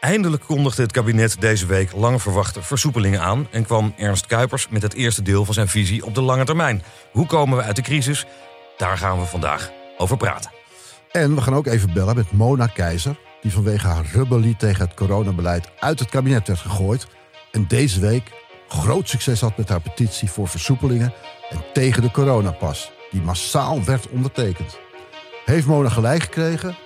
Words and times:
Eindelijk 0.00 0.42
kondigde 0.42 0.82
het 0.82 0.92
kabinet 0.92 1.40
deze 1.40 1.66
week 1.66 1.92
lang 1.92 2.22
verwachte 2.22 2.62
versoepelingen 2.62 3.20
aan 3.20 3.46
en 3.50 3.64
kwam 3.64 3.94
Ernst 3.96 4.26
Kuipers 4.26 4.68
met 4.68 4.82
het 4.82 4.94
eerste 4.94 5.22
deel 5.22 5.44
van 5.44 5.54
zijn 5.54 5.68
visie 5.68 6.04
op 6.04 6.14
de 6.14 6.20
lange 6.20 6.44
termijn. 6.44 6.82
Hoe 7.12 7.26
komen 7.26 7.56
we 7.56 7.62
uit 7.62 7.76
de 7.76 7.82
crisis? 7.82 8.26
Daar 8.76 8.98
gaan 8.98 9.18
we 9.18 9.24
vandaag 9.24 9.70
over 9.98 10.16
praten. 10.16 10.50
En 11.10 11.34
we 11.34 11.40
gaan 11.40 11.54
ook 11.54 11.66
even 11.66 11.92
bellen 11.92 12.16
met 12.16 12.32
Mona 12.32 12.66
Keizer, 12.66 13.18
die 13.40 13.52
vanwege 13.52 13.86
haar 13.86 14.04
rebellie 14.12 14.56
tegen 14.56 14.84
het 14.84 14.94
coronabeleid 14.94 15.68
uit 15.78 15.98
het 15.98 16.08
kabinet 16.08 16.46
werd 16.46 16.60
gegooid. 16.60 17.06
En 17.50 17.64
deze 17.68 18.00
week 18.00 18.30
groot 18.68 19.08
succes 19.08 19.40
had 19.40 19.56
met 19.56 19.68
haar 19.68 19.80
petitie 19.80 20.30
voor 20.30 20.48
versoepelingen 20.48 21.12
en 21.50 21.58
tegen 21.72 22.02
de 22.02 22.10
coronapas, 22.10 22.92
die 23.10 23.22
massaal 23.22 23.84
werd 23.84 24.08
ondertekend. 24.08 24.78
Heeft 25.44 25.66
Mona 25.66 25.88
gelijk 25.88 26.22
gekregen? 26.22 26.76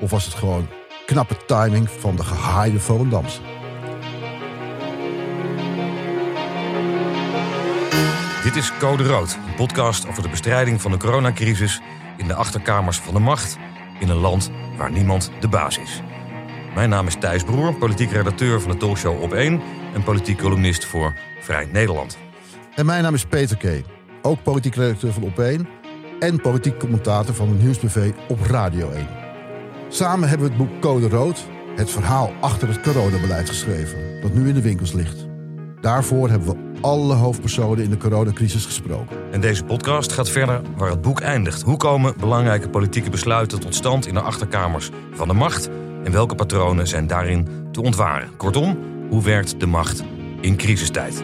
Of 0.00 0.10
was 0.10 0.24
het 0.24 0.34
gewoon 0.34 0.68
knappe 1.06 1.36
timing 1.46 1.90
van 1.90 2.16
de 2.16 2.24
gehaaide 2.24 2.80
Volendamse? 2.80 3.40
Dit 8.42 8.56
is 8.56 8.72
Code 8.78 9.02
Rood, 9.02 9.38
een 9.46 9.54
podcast 9.54 10.08
over 10.08 10.22
de 10.22 10.28
bestrijding 10.28 10.80
van 10.80 10.90
de 10.90 10.96
coronacrisis 10.96 11.80
in 12.16 12.26
de 12.26 12.34
achterkamers 12.34 12.98
van 12.98 13.14
de 13.14 13.20
macht 13.20 13.56
in 14.00 14.08
een 14.08 14.16
land 14.16 14.50
waar 14.76 14.90
niemand 14.90 15.30
de 15.40 15.48
baas 15.48 15.78
is. 15.78 16.02
Mijn 16.74 16.88
naam 16.88 17.06
is 17.06 17.16
Thijs 17.18 17.42
Broer, 17.42 17.74
politiek 17.74 18.10
redacteur 18.10 18.60
van 18.60 18.70
de 18.70 18.76
talkshow 18.76 19.22
Op 19.22 19.32
1 19.32 19.60
en 19.94 20.02
politiek 20.02 20.38
columnist 20.38 20.84
voor 20.84 21.14
Vrij 21.40 21.68
Nederland. 21.72 22.18
En 22.74 22.86
mijn 22.86 23.02
naam 23.02 23.14
is 23.14 23.24
Peter 23.24 23.56
K., 23.56 23.84
ook 24.22 24.42
politiek 24.42 24.74
redacteur 24.74 25.12
van 25.12 25.22
Op 25.22 25.38
1 25.38 25.68
en 26.18 26.40
politiek 26.40 26.78
commentator 26.78 27.34
van 27.34 27.48
het 27.48 27.62
Nieuwsbv 27.62 28.10
op 28.28 28.40
Radio 28.40 28.90
1. 28.90 29.25
Samen 29.96 30.28
hebben 30.28 30.46
we 30.46 30.52
het 30.54 30.62
boek 30.62 30.80
Code 30.80 31.08
Rood, 31.08 31.46
het 31.76 31.90
verhaal 31.90 32.32
achter 32.40 32.68
het 32.68 32.80
coronabeleid 32.80 33.48
geschreven, 33.48 34.20
dat 34.20 34.34
nu 34.34 34.48
in 34.48 34.54
de 34.54 34.62
winkels 34.62 34.92
ligt. 34.92 35.26
Daarvoor 35.80 36.28
hebben 36.28 36.48
we 36.48 36.78
alle 36.80 37.14
hoofdpersonen 37.14 37.84
in 37.84 37.90
de 37.90 37.96
coronacrisis 37.96 38.64
gesproken. 38.64 39.32
En 39.32 39.40
deze 39.40 39.64
podcast 39.64 40.12
gaat 40.12 40.28
verder 40.28 40.60
waar 40.76 40.90
het 40.90 41.02
boek 41.02 41.20
eindigt. 41.20 41.62
Hoe 41.62 41.76
komen 41.76 42.14
belangrijke 42.18 42.68
politieke 42.68 43.10
besluiten 43.10 43.60
tot 43.60 43.74
stand 43.74 44.06
in 44.06 44.14
de 44.14 44.20
achterkamers 44.20 44.90
van 45.12 45.28
de 45.28 45.34
macht? 45.34 45.68
En 46.04 46.12
welke 46.12 46.34
patronen 46.34 46.86
zijn 46.86 47.06
daarin 47.06 47.48
te 47.72 47.82
ontwaren? 47.82 48.36
Kortom, 48.36 48.78
hoe 49.10 49.22
werkt 49.22 49.60
de 49.60 49.66
macht 49.66 50.04
in 50.40 50.56
crisistijd? 50.56 51.22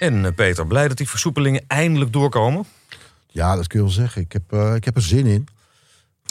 En 0.00 0.24
eh, 0.24 0.32
Peter, 0.34 0.66
blij 0.66 0.88
dat 0.88 0.96
die 0.96 1.08
versoepelingen 1.08 1.64
eindelijk 1.66 2.12
doorkomen? 2.12 2.64
Ja, 3.26 3.56
dat 3.56 3.66
kun 3.66 3.78
je 3.78 3.84
wel 3.84 3.94
zeggen. 3.94 4.22
Ik 4.22 4.32
heb, 4.32 4.52
uh, 4.52 4.74
ik 4.74 4.84
heb 4.84 4.96
er 4.96 5.02
zin 5.02 5.26
in. 5.26 5.46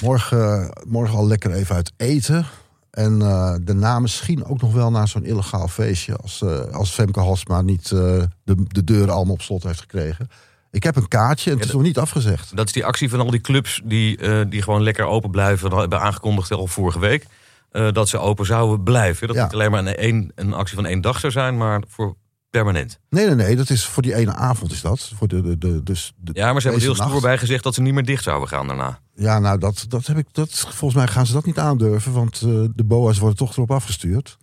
Morgen, 0.03 0.71
morgen 0.87 1.17
al 1.17 1.27
lekker 1.27 1.51
even 1.51 1.75
uit 1.75 1.91
eten. 1.97 2.45
En 2.91 3.19
uh, 3.21 3.55
daarna 3.61 3.99
misschien 3.99 4.45
ook 4.45 4.61
nog 4.61 4.73
wel 4.73 4.91
naar 4.91 5.07
zo'n 5.07 5.25
illegaal 5.25 5.67
feestje. 5.67 6.15
Als, 6.15 6.41
uh, 6.41 6.59
als 6.59 6.91
Femke 6.91 7.19
Halsma 7.19 7.61
niet 7.61 7.91
uh, 7.91 7.99
de, 8.43 8.55
de 8.67 8.83
deuren 8.83 9.13
allemaal 9.13 9.33
op 9.33 9.41
slot 9.41 9.63
heeft 9.63 9.79
gekregen. 9.79 10.29
Ik 10.71 10.83
heb 10.83 10.95
een 10.95 11.07
kaartje 11.07 11.51
en 11.51 11.55
het 11.55 11.65
ja, 11.65 11.69
is 11.69 11.75
nog 11.75 11.85
niet 11.85 11.97
afgezegd. 11.97 12.55
Dat 12.55 12.65
is 12.65 12.73
die 12.73 12.85
actie 12.85 13.09
van 13.09 13.19
al 13.19 13.31
die 13.31 13.41
clubs 13.41 13.81
die, 13.83 14.47
die 14.47 14.61
gewoon 14.61 14.83
lekker 14.83 15.05
open 15.05 15.31
blijven. 15.31 15.69
Dat 15.69 15.79
hebben 15.79 16.01
aangekondigd 16.01 16.51
al 16.51 16.67
vorige 16.67 16.99
week. 16.99 17.25
dat 17.71 18.09
ze 18.09 18.17
open 18.17 18.45
zouden 18.45 18.83
blijven. 18.83 19.27
Dat 19.27 19.35
ja. 19.35 19.43
niet 19.43 19.53
alleen 19.53 19.71
maar 19.71 19.85
een, 19.85 20.07
een, 20.07 20.31
een 20.35 20.53
actie 20.53 20.75
van 20.75 20.85
één 20.85 21.01
dag 21.01 21.19
zou 21.19 21.31
zijn, 21.31 21.57
maar 21.57 21.83
voor 21.87 22.15
permanent. 22.49 22.99
Nee, 23.09 23.25
nee, 23.25 23.35
nee. 23.35 23.55
Dat 23.55 23.69
is 23.69 23.85
voor 23.85 24.03
die 24.03 24.15
ene 24.15 24.33
avond 24.33 24.71
is 24.71 24.81
dat. 24.81 25.11
Voor 25.15 25.27
de, 25.27 25.41
de, 25.41 25.57
de, 25.57 25.83
dus 25.83 26.13
de, 26.17 26.31
ja, 26.33 26.51
maar 26.51 26.61
ze 26.61 26.67
hebben 26.67 26.85
heel 26.85 26.95
stoer 26.95 27.21
bij 27.21 27.37
gezegd 27.37 27.63
dat 27.63 27.73
ze 27.73 27.81
niet 27.81 27.93
meer 27.93 28.05
dicht 28.05 28.23
zouden 28.23 28.47
gaan 28.47 28.67
daarna. 28.67 28.99
Ja, 29.15 29.39
nou, 29.39 29.59
dat, 29.59 29.85
dat 29.87 30.05
heb 30.07 30.17
ik. 30.17 30.27
Dat, 30.31 30.59
volgens 30.59 30.93
mij 30.93 31.07
gaan 31.07 31.25
ze 31.25 31.33
dat 31.33 31.45
niet 31.45 31.59
aandurven, 31.59 32.11
want 32.11 32.41
uh, 32.45 32.65
de 32.75 32.83
BOA's 32.83 33.17
worden 33.17 33.37
toch 33.37 33.51
erop 33.51 33.71
afgestuurd. 33.71 34.37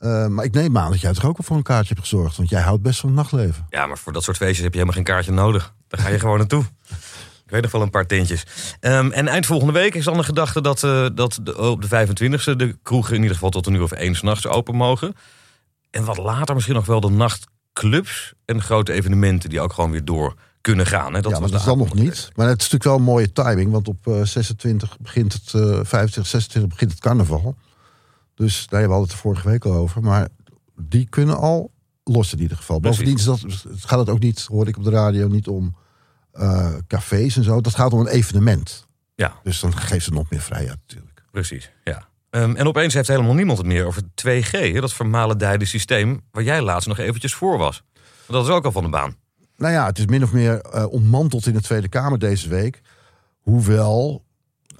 Uh, 0.00 0.26
maar 0.26 0.44
ik 0.44 0.52
neem 0.52 0.78
aan 0.78 0.90
dat 0.90 1.00
jij 1.00 1.12
toch 1.12 1.24
ook 1.24 1.36
al 1.38 1.44
voor 1.44 1.56
een 1.56 1.62
kaartje 1.62 1.94
hebt 1.94 2.08
gezorgd, 2.08 2.36
want 2.36 2.48
jij 2.48 2.60
houdt 2.60 2.82
best 2.82 3.00
van 3.00 3.08
het 3.08 3.18
nachtleven. 3.18 3.66
Ja, 3.68 3.86
maar 3.86 3.98
voor 3.98 4.12
dat 4.12 4.22
soort 4.22 4.36
feestjes 4.36 4.62
heb 4.62 4.72
je 4.72 4.78
helemaal 4.78 5.04
geen 5.04 5.14
kaartje 5.14 5.32
nodig. 5.32 5.74
Daar 5.88 6.00
ga 6.00 6.08
je 6.08 6.18
gewoon 6.18 6.38
naartoe. 6.38 6.64
Ik 7.44 7.50
weet 7.50 7.62
nog 7.62 7.70
wel 7.70 7.82
een 7.82 7.90
paar 7.90 8.06
tintjes. 8.06 8.46
Um, 8.80 9.12
en 9.12 9.28
eind 9.28 9.46
volgende 9.46 9.72
week 9.72 9.94
is 9.94 10.04
dan 10.04 10.16
de 10.16 10.22
gedachte 10.22 10.60
dat, 10.60 10.82
uh, 10.82 11.06
dat 11.14 11.38
de, 11.42 11.58
op 11.58 11.88
de 11.88 12.06
25e 12.06 12.56
de 12.56 12.76
kroegen 12.82 13.14
in 13.14 13.20
ieder 13.20 13.34
geval 13.34 13.50
tot 13.50 13.66
een 13.66 13.74
uur 13.74 13.82
of 13.82 13.92
één 13.92 14.14
s'nachts 14.14 14.46
open 14.46 14.74
mogen. 14.74 15.14
En 15.94 16.04
wat 16.04 16.16
later 16.16 16.54
misschien 16.54 16.76
nog 16.76 16.86
wel 16.86 17.00
de 17.00 17.10
nachtclubs 17.10 18.34
en 18.44 18.62
grote 18.62 18.92
evenementen 18.92 19.50
die 19.50 19.60
ook 19.60 19.72
gewoon 19.72 19.90
weer 19.90 20.04
door 20.04 20.34
kunnen 20.60 20.86
gaan. 20.86 21.14
Hè? 21.14 21.20
Dat 21.20 21.32
ja, 21.32 21.38
maar 21.38 21.50
dat 21.50 21.60
is 21.60 21.66
dan 21.66 21.78
nog 21.78 21.94
niet. 21.94 22.30
Maar 22.34 22.48
het 22.48 22.62
is 22.62 22.70
natuurlijk 22.70 22.84
wel 22.84 22.94
een 22.94 23.02
mooie 23.02 23.32
timing. 23.32 23.70
Want 23.70 23.88
op 23.88 24.06
uh, 24.06 24.22
26 24.22 24.98
begint 24.98 25.32
het, 25.32 25.52
uh, 25.52 25.62
25, 25.62 26.26
26 26.26 26.66
begint 26.66 26.90
het 26.90 27.00
carnaval. 27.00 27.56
Dus 28.34 28.66
daar 28.66 28.80
hebben 28.80 28.98
we 28.98 29.04
het 29.04 29.14
vorige 29.14 29.48
week 29.48 29.64
al 29.64 29.72
over. 29.72 30.02
Maar 30.02 30.28
die 30.76 31.06
kunnen 31.08 31.36
al 31.36 31.70
los 32.04 32.32
in 32.32 32.40
ieder 32.40 32.56
geval. 32.56 32.78
Precies. 32.78 32.98
Bovendien 32.98 33.34
is 33.36 33.62
dat, 33.62 33.84
gaat 33.86 33.98
het 33.98 34.08
ook 34.08 34.20
niet, 34.20 34.44
hoorde 34.44 34.70
ik 34.70 34.76
op 34.76 34.84
de 34.84 34.90
radio, 34.90 35.28
niet 35.28 35.48
om 35.48 35.76
uh, 36.34 36.74
cafés 36.86 37.36
en 37.36 37.44
zo. 37.44 37.60
Dat 37.60 37.74
gaat 37.74 37.92
om 37.92 38.00
een 38.00 38.06
evenement. 38.06 38.86
Ja. 39.14 39.40
Dus 39.42 39.60
dan 39.60 39.76
geeft 39.76 40.04
ze 40.04 40.10
nog 40.10 40.30
meer 40.30 40.40
vrijheid 40.40 40.78
natuurlijk. 40.86 41.22
Precies, 41.30 41.70
ja. 41.84 42.08
Um, 42.34 42.56
en 42.56 42.66
opeens 42.66 42.94
heeft 42.94 43.08
helemaal 43.08 43.34
niemand 43.34 43.58
het 43.58 43.66
meer 43.66 43.86
over 43.86 44.02
2G. 44.02 44.50
Hè? 44.50 44.80
Dat 44.80 44.92
vermalendijde 44.92 45.64
systeem 45.64 46.20
waar 46.30 46.42
jij 46.42 46.62
laatst 46.62 46.88
nog 46.88 46.98
eventjes 46.98 47.34
voor 47.34 47.58
was. 47.58 47.82
Dat 48.26 48.44
is 48.44 48.50
ook 48.50 48.64
al 48.64 48.72
van 48.72 48.82
de 48.82 48.88
baan. 48.88 49.16
Nou 49.56 49.72
ja, 49.72 49.86
het 49.86 49.98
is 49.98 50.06
min 50.06 50.22
of 50.22 50.32
meer 50.32 50.64
uh, 50.74 50.86
ontmanteld 50.92 51.46
in 51.46 51.52
de 51.52 51.60
Tweede 51.60 51.88
Kamer 51.88 52.18
deze 52.18 52.48
week. 52.48 52.80
Hoewel 53.40 54.24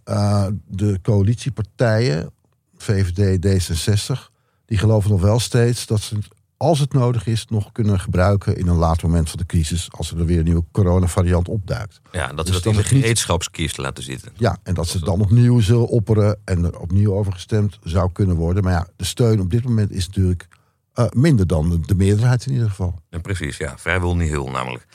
uh, 0.09 0.47
de 0.66 0.98
coalitiepartijen, 1.03 2.31
VVD, 2.76 3.47
D66, 3.47 4.32
die 4.66 4.78
geloven 4.78 5.10
nog 5.10 5.20
wel 5.20 5.41
steeds 5.41 5.87
dat 5.87 6.00
ze, 6.00 6.19
als 6.64 6.78
het 6.78 6.92
nodig 6.92 7.26
is, 7.26 7.47
nog 7.48 7.72
kunnen 7.72 8.00
gebruiken 8.00 8.56
in 8.56 8.69
een 8.69 8.76
laat 8.76 9.02
moment 9.02 9.30
van 9.30 9.38
de 9.38 9.47
crisis. 9.47 9.88
Als 9.91 10.10
er 10.10 10.26
weer 10.26 10.38
een 10.38 10.44
nieuwe 10.44 10.64
coronavariant 10.72 11.48
opduikt. 11.48 12.00
Ja, 12.12 12.32
dat 12.32 12.47
dus 12.47 12.56
ze 12.56 12.62
dat 12.62 12.72
in 12.72 12.78
de 12.78 12.84
gereedschapskist 12.84 13.76
laten 13.76 14.04
zitten. 14.04 14.32
Ja, 14.36 14.58
en 14.62 14.75
dat 14.75 14.88
ze 14.88 15.04
dan 15.04 15.20
opnieuw 15.20 15.60
zullen 15.60 15.88
opperen 15.88 16.38
en 16.44 16.64
er 16.64 16.78
opnieuw 16.78 17.14
over 17.14 17.32
gestemd 17.32 17.78
zou 17.82 18.12
kunnen 18.12 18.36
worden. 18.36 18.62
Maar 18.62 18.72
ja, 18.72 18.86
de 18.97 19.04
steun 19.04 19.41
op 19.41 19.50
dit 19.50 19.64
moment 19.64 19.91
is 19.91 20.06
natuurlijk 20.06 20.48
uh, 20.94 21.04
minder 21.10 21.47
dan 21.47 21.82
de 21.86 21.94
meerderheid 21.94 22.47
in 22.47 22.52
ieder 22.52 22.69
geval. 22.69 23.00
En 23.10 23.20
precies, 23.20 23.56
ja. 23.56 23.78
Vrijwel 23.78 24.16
niet 24.16 24.28
heel 24.28 24.50
namelijk. 24.50 24.86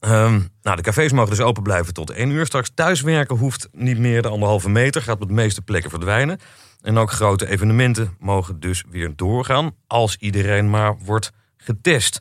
um, 0.00 0.48
nou, 0.62 0.76
de 0.76 0.82
cafés 0.82 1.12
mogen 1.12 1.30
dus 1.30 1.40
open 1.40 1.62
blijven 1.62 1.94
tot 1.94 2.10
één 2.10 2.30
uur. 2.30 2.46
Straks 2.46 2.70
thuiswerken 2.74 3.36
hoeft 3.36 3.68
niet 3.72 3.98
meer 3.98 4.22
de 4.22 4.28
anderhalve 4.28 4.68
meter. 4.68 5.02
Gaat 5.02 5.20
op 5.20 5.28
de 5.28 5.34
meeste 5.34 5.62
plekken 5.62 5.90
verdwijnen. 5.90 6.38
En 6.84 6.98
ook 6.98 7.10
grote 7.10 7.48
evenementen 7.48 8.16
mogen 8.18 8.60
dus 8.60 8.84
weer 8.90 9.12
doorgaan. 9.16 9.74
Als 9.86 10.16
iedereen 10.16 10.70
maar 10.70 10.98
wordt 11.04 11.30
getest. 11.56 12.20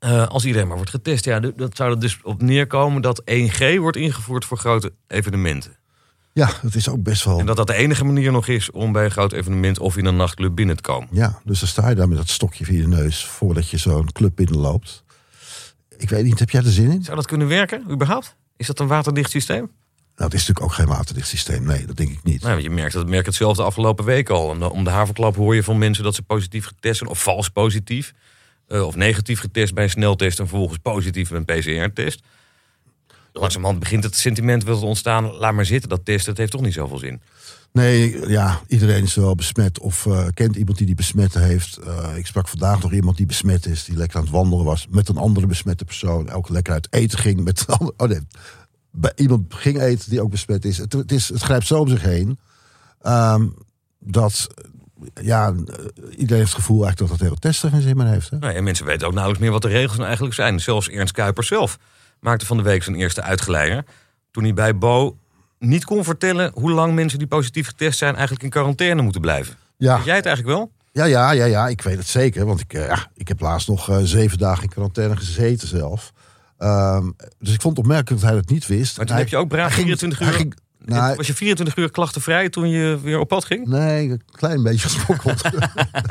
Uh, 0.00 0.26
als 0.26 0.44
iedereen 0.44 0.66
maar 0.66 0.76
wordt 0.76 0.90
getest, 0.90 1.24
ja, 1.24 1.40
dat 1.40 1.76
zou 1.76 1.90
er 1.90 2.00
dus 2.00 2.18
op 2.22 2.42
neerkomen 2.42 3.02
dat 3.02 3.22
1G 3.30 3.78
wordt 3.78 3.96
ingevoerd 3.96 4.44
voor 4.44 4.58
grote 4.58 4.92
evenementen. 5.06 5.76
Ja, 6.32 6.50
dat 6.62 6.74
is 6.74 6.88
ook 6.88 7.02
best 7.02 7.24
wel. 7.24 7.38
En 7.38 7.46
dat 7.46 7.56
dat 7.56 7.66
de 7.66 7.74
enige 7.74 8.04
manier 8.04 8.32
nog 8.32 8.48
is 8.48 8.70
om 8.70 8.92
bij 8.92 9.04
een 9.04 9.10
groot 9.10 9.32
evenement 9.32 9.78
of 9.78 9.96
in 9.96 10.04
een 10.04 10.16
nachtclub 10.16 10.54
binnen 10.54 10.76
te 10.76 10.82
komen. 10.82 11.08
Ja, 11.12 11.40
dus 11.44 11.58
dan 11.58 11.68
sta 11.68 11.88
je 11.88 11.94
daar 11.94 12.08
met 12.08 12.16
dat 12.16 12.28
stokje 12.28 12.64
via 12.64 12.80
je 12.80 12.88
neus 12.88 13.24
voordat 13.24 13.70
je 13.70 13.76
zo'n 13.76 14.12
club 14.12 14.36
binnenloopt. 14.36 15.04
Ik 15.96 16.10
weet 16.10 16.24
niet, 16.24 16.38
heb 16.38 16.50
jij 16.50 16.62
er 16.62 16.70
zin 16.70 16.90
in? 16.90 17.02
Zou 17.02 17.16
dat 17.16 17.26
kunnen 17.26 17.48
werken, 17.48 17.84
überhaupt? 17.90 18.36
Is 18.56 18.66
dat 18.66 18.78
een 18.78 18.86
waterdicht 18.86 19.30
systeem? 19.30 19.70
Nou, 20.16 20.30
het 20.30 20.40
is 20.40 20.46
natuurlijk 20.46 20.66
ook 20.66 20.72
geen 20.72 20.96
waterdicht 20.96 21.28
systeem. 21.28 21.64
Nee, 21.64 21.86
dat 21.86 21.96
denk 21.96 22.10
ik 22.10 22.22
niet. 22.22 22.42
Nou, 22.42 22.60
je 22.60 22.70
merkt, 22.70 22.92
dat 22.92 23.08
merkt 23.08 23.26
het 23.26 23.34
zelf 23.34 23.56
de 23.56 23.62
afgelopen 23.62 24.04
week 24.04 24.28
al. 24.28 24.68
Om 24.70 24.84
de 24.84 24.90
haverklap 24.90 25.36
hoor 25.36 25.54
je 25.54 25.62
van 25.62 25.78
mensen 25.78 26.04
dat 26.04 26.14
ze 26.14 26.22
positief 26.22 26.66
getest 26.66 26.98
zijn, 26.98 27.10
of 27.10 27.22
vals 27.22 27.48
positief. 27.48 28.12
Uh, 28.68 28.86
of 28.86 28.94
negatief 28.96 29.40
getest 29.40 29.74
bij 29.74 29.84
een 29.84 29.90
sneltest 29.90 30.38
en 30.38 30.48
vervolgens 30.48 30.78
positief 30.78 31.30
bij 31.30 31.38
een 31.38 31.44
PCR-test. 31.44 32.22
Langzamerhand 33.32 33.78
begint 33.78 34.04
het 34.04 34.16
sentiment 34.16 34.64
wel 34.64 34.78
te 34.78 34.84
ontstaan. 34.84 35.32
Laat 35.32 35.52
maar 35.52 35.66
zitten, 35.66 35.88
dat 35.88 36.04
testen, 36.04 36.26
dat 36.26 36.36
heeft 36.36 36.50
toch 36.50 36.60
niet 36.60 36.74
zoveel 36.74 36.98
zin. 36.98 37.20
Nee, 37.72 38.28
ja, 38.28 38.60
iedereen 38.68 39.02
is 39.02 39.14
wel 39.14 39.34
besmet 39.34 39.78
of 39.78 40.04
uh, 40.04 40.26
kent 40.34 40.56
iemand 40.56 40.78
die 40.78 40.86
die 40.86 40.94
besmet 40.94 41.34
heeft. 41.34 41.78
Uh, 41.86 42.16
ik 42.16 42.26
sprak 42.26 42.48
vandaag 42.48 42.82
nog 42.82 42.92
iemand 42.92 43.16
die 43.16 43.26
besmet 43.26 43.66
is, 43.66 43.84
die 43.84 43.96
lekker 43.96 44.16
aan 44.16 44.22
het 44.22 44.32
wandelen 44.32 44.64
was 44.64 44.86
met 44.90 45.08
een 45.08 45.16
andere 45.16 45.46
besmette 45.46 45.84
persoon. 45.84 46.30
Ook 46.30 46.48
lekker 46.48 46.72
uit 46.72 46.86
eten 46.90 47.18
ging 47.18 47.44
met 47.44 47.64
een 47.66 47.74
andere. 47.74 47.94
Oh 47.96 48.08
nee, 48.08 48.20
bij 48.96 49.12
iemand 49.16 49.54
ging 49.54 49.80
eten 49.80 50.10
die 50.10 50.22
ook 50.22 50.30
besmet 50.30 50.64
is. 50.64 50.78
Het, 50.78 50.92
het, 50.92 51.12
is, 51.12 51.28
het 51.28 51.42
grijpt 51.42 51.66
zo 51.66 51.80
om 51.80 51.88
zich 51.88 52.02
heen. 52.02 52.38
Um, 53.06 53.54
dat 53.98 54.48
ja, 55.22 55.54
iedereen 56.10 56.38
heeft 56.38 56.52
het 56.52 56.60
gevoel 56.60 56.84
eigenlijk 56.84 56.98
dat 56.98 57.08
het 57.10 57.28
hele 57.28 57.40
testen 57.40 57.70
geen 57.70 57.80
zin 57.80 57.96
meer 57.96 58.06
heeft. 58.06 58.30
Hè? 58.30 58.38
Nou, 58.38 58.54
en 58.54 58.64
mensen 58.64 58.86
weten 58.86 59.06
ook 59.06 59.12
nauwelijks 59.12 59.44
meer 59.44 59.52
wat 59.52 59.62
de 59.62 59.68
regels 59.68 59.92
nou 59.92 60.04
eigenlijk 60.04 60.34
zijn. 60.34 60.60
Zelfs 60.60 60.88
Ernst 60.88 61.14
Kuipers 61.14 61.46
zelf 61.46 61.78
maakte 62.20 62.46
van 62.46 62.56
de 62.56 62.62
week 62.62 62.82
zijn 62.82 62.96
eerste 62.96 63.22
uitgeleider. 63.22 63.84
Toen 64.30 64.42
hij 64.42 64.54
bij 64.54 64.78
Bo 64.78 65.18
niet 65.58 65.84
kon 65.84 66.04
vertellen 66.04 66.50
hoe 66.54 66.70
lang 66.70 66.94
mensen 66.94 67.18
die 67.18 67.28
positief 67.28 67.66
getest 67.66 67.98
zijn 67.98 68.12
eigenlijk 68.12 68.44
in 68.44 68.50
quarantaine 68.50 69.02
moeten 69.02 69.20
blijven. 69.20 69.56
Ja. 69.76 69.96
Weet 69.96 70.04
jij 70.04 70.16
het 70.16 70.26
eigenlijk 70.26 70.56
wel? 70.56 70.72
Ja, 70.92 71.04
ja, 71.04 71.30
ja, 71.30 71.44
ja, 71.44 71.68
ik 71.68 71.82
weet 71.82 71.96
het 71.96 72.06
zeker. 72.06 72.46
Want 72.46 72.60
ik, 72.60 72.74
uh, 72.74 72.98
ik 73.14 73.28
heb 73.28 73.40
laatst 73.40 73.68
nog 73.68 73.90
uh, 73.90 73.98
zeven 74.02 74.38
dagen 74.38 74.62
in 74.62 74.68
quarantaine 74.68 75.16
gezeten 75.16 75.68
zelf. 75.68 76.12
Ehm, 76.64 77.10
dus 77.38 77.54
ik 77.54 77.60
vond 77.60 77.76
het 77.76 77.86
opmerkelijk 77.86 78.20
dat 78.22 78.30
hij 78.30 78.40
dat 78.40 78.50
niet 78.50 78.66
wist. 78.66 78.96
Maar 78.96 79.06
toen 79.06 79.14
Hij- 79.14 79.24
heb 79.24 79.32
je 79.32 79.38
ook 79.38 79.48
braaf 79.48 79.66
hij 79.74 79.74
ging- 79.74 79.84
24 79.86 80.18
hij 80.18 80.28
uur... 80.28 80.34
ging- 80.34 80.54
nou, 80.84 81.16
was 81.16 81.26
je 81.26 81.34
24 81.34 81.76
uur 81.76 81.90
klachtenvrij 81.90 82.48
toen 82.48 82.68
je 82.68 82.98
weer 83.02 83.18
op 83.18 83.28
pad 83.28 83.44
ging? 83.44 83.66
Nee, 83.66 84.10
een 84.10 84.22
klein 84.30 84.62
beetje 84.62 84.88
gesprokkeld. 84.88 85.42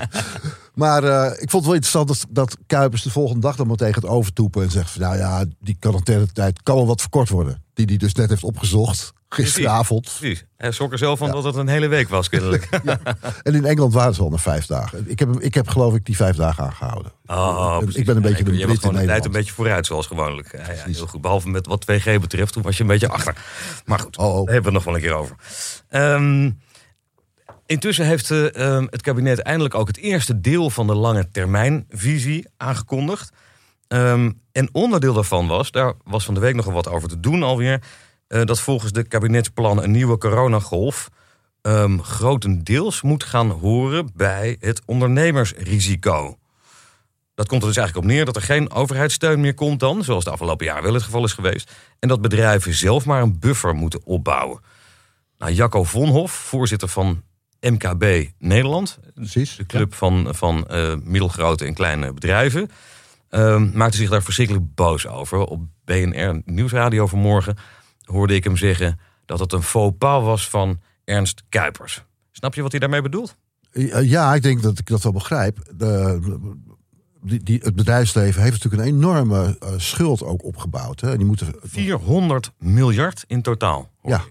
maar 0.74 1.04
eh, 1.04 1.32
ik 1.42 1.50
vond 1.50 1.52
het 1.52 1.64
wel 1.66 1.74
interessant 1.74 2.08
dat, 2.08 2.26
dat 2.30 2.58
Kuipers 2.68 3.02
de 3.04 3.10
volgende 3.12 3.42
dag 3.42 3.56
dan 3.56 3.68
maar 3.68 3.76
tegen 3.76 4.02
het 4.02 4.10
overtoepen 4.10 4.64
en 4.64 4.72
zegt 4.72 4.90
van 4.92 5.02
nou 5.02 5.18
ja, 5.18 5.46
die 5.60 5.76
quarantaine 5.80 6.28
tijd 6.28 6.64
kan 6.64 6.76
wel 6.76 6.88
wat 6.88 7.02
verkort 7.02 7.30
worden. 7.30 7.64
Die 7.74 7.86
die 7.86 7.98
dus 7.98 8.14
net 8.14 8.30
heeft 8.30 8.44
opgezocht 8.44 9.14
gisteravond. 9.34 10.02
Precies. 10.20 10.46
Hij 10.58 10.72
schrok 10.72 10.92
er 10.92 10.98
zelf 10.98 11.20
van 11.20 11.32
dat 11.32 11.44
het 11.44 11.56
een 11.56 11.68
hele 11.68 11.88
week 11.88 12.10
was, 12.10 12.30
kennelijk. 12.30 12.70
En 13.44 13.56
in 13.56 13.66
Engeland 13.66 13.94
waren 13.94 14.14
ze 14.14 14.22
al 14.22 14.30
na 14.30 14.38
vijf 14.38 14.66
dagen. 14.66 15.04
Ik 15.10 15.20
heb, 15.20 15.40
ik 15.40 15.54
heb 15.54 15.68
geloof 15.68 15.96
ik 15.96 16.06
die 16.06 16.16
vijf 16.16 16.36
dagen 16.36 16.64
aangehouden. 16.64 17.12
Oh, 17.26 17.78
ik, 17.82 17.94
ik 17.96 18.06
ben 18.06 18.16
een 18.16 18.22
Ja, 18.22 18.28
beetje 18.28 18.44
je- 18.46 18.52
een 18.52 18.58
je 18.58 18.68
was 18.68 18.78
gewoon 18.80 18.96
de 18.96 19.06
tijd 19.06 19.26
een 19.26 19.32
beetje 19.32 19.54
vooruit, 19.54 19.86
zoals 19.86 20.08
gewoonlijk. 20.08 20.52
Ja, 20.52 20.74
ja, 20.74 20.84
heel 20.94 21.08
goed. 21.08 21.22
Behalve 21.22 21.50
met 21.50 21.68
wat 21.68 21.86
2G 21.92 22.04
betreft, 22.22 22.54
toen 22.54 22.64
was 22.64 22.76
je 22.78 22.82
een 22.84 22.90
beetje 22.90 23.10
achter. 23.10 23.36
Maar 23.86 24.00
goed, 24.00 24.18
Oh, 24.18 24.26
oh. 24.26 24.46
daar 24.46 24.54
hebben 24.54 24.56
we 24.56 24.64
het 24.64 24.74
nog 24.74 24.84
wel 24.84 24.96
een 24.96 25.02
keer 25.02 25.14
over. 25.14 25.36
Ehm, 25.90 26.52
intussen 27.66 28.06
heeft 28.06 28.32
eh, 28.32 28.56
ehm, 28.56 28.86
het 28.90 29.02
kabinet 29.02 29.40
eindelijk 29.40 29.76
ook 29.76 29.88
het 29.88 29.98
eerste 29.98 30.40
deel 30.42 30.70
van 30.70 30.88
de 30.88 30.96
lange 30.96 31.30
termijnvisie 31.32 32.48
aangekondigd. 32.58 33.32
Ehm, 33.88 34.32
en 34.52 34.70
onderdeel 34.72 35.14
daarvan 35.14 35.48
was, 35.48 35.72
daar 35.72 35.94
was 36.04 36.26
van 36.26 36.34
de 36.34 36.40
week 36.40 36.56
nogal 36.56 36.74
wat 36.74 36.88
over 36.90 37.10
te 37.10 37.20
doen 37.20 37.44
alweer, 37.44 37.82
dat 38.42 38.60
volgens 38.60 38.92
de 38.92 39.04
kabinetsplannen 39.04 39.84
een 39.84 39.92
nieuwe 39.92 40.18
coronagolf 40.18 41.10
ehm, 41.62 42.00
grotendeels 42.00 43.02
moet 43.02 43.24
gaan 43.24 43.50
horen 43.50 44.10
bij 44.16 44.58
het 44.60 44.82
ondernemersrisico. 44.86 46.38
Dat 47.36 47.48
komt 47.48 47.62
er 47.62 47.68
dus 47.68 47.78
eigenlijk 47.78 48.08
op 48.08 48.14
neer 48.14 48.26
dat 48.26 48.36
er 48.36 48.42
geen 48.42 48.72
overheidssteun 48.72 49.40
meer 49.40 49.54
komt 49.54 49.80
dan, 49.80 50.04
zoals 50.04 50.24
de 50.24 50.32
afgelopen 50.32 50.66
jaar 50.66 50.84
wel 50.84 50.94
het 50.94 51.04
geval 51.04 51.24
is 51.24 51.34
geweest. 51.34 51.72
En 52.00 52.08
dat 52.08 52.22
bedrijven 52.22 52.74
zelf 52.74 53.06
maar 53.06 53.22
een 53.22 53.40
buffer 53.40 53.74
moeten 53.76 54.06
opbouwen. 54.06 54.62
Nou, 55.38 55.52
Jacco 55.52 55.84
Vonhoff, 55.84 56.34
voorzitter 56.34 56.88
van 56.88 57.24
MKB 57.60 58.30
Nederland, 58.40 59.00
Precies. 59.16 59.56
de 59.56 59.66
club 59.66 59.94
van, 59.94 60.28
van 60.36 60.68
eh, 60.68 60.94
middelgrote 61.04 61.66
en 61.66 61.74
kleine 61.74 62.14
bedrijven, 62.14 62.70
ehm, 63.30 63.70
maakte 63.78 63.98
zich 63.98 64.10
daar 64.10 64.24
verschrikkelijk 64.24 64.76
boos 64.76 65.08
over. 65.08 65.40
Op 65.40 65.62
BNR 65.86 66.42
Nieuwsradio 66.46 67.08
vanmorgen 67.08 67.58
hoorde 68.04 68.36
ik 68.36 68.44
hem 68.44 68.58
zeggen 68.58 69.00
dat 69.26 69.40
het 69.40 69.54
een 69.54 69.64
faux 69.64 69.96
pas 69.98 70.24
was 70.24 70.50
van 70.50 70.80
Ernst 71.06 71.44
Kuipers. 71.50 72.04
Snap 72.32 72.56
je 72.56 72.62
wat 72.62 72.72
hij 72.72 72.80
daarmee 72.80 73.02
bedoelt? 73.02 73.36
Ja, 74.02 74.34
ik 74.34 74.42
denk 74.42 74.62
dat 74.62 74.80
ik 74.80 74.88
dat 74.88 75.04
wel 75.04 75.12
begrijp. 75.12 75.58
De, 75.76 76.20
die, 77.22 77.44
die, 77.44 77.60
het 77.64 77.76
bedrijfsleven 77.76 78.42
heeft 78.42 78.64
natuurlijk 78.64 78.84
een 78.84 78.96
enorme 78.96 79.58
eh, 79.60 79.70
schuld 79.78 80.24
ook 80.24 80.44
opgebouwd. 80.44 81.00
Hè. 81.00 81.18
Die 81.18 81.26
moeten, 81.26 81.56
400 81.62 82.52
miljard 82.60 83.24
in 83.28 83.42
totaal. 83.42 83.92
ja, 84.04 84.24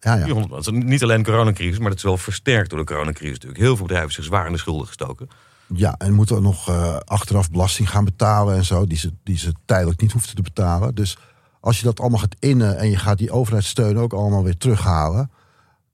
ja, 0.00 0.14
ja. 0.14 0.24
400, 0.24 0.64
dat 0.64 0.74
is 0.74 0.82
niet 0.84 1.02
alleen 1.02 1.22
de 1.22 1.30
coronacrisis, 1.30 1.78
maar 1.78 1.88
dat 1.88 1.96
is 1.96 2.04
wel 2.04 2.16
versterkt 2.16 2.70
door 2.70 2.78
de 2.78 2.84
coronacrisis 2.84 3.32
natuurlijk. 3.32 3.60
Heel 3.60 3.76
veel 3.76 3.86
bedrijven 3.86 4.12
zijn 4.12 4.26
zwaar 4.26 4.46
in 4.46 4.52
de 4.52 4.58
schulden 4.58 4.86
gestoken. 4.86 5.28
Ja, 5.74 5.94
en 5.98 6.12
moeten 6.12 6.42
nog 6.42 6.68
eh, 6.68 6.96
achteraf 6.96 7.50
belasting 7.50 7.90
gaan 7.90 8.04
betalen 8.04 8.56
en 8.56 8.64
zo, 8.64 8.86
die 8.86 8.98
ze, 8.98 9.12
die 9.22 9.38
ze 9.38 9.52
tijdelijk 9.64 10.00
niet 10.00 10.12
hoefden 10.12 10.34
te 10.34 10.42
betalen. 10.42 10.94
Dus 10.94 11.16
als 11.62 11.78
je 11.78 11.84
dat 11.84 12.00
allemaal 12.00 12.18
gaat 12.18 12.36
innen 12.38 12.78
en 12.78 12.90
je 12.90 12.96
gaat 12.96 13.18
die 13.18 13.30
overheidssteun 13.30 13.98
ook 13.98 14.12
allemaal 14.12 14.44
weer 14.44 14.56
terughalen, 14.56 15.30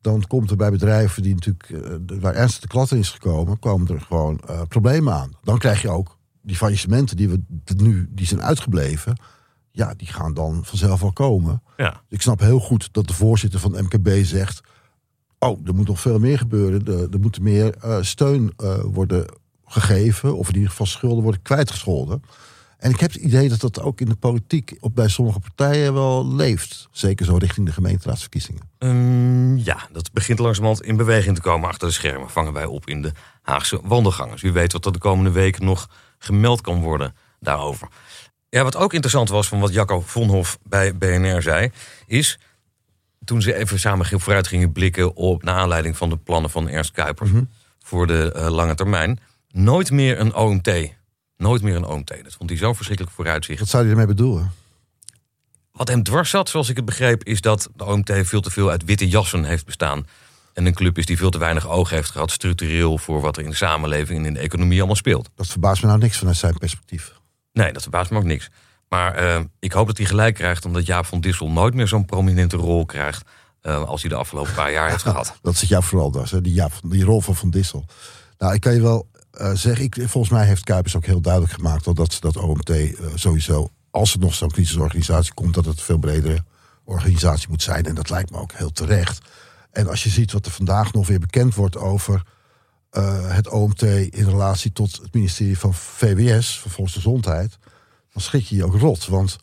dan 0.00 0.26
komt 0.26 0.50
er 0.50 0.56
bij 0.56 0.70
bedrijven 0.70 1.22
die 1.22 1.34
natuurlijk, 1.34 1.70
eh, 1.70 2.18
waar 2.20 2.34
ernstig 2.34 2.70
de 2.70 2.94
in 2.94 3.00
is 3.00 3.10
gekomen, 3.10 3.58
komen 3.58 3.88
er 3.88 4.00
gewoon 4.00 4.40
eh, 4.46 4.60
problemen 4.68 5.14
aan. 5.14 5.32
Dan 5.42 5.58
krijg 5.58 5.82
je 5.82 5.90
ook 5.90 6.18
die 6.42 6.56
faillissementen 6.56 7.16
die 7.16 7.28
we 7.28 7.42
nu 7.76 8.08
die 8.10 8.26
zijn 8.26 8.42
uitgebleven, 8.42 9.20
ja, 9.70 9.94
die 9.96 10.08
gaan 10.08 10.34
dan 10.34 10.64
vanzelf 10.64 11.00
wel 11.00 11.12
komen. 11.12 11.62
Ja. 11.76 12.02
Ik 12.08 12.22
snap 12.22 12.40
heel 12.40 12.60
goed 12.60 12.88
dat 12.92 13.06
de 13.06 13.14
voorzitter 13.14 13.60
van 13.60 13.72
MKB 13.72 14.24
zegt: 14.24 14.60
Oh, 15.38 15.60
er 15.66 15.74
moet 15.74 15.86
nog 15.88 16.00
veel 16.00 16.18
meer 16.18 16.38
gebeuren. 16.38 16.86
Er, 16.86 17.12
er 17.12 17.20
moet 17.20 17.40
meer 17.40 17.74
eh, 17.76 17.96
steun 18.00 18.52
worden 18.82 19.26
gegeven, 19.64 20.36
of 20.36 20.48
in 20.48 20.54
ieder 20.54 20.70
geval 20.70 20.86
schulden 20.86 21.22
worden 21.22 21.42
kwijtgescholden. 21.42 22.22
En 22.78 22.90
ik 22.90 23.00
heb 23.00 23.12
het 23.12 23.22
idee 23.22 23.48
dat 23.48 23.60
dat 23.60 23.80
ook 23.80 24.00
in 24.00 24.08
de 24.08 24.16
politiek 24.16 24.76
op 24.80 24.94
bij 24.94 25.08
sommige 25.08 25.40
partijen 25.40 25.94
wel 25.94 26.34
leeft. 26.34 26.88
Zeker 26.90 27.26
zo 27.26 27.36
richting 27.36 27.66
de 27.66 27.72
gemeenteraadsverkiezingen. 27.72 28.62
Ehm, 28.78 29.56
ja, 29.56 29.88
dat 29.92 30.12
begint 30.12 30.38
langzamerhand 30.38 30.84
in 30.84 30.96
beweging 30.96 31.36
te 31.36 31.42
komen 31.42 31.68
achter 31.68 31.88
de 31.88 31.94
schermen. 31.94 32.30
Vangen 32.30 32.52
wij 32.52 32.64
op 32.64 32.88
in 32.88 33.02
de 33.02 33.12
Haagse 33.42 33.80
wandelgangers. 33.82 34.42
Wie 34.42 34.52
weet 34.52 34.72
wat 34.72 34.86
er 34.86 34.92
de 34.92 34.98
komende 34.98 35.30
weken 35.30 35.64
nog 35.64 35.88
gemeld 36.18 36.60
kan 36.60 36.80
worden 36.80 37.14
daarover. 37.40 37.88
Ja, 38.48 38.62
wat 38.62 38.76
ook 38.76 38.92
interessant 38.92 39.28
was 39.28 39.48
van 39.48 39.60
wat 39.60 39.72
Jacco 39.72 40.00
Vonhoff 40.00 40.58
bij 40.62 40.96
BNR 40.96 41.42
zei, 41.42 41.70
is 42.06 42.38
toen 43.24 43.42
ze 43.42 43.54
even 43.54 43.78
samen 43.78 44.20
vooruit 44.20 44.46
gingen 44.46 44.72
blikken 44.72 45.14
op 45.16 45.42
naar 45.42 45.54
aanleiding 45.54 45.96
van 45.96 46.08
de 46.08 46.16
plannen 46.16 46.50
van 46.50 46.68
Ernst 46.68 46.92
Kuipers 46.92 47.30
voor 47.78 48.06
de 48.06 48.32
eh, 48.32 48.48
lange 48.48 48.74
termijn, 48.74 49.20
nooit 49.50 49.90
meer 49.90 50.20
een 50.20 50.34
OMT. 50.34 50.96
Nooit 51.38 51.62
meer 51.62 51.76
een 51.76 51.84
OMT. 51.84 52.14
Dat 52.24 52.34
vond 52.34 52.50
hij 52.50 52.58
zo 52.58 52.72
verschrikkelijk 52.72 53.14
vooruitzicht. 53.16 53.58
Wat 53.60 53.68
zou 53.68 53.84
je 53.84 53.90
ermee 53.90 54.06
bedoelen? 54.06 54.52
Wat 55.72 55.88
hem 55.88 56.02
dwars 56.02 56.30
zat, 56.30 56.48
zoals 56.48 56.68
ik 56.68 56.76
het 56.76 56.84
begreep, 56.84 57.24
is 57.24 57.40
dat 57.40 57.68
de 57.76 57.84
OMT 57.84 58.12
veel 58.22 58.40
te 58.40 58.50
veel 58.50 58.70
uit 58.70 58.84
witte 58.84 59.08
jassen 59.08 59.44
heeft 59.44 59.64
bestaan. 59.66 60.06
En 60.52 60.66
een 60.66 60.74
club 60.74 60.98
is 60.98 61.06
die 61.06 61.16
veel 61.16 61.30
te 61.30 61.38
weinig 61.38 61.68
oog 61.68 61.90
heeft 61.90 62.10
gehad, 62.10 62.30
structureel, 62.30 62.98
voor 62.98 63.20
wat 63.20 63.36
er 63.36 63.42
in 63.42 63.50
de 63.50 63.56
samenleving 63.56 64.18
en 64.18 64.24
in 64.26 64.34
de 64.34 64.40
economie 64.40 64.78
allemaal 64.78 64.96
speelt. 64.96 65.28
Dat 65.34 65.46
verbaast 65.46 65.82
me 65.82 65.88
nou 65.88 66.00
niks 66.00 66.18
vanuit 66.18 66.36
zijn 66.36 66.58
perspectief. 66.58 67.12
Nee, 67.52 67.72
dat 67.72 67.82
verbaast 67.82 68.10
me 68.10 68.18
ook 68.18 68.24
niks. 68.24 68.50
Maar 68.88 69.14
eh, 69.14 69.40
ik 69.58 69.72
hoop 69.72 69.86
dat 69.86 69.96
hij 69.96 70.06
gelijk 70.06 70.34
krijgt, 70.34 70.64
omdat 70.64 70.86
Jaap 70.86 71.06
van 71.06 71.20
Dissel 71.20 71.50
nooit 71.50 71.74
meer 71.74 71.88
zo'n 71.88 72.04
prominente 72.04 72.56
rol 72.56 72.86
krijgt. 72.86 73.22
eh, 73.60 73.82
als 73.84 74.00
hij 74.00 74.10
de 74.10 74.16
afgelopen 74.16 74.54
paar 74.54 74.72
jaar 74.72 74.90
heeft 74.90 75.02
gehad. 75.12 75.38
Dat 75.42 75.56
zit 75.56 75.68
jou 75.68 75.82
vooral 75.82 76.10
dwars, 76.10 76.30
hè? 76.30 76.40
Die, 76.40 76.54
ja, 76.54 76.68
die 76.82 77.04
rol 77.04 77.20
van 77.20 77.36
Van 77.36 77.50
Dissel. 77.50 77.84
Nou, 78.38 78.54
ik 78.54 78.60
kan 78.60 78.74
je 78.74 78.80
wel 78.82 79.08
eh, 79.38 79.54
zeggen, 79.54 79.84
ik, 79.84 79.94
volgens 79.94 80.32
mij 80.32 80.46
heeft 80.46 80.64
Kuipers 80.64 80.96
ook 80.96 81.04
heel 81.04 81.20
duidelijk 81.20 81.52
gemaakt 81.52 81.96
dat 81.96 82.12
ze 82.12 82.20
dat 82.20 82.36
OMT 82.36 82.70
eh, 82.70 82.90
sowieso, 83.14 83.70
als 83.90 84.12
er 84.12 84.18
nog 84.18 84.34
zo'n 84.34 84.50
crisisorganisatie 84.50 85.34
komt, 85.34 85.54
dat 85.54 85.64
het 85.64 85.78
een 85.78 85.84
veel 85.84 85.98
bredere 85.98 86.44
organisatie 86.84 87.48
moet 87.48 87.62
zijn. 87.62 87.84
En 87.84 87.94
dat 87.94 88.10
lijkt 88.10 88.30
me 88.30 88.38
ook 88.38 88.52
heel 88.52 88.70
terecht. 88.70 89.18
En 89.70 89.88
als 89.88 90.02
je 90.02 90.08
ziet 90.08 90.32
wat 90.32 90.46
er 90.46 90.52
vandaag 90.52 90.92
nog 90.92 91.06
weer 91.06 91.18
bekend 91.18 91.54
wordt 91.54 91.76
over 91.76 92.22
eh, 92.90 93.34
het 93.34 93.48
OMT 93.48 93.82
in 93.82 94.24
relatie 94.24 94.72
tot 94.72 94.98
het 95.02 95.14
ministerie 95.14 95.58
van 95.58 95.74
VWS, 95.74 96.58
van 96.58 96.70
Volksgezondheid, 96.70 97.58
dan 98.12 98.22
schrik 98.22 98.44
je 98.44 98.56
je 98.56 98.64
ook 98.64 98.74
rot. 98.74 99.06
Want 99.06 99.36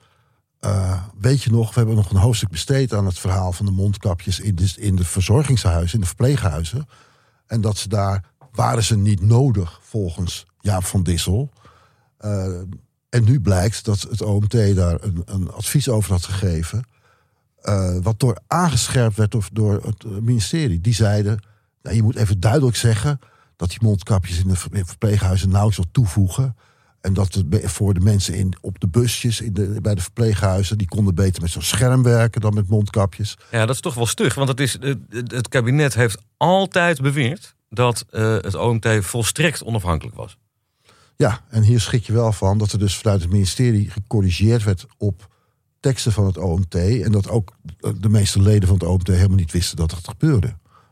weet 1.19 1.43
je 1.43 1.51
nog, 1.51 1.67
we 1.67 1.79
hebben 1.79 1.95
nog 1.95 2.09
een 2.09 2.17
hoofdstuk 2.17 2.49
besteed 2.49 2.93
aan 2.93 3.05
het 3.05 3.19
verhaal 3.19 3.51
van 3.51 3.65
de 3.65 3.71
mondkapjes 3.71 4.39
in 4.39 4.55
de, 4.55 4.73
in 4.77 4.95
de 4.95 5.05
verzorgingshuizen, 5.05 5.93
in 5.93 5.99
de 5.99 6.07
verpleeghuizen. 6.07 6.87
En 7.47 7.61
dat 7.61 7.77
ze 7.77 7.89
daar, 7.89 8.23
waren 8.55 8.83
ze 8.83 8.97
niet 8.97 9.21
nodig 9.21 9.79
volgens 9.83 10.45
Jaap 10.59 10.83
van 10.83 11.03
Dissel. 11.03 11.51
Eh, 12.17 12.45
en 13.09 13.23
nu 13.23 13.39
blijkt 13.41 13.85
dat 13.85 14.01
het 14.01 14.21
OMT 14.21 14.75
daar 14.75 14.97
een, 15.03 15.21
een 15.25 15.51
advies 15.51 15.89
over 15.89 16.11
had 16.11 16.25
gegeven. 16.25 16.83
eh, 17.61 17.97
wat 18.01 18.19
door 18.19 18.37
aangescherpt 18.47 19.15
werd 19.17 19.31
door, 19.31 19.47
door 19.51 19.83
het 19.85 20.21
ministerie. 20.21 20.81
Die 20.81 20.93
zeiden, 20.93 21.39
nou, 21.81 21.95
je 21.95 22.03
moet 22.03 22.15
even 22.15 22.39
duidelijk 22.39 22.75
zeggen 22.75 23.19
dat 23.55 23.69
die 23.69 23.79
mondkapjes 23.81 24.39
in 24.39 24.47
de 24.47 24.55
ver- 24.55 24.85
verpleeghuizen 24.85 25.49
nauwelijks 25.49 25.77
wat 25.83 25.93
toevoegen. 25.93 26.55
En 27.01 27.13
dat 27.13 27.33
het 27.33 27.45
voor 27.71 27.93
de 27.93 27.99
mensen 27.99 28.33
in, 28.33 28.53
op 28.61 28.79
de 28.79 28.87
busjes 28.87 29.41
in 29.41 29.53
de, 29.53 29.77
bij 29.81 29.95
de 29.95 30.01
verpleeghuizen, 30.01 30.77
die 30.77 30.87
konden 30.87 31.15
beter 31.15 31.41
met 31.41 31.51
zo'n 31.51 31.61
scherm 31.61 32.03
werken 32.03 32.41
dan 32.41 32.53
met 32.53 32.67
mondkapjes. 32.67 33.37
Ja, 33.51 33.65
dat 33.65 33.75
is 33.75 33.81
toch 33.81 33.93
wel 33.93 34.05
stug. 34.05 34.35
Want 34.35 34.49
het, 34.49 34.59
is, 34.59 34.77
het 35.27 35.47
kabinet 35.47 35.93
heeft 35.93 36.17
altijd 36.37 37.01
beweerd 37.01 37.54
dat 37.69 38.05
eh, 38.09 38.33
het 38.33 38.55
OMT 38.55 38.87
volstrekt 39.01 39.63
onafhankelijk 39.63 40.15
was. 40.15 40.37
Ja, 41.15 41.41
en 41.49 41.61
hier 41.61 41.79
schrik 41.79 42.03
je 42.03 42.13
wel 42.13 42.31
van 42.31 42.57
dat 42.57 42.71
er 42.71 42.79
dus 42.79 42.97
vanuit 42.97 43.21
het 43.21 43.31
ministerie 43.31 43.89
gecorrigeerd 43.89 44.63
werd 44.63 44.85
op 44.97 45.33
teksten 45.79 46.11
van 46.11 46.25
het 46.25 46.37
OMT. 46.37 46.75
En 46.75 47.11
dat 47.11 47.29
ook 47.29 47.53
de 47.99 48.09
meeste 48.09 48.41
leden 48.41 48.67
van 48.67 48.77
het 48.77 48.87
OMT 48.87 49.07
helemaal 49.07 49.37
niet 49.37 49.51
wisten 49.51 49.77
dat 49.77 49.89
dat 49.89 50.07
gebeurde. 50.07 50.47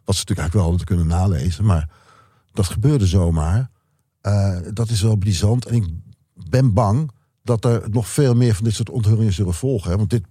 Wat 0.05 0.15
ze 0.15 0.21
natuurlijk 0.21 0.39
eigenlijk 0.39 0.53
wel 0.53 0.63
hadden 0.63 0.85
kunnen 0.85 1.07
nalezen, 1.07 1.65
maar 1.65 1.89
dat 2.51 2.67
gebeurde 2.67 3.07
zomaar. 3.07 3.69
Eh, 4.21 4.57
dat 4.73 4.89
is 4.89 5.01
wel 5.01 5.15
brisant. 5.15 5.65
En 5.65 5.75
ik 5.75 5.85
ben 6.49 6.73
bang 6.73 7.11
dat 7.43 7.65
er 7.65 7.89
nog 7.89 8.07
veel 8.07 8.35
meer 8.35 8.55
van 8.55 8.63
dit 8.63 8.73
soort 8.73 8.89
onthullingen 8.89 9.33
zullen 9.33 9.53
volgen. 9.53 9.91
Hè? 9.91 9.97
Want 9.97 10.09
dit, 10.09 10.23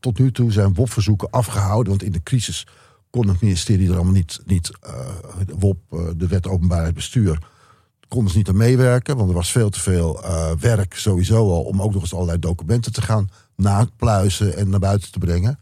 tot 0.00 0.18
nu 0.18 0.32
toe 0.32 0.52
zijn 0.52 0.74
WOP-verzoeken 0.74 1.30
afgehouden. 1.30 1.88
Want 1.88 2.02
in 2.02 2.12
de 2.12 2.22
crisis 2.22 2.66
kon 3.16 3.28
het 3.28 3.40
ministerie 3.40 3.88
er 3.88 3.94
allemaal 3.94 4.12
niet, 4.12 4.40
niet 4.44 4.70
eh, 4.80 4.92
WOP, 5.58 5.78
eh, 5.90 6.00
de 6.16 6.26
wet 6.26 6.46
openbaarheid 6.46 6.94
bestuur, 6.94 7.38
konden 8.08 8.30
ze 8.30 8.36
niet 8.36 8.48
aan 8.48 8.56
meewerken. 8.56 9.16
Want 9.16 9.28
er 9.28 9.34
was 9.34 9.50
veel 9.50 9.70
te 9.70 9.80
veel 9.80 10.24
eh, 10.24 10.50
werk 10.60 10.94
sowieso 10.94 11.50
al 11.50 11.62
om 11.62 11.82
ook 11.82 11.92
nog 11.92 12.02
eens 12.02 12.14
allerlei 12.14 12.38
documenten 12.38 12.92
te 12.92 13.02
gaan 13.02 13.28
napluizen 13.56 14.56
en 14.56 14.68
naar 14.68 14.80
buiten 14.80 15.12
te 15.12 15.18
brengen. 15.18 15.58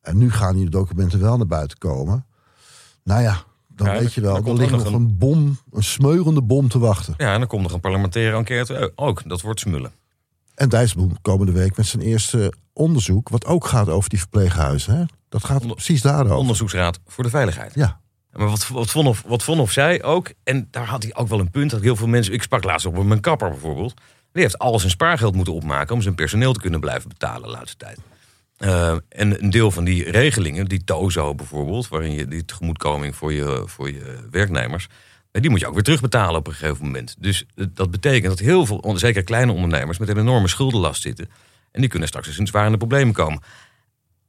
En 0.00 0.16
nu 0.16 0.30
gaan 0.30 0.56
die 0.56 0.70
documenten 0.70 1.20
wel 1.20 1.36
naar 1.36 1.46
buiten 1.46 1.78
komen. 1.78 2.26
Nou 3.04 3.22
ja, 3.22 3.42
dan 3.68 3.86
Ja, 3.86 3.98
weet 3.98 4.14
je 4.14 4.20
wel, 4.20 4.36
er 4.36 4.54
ligt 4.54 4.70
nog 4.70 4.92
een 4.92 5.18
bom, 5.18 5.58
een 5.72 5.82
smeurende 5.84 6.42
bom 6.42 6.68
te 6.68 6.78
wachten. 6.78 7.14
Ja, 7.16 7.32
en 7.32 7.38
dan 7.38 7.48
komt 7.48 7.62
nog 7.62 7.72
een 7.72 7.80
parlementaire 7.80 8.36
enquête 8.36 8.92
ook. 8.94 9.28
Dat 9.28 9.40
wordt 9.40 9.60
smullen. 9.60 9.92
En 10.54 10.68
Dijsselbloem 10.68 11.20
komende 11.22 11.52
week 11.52 11.76
met 11.76 11.86
zijn 11.86 12.02
eerste 12.02 12.52
onderzoek... 12.72 13.28
wat 13.28 13.44
ook 13.44 13.66
gaat 13.66 13.88
over 13.88 14.10
die 14.10 14.18
verpleeghuizen. 14.18 14.96
Hè? 14.96 15.04
Dat 15.28 15.44
gaat 15.44 15.60
Onder- 15.60 15.76
precies 15.76 16.02
daarover. 16.02 16.36
Onderzoeksraad 16.36 16.98
voor 17.06 17.24
de 17.24 17.30
Veiligheid. 17.30 17.74
Ja, 17.74 18.00
Maar 18.32 18.48
wat, 18.48 18.68
wat, 18.68 18.90
Vonhoff, 18.90 19.22
wat 19.26 19.42
Vonhoff 19.42 19.72
zei 19.72 20.02
ook, 20.02 20.32
en 20.44 20.68
daar 20.70 20.86
had 20.86 21.02
hij 21.02 21.14
ook 21.14 21.28
wel 21.28 21.40
een 21.40 21.50
punt, 21.50 21.70
dat 21.70 21.80
heel 21.80 21.96
veel 21.96 22.06
mensen, 22.06 22.32
ik 22.32 22.42
sprak 22.42 22.64
laatst 22.64 22.86
op 22.86 23.04
mijn 23.04 23.20
kapper 23.20 23.50
bijvoorbeeld, 23.50 23.94
die 24.32 24.42
heeft 24.42 24.58
al 24.58 24.78
zijn 24.78 24.90
spaargeld 24.90 25.34
moeten 25.34 25.54
opmaken 25.54 25.94
om 25.94 26.02
zijn 26.02 26.14
personeel 26.14 26.52
te 26.52 26.60
kunnen 26.60 26.80
blijven 26.80 27.08
betalen 27.08 27.42
de 27.42 27.54
laatste 27.54 27.76
tijd. 27.76 27.98
Eh, 28.56 28.96
en 29.08 29.42
een 29.42 29.50
deel 29.50 29.70
van 29.70 29.84
die 29.84 30.10
regelingen, 30.10 30.66
die 30.66 30.84
TOZO 30.84 31.34
bijvoorbeeld, 31.34 31.88
waarin 31.88 32.12
je 32.12 32.28
die 32.28 32.44
tegemoetkoming 32.44 33.16
voor 33.16 33.32
je, 33.32 33.62
voor 33.66 33.90
je 33.92 34.26
werknemers, 34.30 34.86
eh, 35.30 35.40
die 35.40 35.50
moet 35.50 35.60
je 35.60 35.66
ook 35.66 35.74
weer 35.74 35.82
terugbetalen 35.82 36.38
op 36.38 36.46
een 36.46 36.52
gegeven 36.54 36.84
moment. 36.84 37.16
Dus 37.18 37.44
eh, 37.54 37.66
dat 37.70 37.90
betekent 37.90 38.26
dat 38.26 38.38
heel 38.38 38.66
veel, 38.66 38.98
zeker 38.98 39.24
kleine 39.24 39.52
ondernemers, 39.52 39.98
met 39.98 40.08
een 40.08 40.18
enorme 40.18 40.48
schuldenlast 40.48 41.02
zitten. 41.02 41.30
En 41.72 41.80
die 41.80 41.90
kunnen 41.90 42.08
straks 42.08 42.26
eens 42.26 42.38
in 42.38 42.46
zware 42.46 42.76
problemen 42.76 43.14
komen 43.14 43.42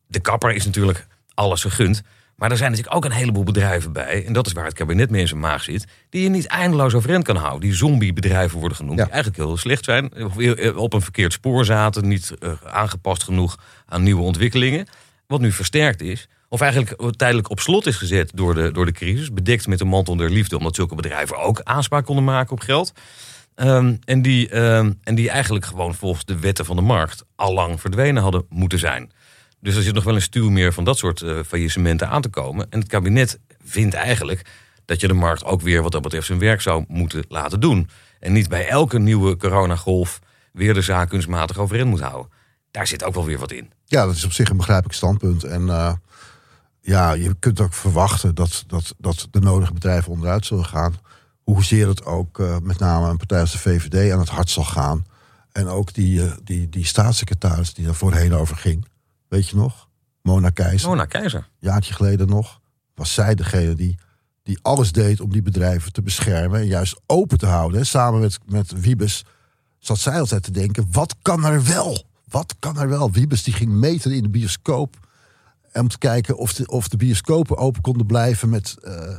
de 0.08 0.20
kapper 0.20 0.52
is 0.52 0.66
natuurlijk 0.66 1.08
alles 1.34 1.62
gegund. 1.62 2.02
Maar 2.38 2.52
er 2.52 2.58
zijn 2.58 2.70
natuurlijk 2.70 2.98
ook 2.98 3.06
een 3.06 3.18
heleboel 3.18 3.44
bedrijven 3.44 3.94
bij. 3.94 4.26
En 4.26 4.34
dat 4.34 4.46
is 4.46 4.54
waar 4.54 4.66
het 4.66 4.74
kabinet 4.74 5.10
mee 5.10 5.22
in 5.22 5.28
zijn 5.28 5.40
maag 5.40 5.64
zit. 5.64 5.86
Die 6.10 6.24
je 6.24 6.30
niet 6.30 6.48
eindeloos 6.48 6.94
overeind 6.94 7.24
kan 7.24 7.36
houden. 7.36 7.62
Die 7.62 7.74
zombiebedrijven 7.74 8.60
worden 8.60 8.78
genoemd. 8.78 8.98
Ja. 8.98 9.04
Die 9.04 9.14
eigenlijk 9.14 9.44
heel 9.44 9.58
slecht 9.58 9.84
zijn. 9.84 10.26
Of 10.26 10.76
op 10.76 10.94
een 10.94 11.02
verkeerd 11.02 11.34
spoor 11.34 11.66
zaten. 11.66 12.08
Niet 12.08 12.34
eh, 12.40 12.52
aangepast 12.64 13.24
genoeg 13.24 13.58
aan 13.86 14.04
nieuwe 14.04 14.22
ontwikkelingen. 14.22 14.88
Wat 15.28 15.40
nu 15.40 15.52
versterkt 15.52 16.02
is. 16.02 16.28
Of 16.50 16.62
eigenlijk 16.62 17.12
tijdelijk 17.16 17.50
op 17.50 17.60
slot 17.60 17.86
is 17.86 17.96
gezet 17.96 18.32
door 18.34 18.54
de, 18.54 18.72
door 18.72 18.86
de 18.86 18.92
crisis. 18.92 19.34
Bedekt 19.34 19.68
met 19.68 19.80
de 19.80 19.86
mantel 19.86 20.16
der 20.16 20.30
liefde. 20.30 20.58
Omdat 20.58 20.76
zulke 20.76 20.96
bedrijven 20.96 21.38
ook 21.38 21.62
aanspraak 21.64 22.06
konden 22.06 22.24
maken 22.24 22.52
op 22.52 22.60
geld. 22.60 22.94
Ehm, 23.56 23.96
en, 24.06 24.22
die, 24.22 24.50
ehm, 24.50 24.92
en 25.04 25.16
die 25.16 25.30
eigenlijk 25.30 25.66
gewoon 25.66 25.96
volgens 25.96 26.26
de 26.26 26.40
wetten 26.40 26.66
van 26.66 26.76
de 26.76 26.82
markt 26.82 27.24
allang 27.36 27.82
verdwenen 27.82 28.24
hadden 28.24 28.46
moeten 28.50 28.80
zijn. 28.80 29.12
Dus 29.60 29.76
er 29.76 29.82
zit 29.82 29.94
nog 29.94 30.04
wel 30.04 30.16
een 30.16 30.22
stuw 30.22 30.50
meer 30.50 30.74
van 30.74 30.84
dat 30.84 30.98
soort 30.98 31.22
eh, 31.22 31.40
faillissementen 31.48 32.10
aan 32.10 32.22
te 32.22 32.30
komen. 32.30 32.68
En 32.70 32.80
het 32.80 32.88
kabinet 32.88 33.40
vindt 33.64 33.94
eigenlijk 33.94 34.42
dat 34.86 35.02
je 35.02 35.08
de 35.08 35.14
markt 35.14 35.46
ook 35.46 35.62
weer 35.62 35.82
wat 35.82 35.92
dat 35.92 36.02
betreft 36.02 36.26
zijn 36.26 36.40
werk 36.40 36.62
zou 36.62 36.86
moeten 36.88 37.26
laten 37.28 37.60
doen. 37.60 37.90
En 38.20 38.34
niet 38.34 38.50
bij 38.50 38.68
elke 38.68 39.00
nieuwe 39.00 39.38
coronagolf 39.38 40.20
weer 40.52 40.74
de 40.74 40.82
zaak 40.82 41.10
kunstmatig 41.10 41.58
overeind 41.58 41.90
moet 41.90 42.00
houden. 42.00 42.32
Daar 42.72 42.88
zit 42.88 43.04
ook 43.04 43.14
wel 43.14 43.26
weer 43.26 43.40
wat 43.40 43.52
in. 43.52 43.72
ja, 43.86 44.06
dat 44.06 44.16
is 44.16 44.26
op 44.26 44.32
zich 44.32 44.50
een 44.50 44.58
begrijpelijk 44.58 44.96
standpunt. 44.96 45.44
En 45.44 45.70
eh, 45.70 45.94
ja, 46.82 47.12
je 47.12 47.36
kunt 47.40 47.60
ook 47.60 47.74
verwachten 47.74 48.36
dat, 48.36 48.64
dat, 48.68 48.94
dat 48.98 49.28
de 49.32 49.40
nodige 49.40 49.74
bedrijven 49.74 50.12
onderuit 50.12 50.46
zullen 50.46 50.66
gaan. 50.66 50.96
Hoezeer 51.44 51.88
het 51.88 52.06
ook 52.06 52.40
eh, 52.40 52.58
met 52.62 52.80
name 52.80 53.10
een 53.10 53.18
partij 53.18 53.40
als 53.40 53.52
de 53.52 53.58
VVD 53.58 54.12
aan 54.12 54.20
het 54.20 54.30
hart 54.30 54.50
zal 54.50 54.64
gaan. 54.64 55.06
En 55.52 55.68
ook 55.68 55.94
die, 55.94 56.22
die, 56.44 56.70
die 56.70 56.86
staatssecretaris 56.86 57.74
die 57.74 57.86
daar 57.86 57.96
voorheen 57.96 58.34
over 58.34 58.56
ging. 58.56 58.86
Weet 59.28 59.50
je 59.50 59.56
nog? 59.56 59.88
Mona 60.22 60.50
Keizer. 60.50 60.90
Mona 60.90 61.06
Keizer. 61.06 61.40
Een 61.40 61.70
jaartje 61.70 61.94
geleden 61.94 62.28
nog. 62.28 62.60
Was 62.96 63.14
zij 63.14 63.36
degene 63.36 63.74
die, 63.76 63.98
die 64.44 64.60
alles 64.62 64.92
deed 64.92 65.22
om 65.22 65.32
die 65.32 65.42
bedrijven 65.42 65.94
te 65.94 66.02
beschermen. 66.02 66.60
En 66.60 66.68
juist 66.68 67.00
open 67.06 67.38
te 67.38 67.46
houden. 67.46 67.86
Samen 67.86 68.20
met, 68.20 68.40
met 68.46 68.82
Wiebes 68.82 69.26
zat 69.80 70.00
zij 70.00 70.20
altijd 70.20 70.44
te 70.44 70.52
denken. 70.52 70.88
Wat 70.92 71.16
kan 71.22 71.46
er 71.46 71.64
wel? 71.64 72.04
Wat 72.30 72.56
kan 72.60 72.80
er 72.80 72.90
wel? 72.90 73.12
Wiebes 73.12 73.44
die 73.44 73.54
ging 73.54 73.72
meten 73.72 74.12
in 74.12 74.24
de 74.24 74.30
bioscoop. 74.30 74.96
Om 75.74 75.88
te 75.88 75.98
kijken 75.98 76.38
of 76.38 76.54
de, 76.54 76.68
of 76.68 76.88
de 76.88 76.98
bioscopen 76.98 77.58
open 77.58 77.82
konden 77.82 78.06
blijven 78.06 78.50
met, 78.50 78.76
eh, 78.82 79.18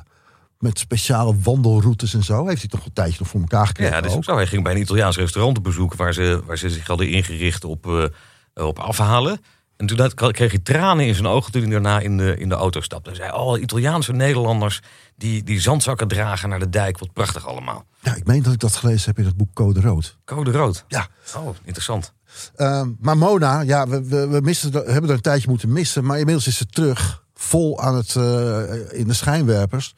met 0.59 0.79
speciale 0.79 1.37
wandelroutes 1.43 2.15
en 2.15 2.25
zo. 2.25 2.47
Heeft 2.47 2.61
hij 2.61 2.71
toch 2.71 2.85
een 2.85 2.93
tijdje 2.93 3.19
nog 3.19 3.29
voor 3.29 3.41
elkaar 3.41 3.67
gekregen? 3.67 3.95
Ja, 3.95 4.01
dat 4.01 4.11
is 4.11 4.17
ook 4.17 4.25
zo. 4.25 4.35
Hij 4.35 4.47
ging 4.47 4.63
bij 4.63 4.73
een 4.73 4.81
Italiaans 4.81 5.17
restaurant 5.17 5.59
op 5.59 5.65
bezoek 5.65 5.95
waar 5.95 6.15
ze, 6.15 6.43
waar 6.47 6.59
ze 6.59 6.71
zich 6.71 6.87
hadden 6.87 7.09
ingericht 7.09 7.65
op, 7.65 7.87
eh, 7.87 8.67
op 8.67 8.79
afhalen. 8.79 9.41
En 9.79 9.87
toen 9.87 10.13
kreeg 10.15 10.51
hij 10.51 10.61
tranen 10.63 11.07
in 11.07 11.15
zijn 11.15 11.27
ogen 11.27 11.53
toen 11.53 11.63
hij 11.63 11.71
daarna 11.71 12.01
in 12.01 12.17
de, 12.17 12.37
in 12.39 12.49
de 12.49 12.55
auto 12.55 12.81
stapte. 12.81 13.11
Hij 13.11 13.19
zei, 13.19 13.33
oh, 13.33 13.61
Italiaanse 13.61 14.13
Nederlanders 14.13 14.81
die, 15.17 15.43
die 15.43 15.61
zandzakken 15.61 16.09
dragen 16.09 16.49
naar 16.49 16.59
de 16.59 16.69
dijk. 16.69 16.99
Wat 16.99 17.13
prachtig 17.13 17.47
allemaal. 17.47 17.85
Ja, 18.01 18.15
ik 18.15 18.27
meen 18.27 18.43
dat 18.43 18.53
ik 18.53 18.59
dat 18.59 18.77
gelezen 18.77 19.07
heb 19.07 19.19
in 19.19 19.25
het 19.25 19.37
boek 19.37 19.55
Code 19.55 19.81
Rood. 19.81 20.19
Code 20.25 20.51
rood. 20.51 20.85
Ja, 20.89 21.09
Oh, 21.37 21.49
interessant. 21.65 22.13
Ehm, 22.57 22.91
maar 23.01 23.17
Mona, 23.19 23.61
ja, 23.61 23.89
we, 23.89 24.09
we, 24.09 24.29
we 24.29 24.41
missen, 24.41 24.73
we 24.73 24.79
hebben 24.79 25.11
er 25.11 25.17
een 25.17 25.23
tijdje 25.23 25.49
moeten 25.49 25.73
missen. 25.73 26.05
Maar 26.05 26.19
inmiddels 26.19 26.47
is 26.47 26.57
ze 26.57 26.67
terug. 26.67 27.25
Vol 27.35 27.81
aan 27.81 27.95
het, 27.95 28.17
eh, 28.17 28.99
in 28.99 29.07
de 29.09 29.15
schijnwerpers. 29.15 29.95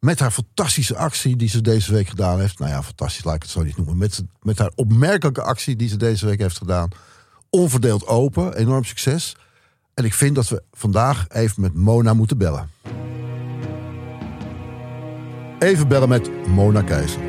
Met 0.00 0.20
haar 0.20 0.30
fantastische 0.30 0.96
actie 0.96 1.36
die 1.36 1.48
ze 1.48 1.60
deze 1.60 1.92
week 1.92 2.08
gedaan 2.08 2.40
heeft. 2.40 2.58
Nou 2.58 2.70
ja, 2.70 2.82
fantastisch, 2.82 3.24
laat 3.24 3.34
ik 3.34 3.42
het 3.42 3.50
zo 3.50 3.62
niet 3.62 3.76
noemen. 3.76 3.96
Met, 3.96 4.22
met 4.42 4.58
haar 4.58 4.72
opmerkelijke 4.74 5.42
actie 5.42 5.76
die 5.76 5.88
ze 5.88 5.96
deze 5.96 6.26
week 6.26 6.38
heeft 6.38 6.58
gedaan. 6.58 6.88
Onverdeeld 7.50 8.06
open, 8.06 8.56
enorm 8.56 8.84
succes. 8.84 9.36
En 9.94 10.04
ik 10.04 10.14
vind 10.14 10.34
dat 10.34 10.48
we 10.48 10.62
vandaag 10.70 11.28
even 11.28 11.62
met 11.62 11.74
Mona 11.74 12.14
moeten 12.14 12.38
bellen. 12.38 12.70
Even 15.58 15.88
bellen 15.88 16.08
met 16.08 16.46
Mona 16.46 16.82
Keizer. 16.82 17.20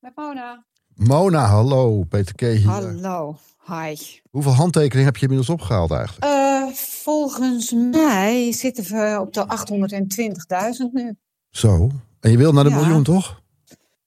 Met 0.00 0.12
Mona. 0.14 0.64
Mona, 0.94 1.46
hallo. 1.46 2.02
Peter 2.02 2.34
K. 2.34 2.40
hier. 2.40 2.68
Hallo. 2.68 3.36
Hi. 3.66 3.96
Hoeveel 4.30 4.52
handtekeningen 4.52 5.04
heb 5.04 5.16
je 5.16 5.22
inmiddels 5.22 5.50
opgehaald 5.50 5.90
eigenlijk? 5.90 6.24
Eh, 6.24 6.66
volgens 6.74 7.72
mij 7.72 8.52
zitten 8.52 8.84
we 8.84 9.20
op 9.20 9.32
de 9.32 9.46
820.000 9.46 10.92
nu. 10.92 11.16
Zo. 11.52 11.90
En 12.20 12.30
je 12.30 12.36
wil 12.36 12.52
naar 12.52 12.64
de 12.64 12.70
Ja. 12.70 12.76
miljoen, 12.76 13.02
toch? 13.02 13.40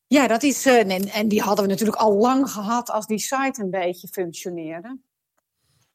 Ja, 0.08 0.28
dat 0.28 0.44
is. 0.44 0.66
eh, 0.66 0.80
en, 0.92 1.10
en 1.10 1.28
die 1.28 1.42
hadden 1.42 1.66
we 1.66 1.72
natuurlijk 1.72 1.98
al 1.98 2.14
lang 2.18 2.50
gehad 2.52 2.90
als 2.92 3.06
die 3.08 3.20
site 3.20 3.62
een 3.62 3.70
beetje 3.70 4.08
functioneerde. 4.08 4.98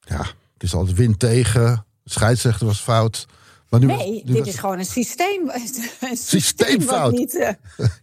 Ja, 0.00 0.18
het 0.54 0.62
is 0.62 0.74
altijd 0.74 0.96
wind 0.96 1.18
tegen. 1.18 1.84
De 2.02 2.10
scheidsrechter 2.10 2.66
was 2.66 2.80
fout. 2.80 3.26
Maar 3.68 3.80
nu 3.80 3.86
was- 3.86 3.96
Nee, 3.96 4.10
nu 4.12 4.22
dit 4.32 4.38
was- 4.38 4.48
is 4.48 4.58
gewoon 4.58 4.78
een 4.78 4.84
systeem. 4.84 5.48
Een 5.50 5.60
systeem 5.68 6.16
Systeemfout. 6.16 7.12
niet, 7.12 7.34
eh, 7.38 7.48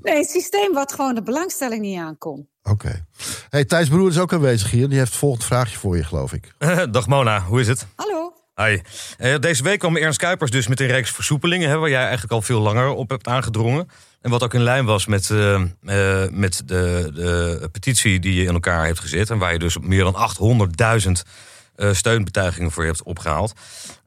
nee, 0.02 0.18
een 0.18 0.24
systeem 0.26 0.74
wat 0.74 0.94
gewoon 0.94 1.16
de 1.16 1.22
belangstelling 1.24 1.82
niet 1.82 2.00
aankon. 2.00 2.48
Oké. 2.64 3.06
Hey, 3.50 3.66
Thijs 3.66 3.90
Broer 3.90 4.10
is 4.10 4.20
ook 4.20 4.34
aanwezig 4.34 4.72
hier. 4.72 4.90
Die 4.90 4.98
heeft 4.98 5.10
het 5.10 5.20
volgende 5.20 5.46
vraagje 5.46 5.78
voor 5.78 5.98
je, 5.98 6.04
geloof 6.04 6.34
ik. 6.34 6.54
Dag 6.92 7.08
Mona, 7.08 7.42
hoe 7.42 7.60
is 7.60 7.68
het? 7.68 7.86
Hallo. 7.96 8.17
Hi. 8.62 8.80
Eh, 9.18 9.40
deze 9.40 9.64
week 9.64 9.80
kwam 9.80 9.98
Ernst 9.98 10.20
Kuipers 10.20 10.52
dus 10.52 10.68
met 10.68 10.80
een 10.80 10.88
reeks 10.88 11.12
versoepelingen... 11.12 11.70
Hè, 11.70 11.78
waar 11.78 11.90
jij 11.90 12.02
eigenlijk 12.02 12.32
al 12.32 12.42
veel 12.42 12.60
langer 12.60 12.90
op 12.90 13.10
hebt 13.10 13.28
aangedrongen. 13.28 13.90
En 14.22 14.30
wat 14.30 14.44
ook 14.44 14.54
in 14.54 14.62
lijn 14.62 14.86
was 14.86 15.06
met, 15.06 15.30
eh, 15.30 15.54
eh, 15.54 16.32
met 16.32 16.62
de, 16.66 17.12
de 17.14 17.70
petitie 17.72 18.20
die 18.20 18.34
je 18.34 18.44
in 18.44 18.54
elkaar 18.54 18.86
hebt 18.86 19.00
gezet... 19.00 19.30
en 19.30 19.38
waar 19.38 19.54
je 19.54 19.60
dus 19.60 19.78
meer 19.78 20.04
dan 20.04 20.16
800.000 20.16 21.24
eh, 21.78 21.94
steunbetuigingen 21.94 22.72
voor 22.72 22.86
hebt 22.86 23.04
opgehaald. 23.04 23.54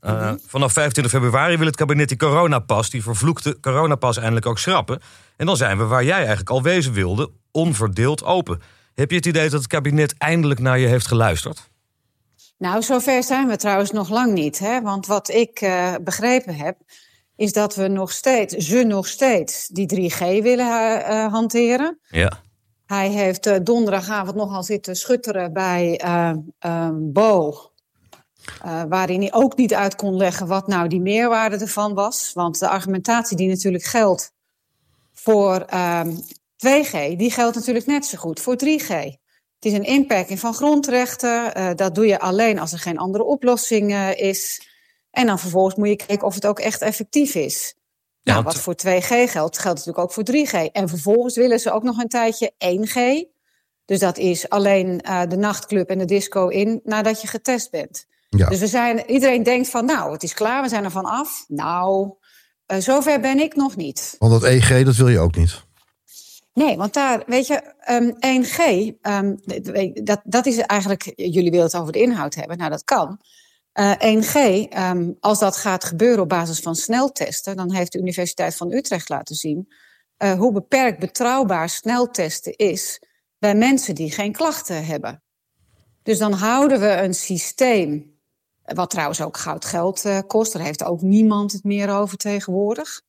Eh, 0.00 0.32
Vanaf 0.46 0.72
25 0.72 1.12
februari 1.12 1.56
wil 1.56 1.66
het 1.66 1.76
kabinet 1.76 2.08
die 2.08 2.16
coronapas... 2.16 2.90
die 2.90 3.02
vervloekte 3.02 3.58
coronapas 3.60 4.16
eindelijk 4.16 4.46
ook 4.46 4.58
schrappen. 4.58 5.00
En 5.36 5.46
dan 5.46 5.56
zijn 5.56 5.78
we 5.78 5.84
waar 5.84 6.04
jij 6.04 6.16
eigenlijk 6.16 6.50
al 6.50 6.62
wezen 6.62 6.92
wilde... 6.92 7.30
onverdeeld 7.50 8.24
open. 8.24 8.62
Heb 8.94 9.10
je 9.10 9.16
het 9.16 9.26
idee 9.26 9.48
dat 9.48 9.60
het 9.60 9.66
kabinet 9.66 10.14
eindelijk 10.18 10.60
naar 10.60 10.78
je 10.78 10.86
heeft 10.86 11.06
geluisterd? 11.06 11.69
Nou, 12.60 12.82
zover 12.82 13.22
zijn 13.22 13.48
we 13.48 13.56
trouwens 13.56 13.90
nog 13.90 14.08
lang 14.08 14.32
niet. 14.32 14.58
Hè? 14.58 14.80
Want 14.80 15.06
wat 15.06 15.28
ik 15.28 15.60
eh, 15.60 15.94
begrepen 16.02 16.54
heb, 16.54 16.76
is 17.36 17.52
dat 17.52 17.74
we 17.74 17.88
nog 17.88 18.12
steeds, 18.12 18.54
ze 18.54 18.82
nog 18.82 19.06
steeds, 19.06 19.68
die 19.68 20.10
3G 20.12 20.18
willen 20.18 20.66
eh, 20.66 21.24
eh, 21.24 21.32
hanteren. 21.32 21.98
Ja. 22.08 22.40
Hij 22.86 23.08
heeft 23.08 23.66
donderdagavond 23.66 24.36
nogal 24.36 24.62
zitten 24.62 24.96
schutteren 24.96 25.52
bij 25.52 25.98
eh, 25.98 26.32
eh, 26.58 26.88
Bo. 26.92 27.54
waarin 28.88 29.20
hij 29.20 29.32
ook 29.32 29.56
niet 29.56 29.74
uit 29.74 29.96
kon 29.96 30.16
leggen 30.16 30.46
wat 30.46 30.66
nou 30.66 30.88
die 30.88 31.00
meerwaarde 31.00 31.56
ervan 31.56 31.94
was. 31.94 32.30
Want 32.34 32.58
de 32.58 32.68
argumentatie 32.68 33.36
die 33.36 33.48
natuurlijk 33.48 33.84
geldt 33.84 34.32
voor 35.12 35.60
ehm, 35.60 36.10
2G, 36.66 37.16
die 37.16 37.30
geldt 37.30 37.56
natuurlijk 37.56 37.86
net 37.86 38.06
zo 38.06 38.18
goed 38.18 38.40
voor 38.40 38.56
3G. 38.64 39.19
Het 39.60 39.72
is 39.72 39.78
een 39.78 39.84
inperking 39.84 40.40
van 40.40 40.54
grondrechten. 40.54 41.54
eh, 41.54 41.70
dat 41.74 41.94
doe 41.94 42.06
je 42.06 42.20
alleen 42.20 42.58
als 42.58 42.72
er 42.72 42.78
geen 42.78 42.98
andere 42.98 43.24
oplossing 43.24 43.92
eh, 43.92 44.18
is. 44.18 44.68
En 45.10 45.26
dan 45.26 45.38
vervolgens 45.38 45.74
moet 45.74 45.88
je 45.88 45.96
kijken 45.96 46.26
of 46.26 46.34
het 46.34 46.46
ook 46.46 46.58
echt 46.58 46.80
effectief 46.80 47.34
is. 47.34 47.74
Ja, 48.20 48.32
nou, 48.32 48.44
wat 48.44 48.58
voor 48.58 48.74
2G 48.74 49.08
geldt, 49.08 49.58
geldt 49.58 49.62
natuurlijk 49.62 49.98
ook 49.98 50.12
voor 50.12 50.24
3G. 50.24 50.72
En 50.72 50.88
vervolgens 50.88 51.36
willen 51.36 51.60
ze 51.60 51.70
ook 51.70 51.82
nog 51.82 51.98
een 51.98 52.08
tijdje 52.08 52.52
1G. 52.58 53.24
Dus 53.84 53.98
dat 53.98 54.18
is 54.18 54.48
alleen 54.48 55.00
eh, 55.00 55.22
de 55.28 55.36
nachtclub 55.36 55.88
en 55.88 55.98
de 55.98 56.04
disco 56.04 56.48
in 56.48 56.80
nadat 56.84 57.20
je 57.20 57.28
getest 57.28 57.70
bent. 57.70 58.06
Ja. 58.28 58.48
Dus 58.48 58.58
we 58.58 58.66
zijn, 58.66 59.10
iedereen 59.10 59.42
denkt 59.42 59.68
van, 59.68 59.84
nou, 59.84 60.12
het 60.12 60.22
is 60.22 60.34
klaar, 60.34 60.62
we 60.62 60.68
zijn 60.68 60.84
er 60.84 60.90
van 60.90 61.04
af. 61.04 61.44
Nou, 61.48 62.10
zover 62.78 63.20
ben 63.20 63.38
ik 63.38 63.56
nog 63.56 63.76
niet. 63.76 64.16
Want 64.18 64.32
dat 64.32 64.50
EG, 64.50 64.84
dat 64.84 64.96
wil 64.96 65.08
je 65.08 65.18
ook 65.18 65.36
niet. 65.36 65.68
Nee, 66.52 66.76
want 66.76 66.94
daar, 66.94 67.22
weet 67.26 67.46
je, 67.46 67.74
ehm 67.80 68.10
1G, 68.20 68.58
ehm, 69.00 69.36
dat, 70.04 70.20
dat 70.24 70.46
is 70.46 70.58
eigenlijk, 70.58 71.12
jullie 71.16 71.50
willen 71.50 71.66
het 71.66 71.76
over 71.76 71.92
de 71.92 72.00
inhoud 72.00 72.34
hebben, 72.34 72.58
nou 72.58 72.70
dat 72.70 72.84
kan. 72.84 73.20
1G, 73.98 74.34
ehm, 74.68 75.12
als 75.20 75.38
dat 75.38 75.56
gaat 75.56 75.84
gebeuren 75.84 76.22
op 76.22 76.28
basis 76.28 76.60
van 76.60 76.74
sneltesten, 76.74 77.56
dan 77.56 77.74
heeft 77.74 77.92
de 77.92 77.98
Universiteit 77.98 78.56
van 78.56 78.72
Utrecht 78.72 79.08
laten 79.08 79.34
zien 79.34 79.72
hoe 80.36 80.52
beperkt 80.52 80.98
betrouwbaar 80.98 81.68
sneltesten 81.68 82.56
is 82.56 83.00
bij 83.38 83.54
mensen 83.54 83.94
die 83.94 84.10
geen 84.10 84.32
klachten 84.32 84.86
hebben. 84.86 85.22
Dus 86.02 86.18
dan 86.18 86.32
houden 86.32 86.80
we 86.80 86.90
een 86.90 87.14
systeem, 87.14 88.18
wat 88.62 88.90
trouwens 88.90 89.20
ook 89.20 89.36
goud 89.36 89.64
geld 89.64 90.04
uh, 90.04 90.18
kost. 90.26 90.52
Daar 90.52 90.62
heeft 90.62 90.84
ook 90.84 91.00
niemand 91.00 91.52
het 91.52 91.64
meer 91.64 91.90
over 91.90 92.16
tegenwoordig. 92.16 93.02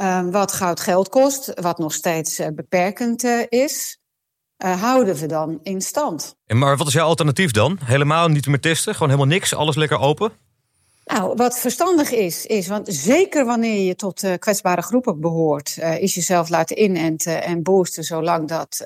Uh, 0.00 0.20
wat 0.30 0.52
goud 0.52 0.80
geld 0.80 1.08
kost, 1.08 1.60
wat 1.60 1.78
nog 1.78 1.92
steeds 1.92 2.40
uh, 2.40 2.46
beperkend 2.54 3.24
is, 3.48 4.00
houden 4.56 5.14
we 5.14 5.26
dan 5.26 5.58
in 5.62 5.80
stand. 5.80 6.36
En 6.46 6.58
maar 6.58 6.76
wat 6.76 6.86
is 6.86 6.92
jouw 6.92 7.06
alternatief 7.06 7.50
dan? 7.50 7.78
Helemaal 7.84 8.28
niet 8.28 8.46
meer 8.46 8.60
testen? 8.60 8.92
Gewoon 8.92 9.08
helemaal 9.08 9.32
niks? 9.32 9.54
Alles 9.54 9.76
lekker 9.76 9.98
open? 9.98 10.32
Nou, 11.04 11.34
wat 11.36 11.58
verstandig 11.58 12.10
is, 12.10 12.46
is, 12.46 12.68
want 12.68 12.88
zeker 12.90 13.44
wanneer 13.44 13.86
je 13.86 13.94
tot 13.94 14.38
kwetsbare 14.38 14.82
groepen 14.82 15.20
behoort, 15.20 15.78
is 15.98 16.14
jezelf 16.14 16.48
laten 16.48 16.82
inenten 16.82 17.42
en 17.42 17.62
boosten 17.62 18.04
zolang 18.04 18.48
dat 18.48 18.84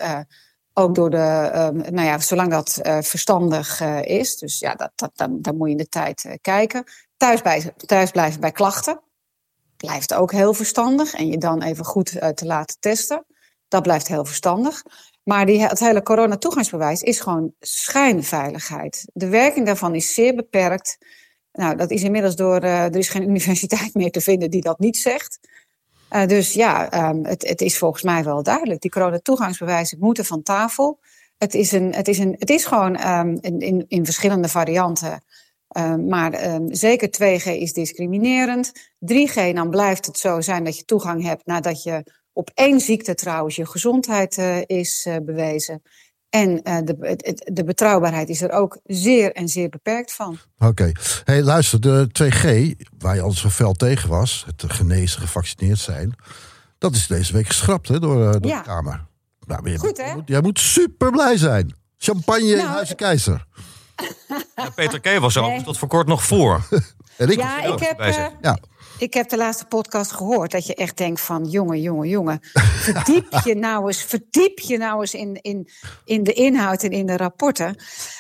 ook 0.73 0.95
door 0.95 1.11
de, 1.11 1.51
um, 1.55 1.77
nou 1.77 2.07
ja, 2.07 2.19
zolang 2.19 2.51
dat 2.51 2.81
verstandig 2.83 3.81
is. 4.05 4.37
Dus 4.37 4.59
ja, 4.59 4.75
dat, 4.75 4.93
dat, 4.95 5.11
dan, 5.15 5.39
dan 5.41 5.57
moet 5.57 5.67
je 5.67 5.73
in 5.73 5.79
de 5.79 5.89
tijd 5.89 6.39
kijken. 6.41 6.85
Thuis, 7.17 7.43
bij, 7.43 7.75
thuis 7.87 8.11
blijven 8.11 8.41
bij 8.41 8.53
klachten. 8.53 9.01
Blijft 9.87 10.15
ook 10.15 10.33
heel 10.33 10.55
verstandig. 10.55 11.15
En 11.15 11.27
je 11.27 11.39
dan 11.39 11.63
even 11.63 11.85
goed 11.85 12.37
te 12.37 12.47
laten 12.47 12.77
testen. 12.81 13.25
Dat 13.69 13.83
blijft 13.83 14.09
heel 14.09 14.25
verstandig. 14.25 14.83
Maar 15.23 15.47
die, 15.47 15.61
het 15.61 15.81
hele 15.81 16.03
coronatoegangsbewijs 16.03 17.01
is 17.01 17.21
gewoon 17.21 17.53
schijnveiligheid. 17.61 19.05
De 19.13 19.29
werking 19.29 19.67
daarvan 19.67 19.95
is 19.95 20.15
zeer 20.15 20.35
beperkt. 20.35 20.99
Nou, 21.53 21.77
dat 21.77 21.91
is 21.91 22.03
inmiddels 22.03 22.37
door. 22.37 22.61
er 22.61 22.97
is 22.97 23.09
geen 23.09 23.29
universiteit 23.29 23.95
meer 23.95 24.11
te 24.11 24.21
vinden 24.21 24.51
die 24.51 24.63
dat 24.63 24.79
niet 24.79 24.97
zegt. 24.97 25.39
Uh, 26.11 26.27
dus 26.27 26.53
ja, 26.53 27.09
um, 27.11 27.25
het, 27.25 27.49
het, 27.49 27.61
is 27.61 27.79
volgens 27.79 28.03
mij 28.03 28.25
wel 28.25 28.43
duidelijk. 28.43 28.81
Die 28.81 28.91
corona-toegangsbewijzen 28.91 29.99
moeten 30.01 30.25
van 30.25 30.43
tafel. 30.43 30.99
Het 31.39 31.55
is, 31.55 31.73
een, 31.73 31.95
het 31.95 32.09
is, 32.09 32.19
een, 32.19 32.37
het 32.39 32.51
is 32.51 32.65
gewoon 32.65 33.09
um, 33.09 33.39
in, 33.41 33.85
in 33.89 34.05
verschillende 34.05 34.49
varianten. 34.49 35.23
Um, 35.79 36.09
maar 36.09 36.61
zeker 36.69 37.09
2G 37.09 37.45
is 37.45 37.73
discriminerend. 37.73 38.73
3G, 39.13 39.55
dan 39.55 39.71
blijft 39.71 40.07
het 40.07 40.19
zo 40.19 40.41
zijn 40.41 40.65
dat 40.65 40.77
je 40.77 40.85
toegang 40.85 41.23
hebt 41.23 41.47
nadat 41.47 41.83
je 41.83 42.05
op 42.33 42.51
één 42.55 42.81
ziekte 42.81 43.15
trouwens 43.15 43.57
je 43.57 43.67
gezondheid 43.67 44.37
uh, 44.37 44.61
is 44.67 45.07
uh, 45.09 45.17
bewezen. 45.23 45.83
En 46.29 46.51
uh, 46.51 46.79
de, 46.85 47.43
de, 47.53 47.65
betrouwbaarheid 47.65 48.29
is 48.29 48.43
er 48.43 48.51
ook 48.51 48.81
zeer 48.85 49.33
en 49.33 49.49
zeer 49.49 49.69
beperkt 49.69 50.13
van. 50.13 50.39
Oké. 50.59 50.67
Okay. 50.67 50.95
Hey, 51.25 51.43
luister, 51.43 51.81
de 51.81 52.09
2G, 52.09 52.77
waar 52.99 53.15
je 53.15 53.21
altijd 53.21 53.41
zo 53.41 53.49
fel 53.49 53.73
tegen 53.73 54.09
was, 54.09 54.45
het 54.47 54.73
genezen, 54.73 55.21
gevaccineerd 55.21 55.79
zijn, 55.79 56.15
dat 56.79 56.95
is 56.95 57.07
deze 57.07 57.33
week 57.33 57.47
geschrapt 57.47 57.89
hè, 57.89 57.99
door, 57.99 58.41
door 58.41 58.51
ja. 58.51 58.59
de 58.59 58.65
Kamer. 58.65 59.07
Nou, 59.47 59.71
je, 59.71 59.79
Goed, 59.79 59.97
hè? 59.97 60.15
Jij 60.25 60.41
moet 60.41 60.59
super 60.59 61.11
blij 61.11 61.37
zijn. 61.37 61.75
Champagne 61.97 62.57
nou, 62.57 62.69
Huizen 62.69 62.97
Keizer. 62.97 63.47
Ja, 64.57 64.71
Peter 64.75 65.01
K. 65.01 65.19
was 65.19 65.37
er 65.37 65.43
nee. 65.43 65.63
tot 65.63 65.79
voor 65.79 65.89
kort 65.89 66.07
nog 66.07 66.23
voor. 66.23 66.61
en 67.17 67.31
ik 67.31 67.39
ja, 67.39 67.63
ik 67.63 67.79
heb, 67.79 68.01
uh, 68.01 68.27
ja. 68.41 68.59
Ik 69.03 69.15
heb 69.15 69.29
de 69.29 69.37
laatste 69.37 69.65
podcast 69.65 70.13
gehoord 70.13 70.51
dat 70.51 70.67
je 70.67 70.75
echt 70.75 70.97
denkt 70.97 71.21
van... 71.21 71.45
jongen, 71.45 71.81
jongen, 71.81 72.09
jongen, 72.09 72.41
verdiep 72.87 73.41
je 73.45 73.55
nou 73.55 73.87
eens, 73.87 74.03
verdiep 74.03 74.59
je 74.59 74.79
nou 74.79 75.01
eens 75.01 75.15
in, 75.15 75.39
in, 75.41 75.69
in 76.05 76.23
de 76.23 76.33
inhoud 76.33 76.83
en 76.83 76.91
in 76.91 77.07
de 77.07 77.17
rapporten. 77.17 77.77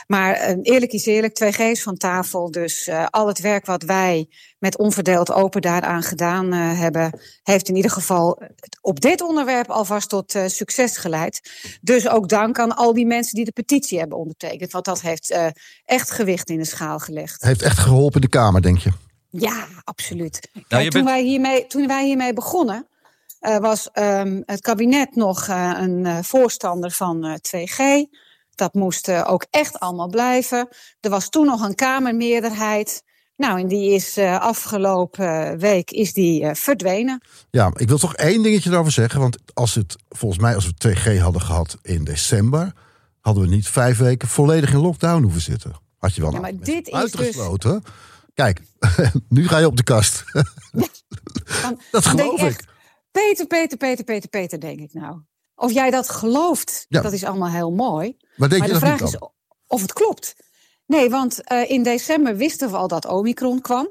Maar 0.06 0.50
uh, 0.50 0.56
eerlijk 0.62 0.92
is 0.92 1.06
eerlijk, 1.06 1.44
2G 1.44 1.58
is 1.58 1.82
van 1.82 1.96
tafel. 1.96 2.50
Dus 2.50 2.88
uh, 2.88 3.06
al 3.10 3.26
het 3.26 3.40
werk 3.40 3.66
wat 3.66 3.82
wij 3.82 4.28
met 4.58 4.78
Onverdeeld 4.78 5.32
Open 5.32 5.62
daaraan 5.62 6.02
gedaan 6.02 6.54
uh, 6.54 6.78
hebben... 6.78 7.20
heeft 7.42 7.68
in 7.68 7.76
ieder 7.76 7.90
geval 7.90 8.42
op 8.80 9.00
dit 9.00 9.20
onderwerp 9.20 9.70
alvast 9.70 10.08
tot 10.08 10.38
succes 10.46 10.96
geleid. 10.96 11.50
Dus 11.80 12.08
ook 12.08 12.28
dank 12.28 12.58
aan 12.58 12.76
al 12.76 12.94
die 12.94 13.06
mensen 13.06 13.34
die 13.34 13.44
de 13.44 13.52
petitie 13.52 13.98
hebben 13.98 14.18
ondertekend. 14.18 14.72
Want 14.72 14.84
dat 14.84 15.00
heeft 15.00 15.52
echt 15.84 16.10
gewicht 16.10 16.50
in 16.50 16.58
de 16.58 16.64
schaal 16.64 16.98
gelegd. 16.98 17.42
Heeft 17.42 17.62
echt 17.62 17.78
geholpen 17.78 18.20
de 18.20 18.28
Kamer, 18.28 18.62
denk 18.62 18.78
je? 18.78 18.90
Ja, 19.32 19.66
absoluut. 19.84 20.48
Nou, 20.52 20.66
Kijk, 20.68 20.90
toen, 20.90 21.04
wij 21.04 21.22
hiermee, 21.22 21.66
toen 21.66 21.86
wij 21.86 22.04
hiermee 22.04 22.32
begonnen, 22.32 22.86
uh, 23.40 23.58
was 23.58 23.88
um, 23.92 24.42
het 24.46 24.60
kabinet 24.60 25.14
nog 25.14 25.48
uh, 25.48 25.72
een 25.78 26.04
uh, 26.04 26.18
voorstander 26.22 26.90
van 26.90 27.40
2G. 27.48 27.82
Dat 28.54 28.74
moest 28.74 29.10
ook 29.10 29.46
echt 29.50 29.78
allemaal 29.78 30.08
blijven. 30.08 30.68
Er 31.00 31.10
was 31.10 31.28
toen 31.28 31.46
nog 31.46 31.62
een 31.62 31.74
Kamermeerderheid. 31.74 33.02
Nou, 33.36 33.60
en 33.60 33.68
die 33.68 33.94
is 33.94 34.18
afgelopen 34.18 35.58
week 35.58 35.90
is 35.90 36.12
die 36.12 36.54
verdwenen. 36.54 37.20
Ja, 37.50 37.70
ik 37.76 37.88
wil 37.88 37.98
toch 37.98 38.14
één 38.14 38.42
dingetje 38.42 38.70
erover 38.70 38.92
zeggen. 38.92 39.20
Want 39.20 39.38
als 39.54 39.74
het, 39.74 39.96
volgens 40.08 40.40
mij, 40.40 40.54
als 40.54 40.66
we 40.66 40.94
2G 40.94 41.20
hadden 41.20 41.42
gehad 41.42 41.78
in 41.82 42.04
december, 42.04 42.72
hadden 43.20 43.42
we 43.42 43.48
niet 43.48 43.68
vijf 43.68 43.98
weken 43.98 44.28
volledig 44.28 44.72
in 44.72 44.78
lockdown 44.78 45.22
hoeven 45.22 45.40
zitten. 45.40 45.72
Had 45.98 46.14
je 46.14 46.20
wel 46.20 46.32
ja, 46.32 46.40
maar 46.40 46.56
dit 46.56 46.86
is 46.86 46.92
uitgesloten. 46.94 47.82
Dus... 47.82 47.92
Kijk, 48.34 48.60
nu 49.28 49.48
ga 49.48 49.58
je 49.58 49.66
op 49.66 49.76
de 49.76 49.82
kast. 49.82 50.24
dat 51.90 52.06
geloof 52.06 52.40
ik. 52.40 52.46
Echt, 52.46 52.64
Peter, 53.10 53.46
Peter, 53.46 53.76
Peter, 53.76 54.04
Peter, 54.04 54.28
Peter, 54.28 54.60
denk 54.60 54.80
ik 54.80 54.92
nou. 54.92 55.20
Of 55.54 55.72
jij 55.72 55.90
dat 55.90 56.08
gelooft, 56.08 56.86
ja. 56.88 57.00
dat 57.00 57.12
is 57.12 57.24
allemaal 57.24 57.50
heel 57.50 57.70
mooi. 57.70 58.16
Maar, 58.36 58.48
denk 58.48 58.60
maar 58.60 58.68
je 58.68 58.74
de 58.74 58.80
vraag 58.80 59.00
is 59.00 59.16
of 59.66 59.80
het 59.80 59.92
klopt. 59.92 60.36
Nee, 60.86 61.10
want 61.10 61.40
uh, 61.52 61.70
in 61.70 61.82
december 61.82 62.36
wisten 62.36 62.70
we 62.70 62.76
al 62.76 62.88
dat 62.88 63.06
Omicron 63.06 63.60
kwam. 63.60 63.88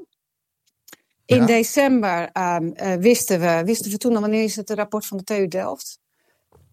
In 1.26 1.40
ja. 1.40 1.46
december 1.46 2.30
um, 2.34 2.74
uh, 2.76 2.94
wisten, 2.94 3.40
we, 3.40 3.62
wisten 3.66 3.92
we 3.92 3.98
toen 3.98 4.16
al, 4.16 4.22
wanneer 4.22 4.44
is 4.44 4.56
het 4.56 4.70
rapport 4.70 5.06
van 5.06 5.18
de 5.18 5.24
TU 5.24 5.48
Delft? 5.48 6.00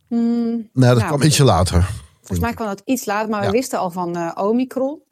Mm, 0.09 0.55
nee, 0.57 0.69
dat 0.73 0.97
nou, 0.97 1.07
kwam 1.07 1.23
ietsje 1.23 1.45
later. 1.45 1.91
Volgens 2.17 2.41
mij 2.41 2.55
kwam 2.55 2.67
dat 2.67 2.83
iets 2.85 3.05
later, 3.05 3.31
maar 3.31 3.41
ja. 3.43 3.47
we 3.47 3.57
wisten 3.57 3.79
al 3.79 3.91
van 3.91 4.17
uh, 4.17 4.33
Omicron. 4.35 5.03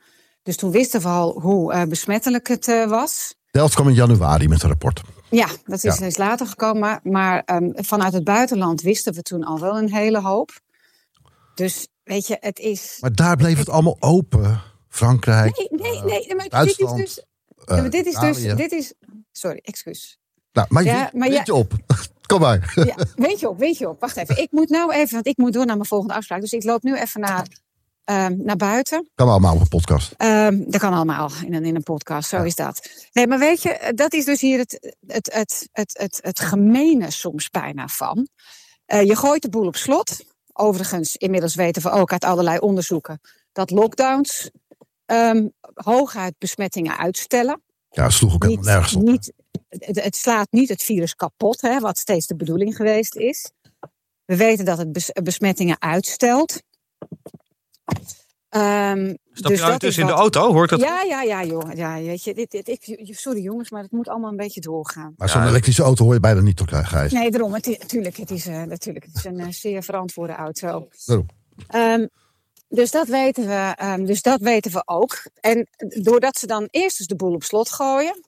Dus 0.46 0.56
toen 0.56 0.70
wisten 0.70 1.00
we 1.00 1.08
al 1.08 1.40
hoe 1.40 1.74
uh, 1.74 1.82
besmettelijk 1.82 2.48
het 2.48 2.68
uh, 2.68 2.88
was. 2.88 3.34
Delft 3.50 3.74
kwam 3.74 3.88
in 3.88 3.94
januari 3.94 4.48
met 4.48 4.62
een 4.62 4.68
rapport. 4.68 5.00
Ja, 5.30 5.48
dat 5.64 5.84
is 5.84 5.98
ja. 5.98 6.24
later 6.24 6.46
gekomen. 6.46 7.00
Maar 7.02 7.42
um, 7.46 7.72
vanuit 7.74 8.12
het 8.12 8.24
buitenland 8.24 8.80
wisten 8.80 9.14
we 9.14 9.22
toen 9.22 9.44
al 9.44 9.60
wel 9.60 9.78
een 9.78 9.92
hele 9.92 10.20
hoop. 10.20 10.60
Dus 11.54 11.88
weet 12.04 12.26
je, 12.26 12.36
het 12.40 12.58
is. 12.58 12.96
Maar 13.00 13.12
daar 13.12 13.36
bleef 13.36 13.58
het 13.58 13.68
allemaal 13.68 13.96
open. 14.00 14.60
Frankrijk. 14.88 15.56
Nee, 15.56 15.80
nee, 15.80 16.02
nee. 16.02 16.34
Maar 16.34 16.48
Duitsland, 16.48 16.96
dit 16.96 17.06
is 17.06 17.14
dus. 17.14 17.24
Uh, 17.78 17.90
dit 17.90 18.06
is 18.06 18.14
dus. 18.14 18.56
Dit 18.56 18.72
is, 18.72 18.94
sorry, 19.32 19.60
excuus. 19.62 20.18
Nou, 20.52 20.66
maar, 20.70 20.84
ja, 20.84 21.10
maar 21.12 21.28
weet 21.28 21.46
je 21.46 21.54
op. 21.54 21.72
Kom 22.26 22.40
maar. 22.40 22.72
Ja, 22.74 22.96
weet 23.14 23.40
je 23.40 23.48
op, 23.48 23.58
weet 23.58 23.78
je 23.78 23.88
op. 23.88 24.00
Wacht 24.00 24.16
even. 24.16 24.42
Ik 24.42 24.50
moet 24.50 24.68
nou 24.68 24.92
even, 24.92 25.14
want 25.14 25.26
ik 25.26 25.36
moet 25.36 25.52
door 25.52 25.66
naar 25.66 25.76
mijn 25.76 25.88
volgende 25.88 26.14
afspraak. 26.14 26.40
Dus 26.40 26.52
ik 26.52 26.64
loop 26.64 26.82
nu 26.82 26.96
even 26.96 27.20
naar 27.20 27.46
Um, 28.10 28.42
naar 28.44 28.56
buiten. 28.56 29.10
Kan 29.14 29.28
allemaal 29.28 29.54
op 29.54 29.60
een 29.60 29.68
podcast. 29.68 30.14
Um, 30.22 30.70
dat 30.70 30.80
kan 30.80 30.92
allemaal 30.92 31.30
in 31.44 31.54
een, 31.54 31.64
in 31.64 31.74
een 31.74 31.82
podcast, 31.82 32.28
zo 32.28 32.36
ja. 32.36 32.44
is 32.44 32.54
dat. 32.54 32.88
Nee, 33.12 33.26
maar 33.26 33.38
weet 33.38 33.62
je, 33.62 33.92
dat 33.94 34.12
is 34.12 34.24
dus 34.24 34.40
hier 34.40 34.58
het, 34.58 34.96
het, 35.06 35.32
het, 35.32 35.68
het, 35.72 35.98
het, 35.98 36.18
het 36.22 36.40
gemene 36.40 37.10
soms 37.10 37.50
bijna 37.50 37.88
van. 37.88 38.28
Uh, 38.86 39.02
je 39.02 39.16
gooit 39.16 39.42
de 39.42 39.48
boel 39.48 39.66
op 39.66 39.76
slot. 39.76 40.24
Overigens, 40.52 41.16
inmiddels 41.16 41.54
weten 41.54 41.82
we 41.82 41.90
ook 41.90 42.12
uit 42.12 42.24
allerlei 42.24 42.58
onderzoeken 42.58 43.20
dat 43.52 43.70
lockdowns 43.70 44.50
um, 45.06 45.52
hooguit 45.74 46.34
besmettingen 46.38 46.98
uitstellen. 46.98 47.62
Ja, 47.90 48.02
het 48.02 48.12
sloeg 48.12 48.34
ook 48.34 48.46
niet, 48.46 48.50
helemaal 48.50 48.74
nergens 48.74 48.94
op. 48.94 49.02
Niet, 49.02 49.32
het, 49.68 50.02
het, 50.02 50.16
slaat 50.16 50.48
niet 50.50 50.68
het 50.68 50.82
virus 50.82 51.14
kapot, 51.14 51.60
hè, 51.60 51.80
wat 51.80 51.98
steeds 51.98 52.26
de 52.26 52.36
bedoeling 52.36 52.76
geweest 52.76 53.16
is. 53.16 53.50
We 54.24 54.36
weten 54.36 54.64
dat 54.64 54.78
het 54.78 54.92
bes, 54.92 55.10
besmettingen 55.22 55.80
uitstelt. 55.80 56.62
Um, 58.50 59.18
Stap 59.32 59.50
dus 59.50 59.58
je 59.60 59.64
uit 59.64 59.80
dus 59.80 59.98
in 59.98 60.06
wat... 60.06 60.14
de 60.14 60.20
auto? 60.20 60.52
Hoort 60.52 60.70
dat? 60.70 60.80
Ja, 60.80 61.02
ja, 61.02 61.22
ja, 61.22 61.44
jongen. 61.44 61.76
Ja, 61.76 61.94
weet 61.94 62.24
je, 62.24 62.34
dit, 62.34 62.50
dit, 62.50 62.68
ik, 62.68 63.08
sorry 63.10 63.42
jongens, 63.42 63.70
maar 63.70 63.82
het 63.82 63.92
moet 63.92 64.08
allemaal 64.08 64.30
een 64.30 64.36
beetje 64.36 64.60
doorgaan. 64.60 65.14
Maar 65.16 65.28
zo'n 65.28 65.42
ja. 65.42 65.48
elektrische 65.48 65.82
auto 65.82 66.04
hoor 66.04 66.14
je 66.14 66.20
bijna 66.20 66.40
niet 66.40 66.56
toch, 66.56 66.88
Gijs? 66.88 67.12
Nee, 67.12 67.30
daarom. 67.30 67.50
Natuurlijk, 67.50 68.16
het 68.16 68.30
is, 68.30 68.46
uh, 68.46 68.62
natuurlijk, 68.62 69.04
het 69.04 69.14
is 69.14 69.24
een 69.24 69.38
uh, 69.38 69.46
zeer 69.50 69.82
verantwoorde 69.82 70.32
auto. 70.32 70.88
Daarom. 71.04 71.26
Um, 71.74 72.08
dus 72.68 72.90
dat, 72.90 73.08
weten 73.08 73.46
we, 73.46 73.76
um, 73.82 74.06
dus 74.06 74.22
dat 74.22 74.40
weten 74.40 74.72
we 74.72 74.82
ook. 74.84 75.22
En 75.40 75.68
doordat 76.02 76.38
ze 76.38 76.46
dan 76.46 76.68
eerst 76.70 77.00
eens 77.00 77.08
de 77.08 77.16
boel 77.16 77.34
op 77.34 77.42
slot 77.42 77.70
gooien, 77.70 78.24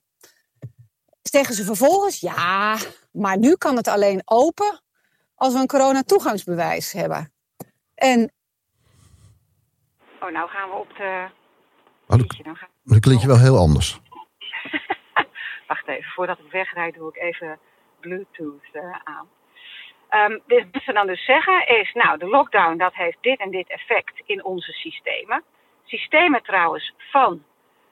zeggen 1.21 1.55
ze 1.55 1.63
vervolgens: 1.63 2.19
ja, 2.19 2.77
maar 3.11 3.37
nu 3.37 3.55
kan 3.55 3.75
het 3.75 3.87
alleen 3.87 4.21
open 4.25 4.81
als 5.35 5.53
we 5.53 5.59
een 5.59 5.67
corona-toegangsbewijs 5.67 6.91
hebben. 6.91 7.31
En 7.95 8.31
Oh, 10.19 10.31
nou 10.31 10.49
gaan 10.49 10.69
we 10.69 10.75
op 10.75 10.95
de... 10.97 11.27
Oh, 12.07 12.17
dan, 12.17 12.55
gaan... 12.55 12.69
dan 12.83 12.99
klinkt 12.99 13.21
je 13.21 13.27
wel 13.27 13.39
heel 13.39 13.57
anders. 13.57 13.99
Wacht 15.67 15.87
even, 15.87 16.11
voordat 16.11 16.39
ik 16.39 16.51
wegrijd 16.51 16.93
doe 16.93 17.09
ik 17.09 17.21
even 17.21 17.59
Bluetooth 17.99 18.69
uh, 18.73 18.95
aan. 19.03 19.27
Um, 20.11 20.41
dus 20.47 20.63
wat 20.71 20.83
ze 20.83 20.93
dan 20.93 21.07
dus 21.07 21.25
zeggen 21.25 21.67
is, 21.67 21.93
nou, 21.93 22.17
de 22.17 22.27
lockdown 22.27 22.77
dat 22.77 22.93
heeft 22.93 23.17
dit 23.21 23.39
en 23.39 23.51
dit 23.51 23.69
effect 23.69 24.21
in 24.25 24.43
onze 24.43 24.71
systemen. 24.71 25.43
Systemen 25.85 26.43
trouwens 26.43 26.93
van 26.97 27.43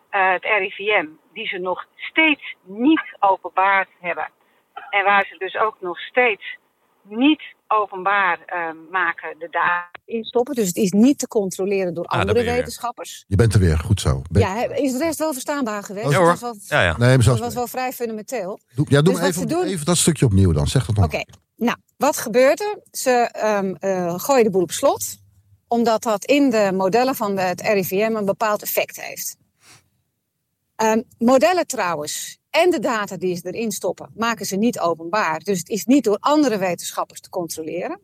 eh, 0.09 0.31
het 0.31 0.43
RIVM, 0.43 1.07
die 1.33 1.47
ze 1.47 1.57
nog 1.57 1.85
steeds 1.95 2.55
niet 2.63 3.15
openbaar 3.19 3.87
hebben. 3.99 4.29
En 4.89 5.03
waar 5.03 5.25
ze 5.25 5.37
dus 5.37 5.57
ook 5.57 5.81
nog 5.81 5.99
steeds 5.99 6.57
niet 7.01 7.41
openbaar 7.67 8.39
uh, 8.53 8.91
maken 8.91 9.35
de 9.39 9.47
data 9.51 9.89
instoppen. 10.05 10.55
Dus 10.55 10.67
het 10.67 10.75
is 10.75 10.91
niet 10.91 11.19
te 11.19 11.27
controleren 11.27 11.93
door 11.93 12.05
Ah, 12.05 12.19
andere 12.19 12.43
wetenschappers. 12.43 13.23
Je 13.27 13.35
bent 13.35 13.53
er 13.53 13.59
weer, 13.59 13.77
goed 13.79 14.01
zo. 14.01 14.21
Ben- 14.31 14.41
Ja, 14.41 14.63
is 14.75 14.91
de 14.91 14.97
rest 14.97 15.19
wel 15.19 15.31
verstaanbaar 15.33 15.83
geweest? 15.83 16.09
Ja, 16.09 16.17
Dat 16.17 16.27
was 16.27 16.39
wel, 16.41 16.55
Ja, 16.67 16.81
ja. 16.83 16.97
Nee, 16.97 17.17
dat 17.17 17.39
was 17.39 17.53
wel 17.53 17.67
vrij 17.67 17.91
fundamenteel. 17.93 18.59
Doe, 18.75 18.85
ja, 18.89 19.01
doe 19.01 19.13
Dus 19.13 19.21
maar 19.21 19.29
even, 19.29 19.47
doen- 19.47 19.63
even 19.63 19.85
dat 19.85 19.97
stukje 19.97 20.25
opnieuw 20.25 20.51
dan. 20.51 20.67
Zeg 20.67 20.85
dat 20.85 20.95
nog. 20.95 21.05
Oké, 21.05 21.23
nou, 21.55 21.77
wat 21.97 22.17
gebeurt 22.17 22.61
er? 22.61 22.79
Ze 22.91 23.09
ehm, 23.11 23.73
eh, 23.79 24.13
gooien 24.19 24.43
de 24.43 24.49
boel 24.49 24.61
op 24.61 24.71
slot, 24.71 25.17
omdat 25.67 26.03
dat 26.03 26.25
in 26.25 26.49
de 26.49 26.69
modellen 26.73 27.15
van 27.15 27.35
de- 27.35 27.41
het 27.41 27.61
RIVM 27.61 28.15
een 28.15 28.25
bepaald 28.25 28.61
effect 28.61 29.01
heeft. 29.01 29.35
Ehm, 30.75 31.01
modellen 31.17 31.67
trouwens 31.67 32.39
en 32.63 32.71
de 32.71 32.79
data 32.79 33.17
die 33.17 33.35
ze 33.35 33.51
erin 33.51 33.71
stoppen, 33.71 34.11
maken 34.15 34.45
ze 34.45 34.55
niet 34.55 34.79
openbaar. 34.79 35.39
Dus 35.39 35.59
het 35.59 35.69
is 35.69 35.85
niet 35.85 36.03
door 36.03 36.17
andere 36.19 36.57
wetenschappers 36.57 37.21
te 37.21 37.29
controleren. 37.29 37.99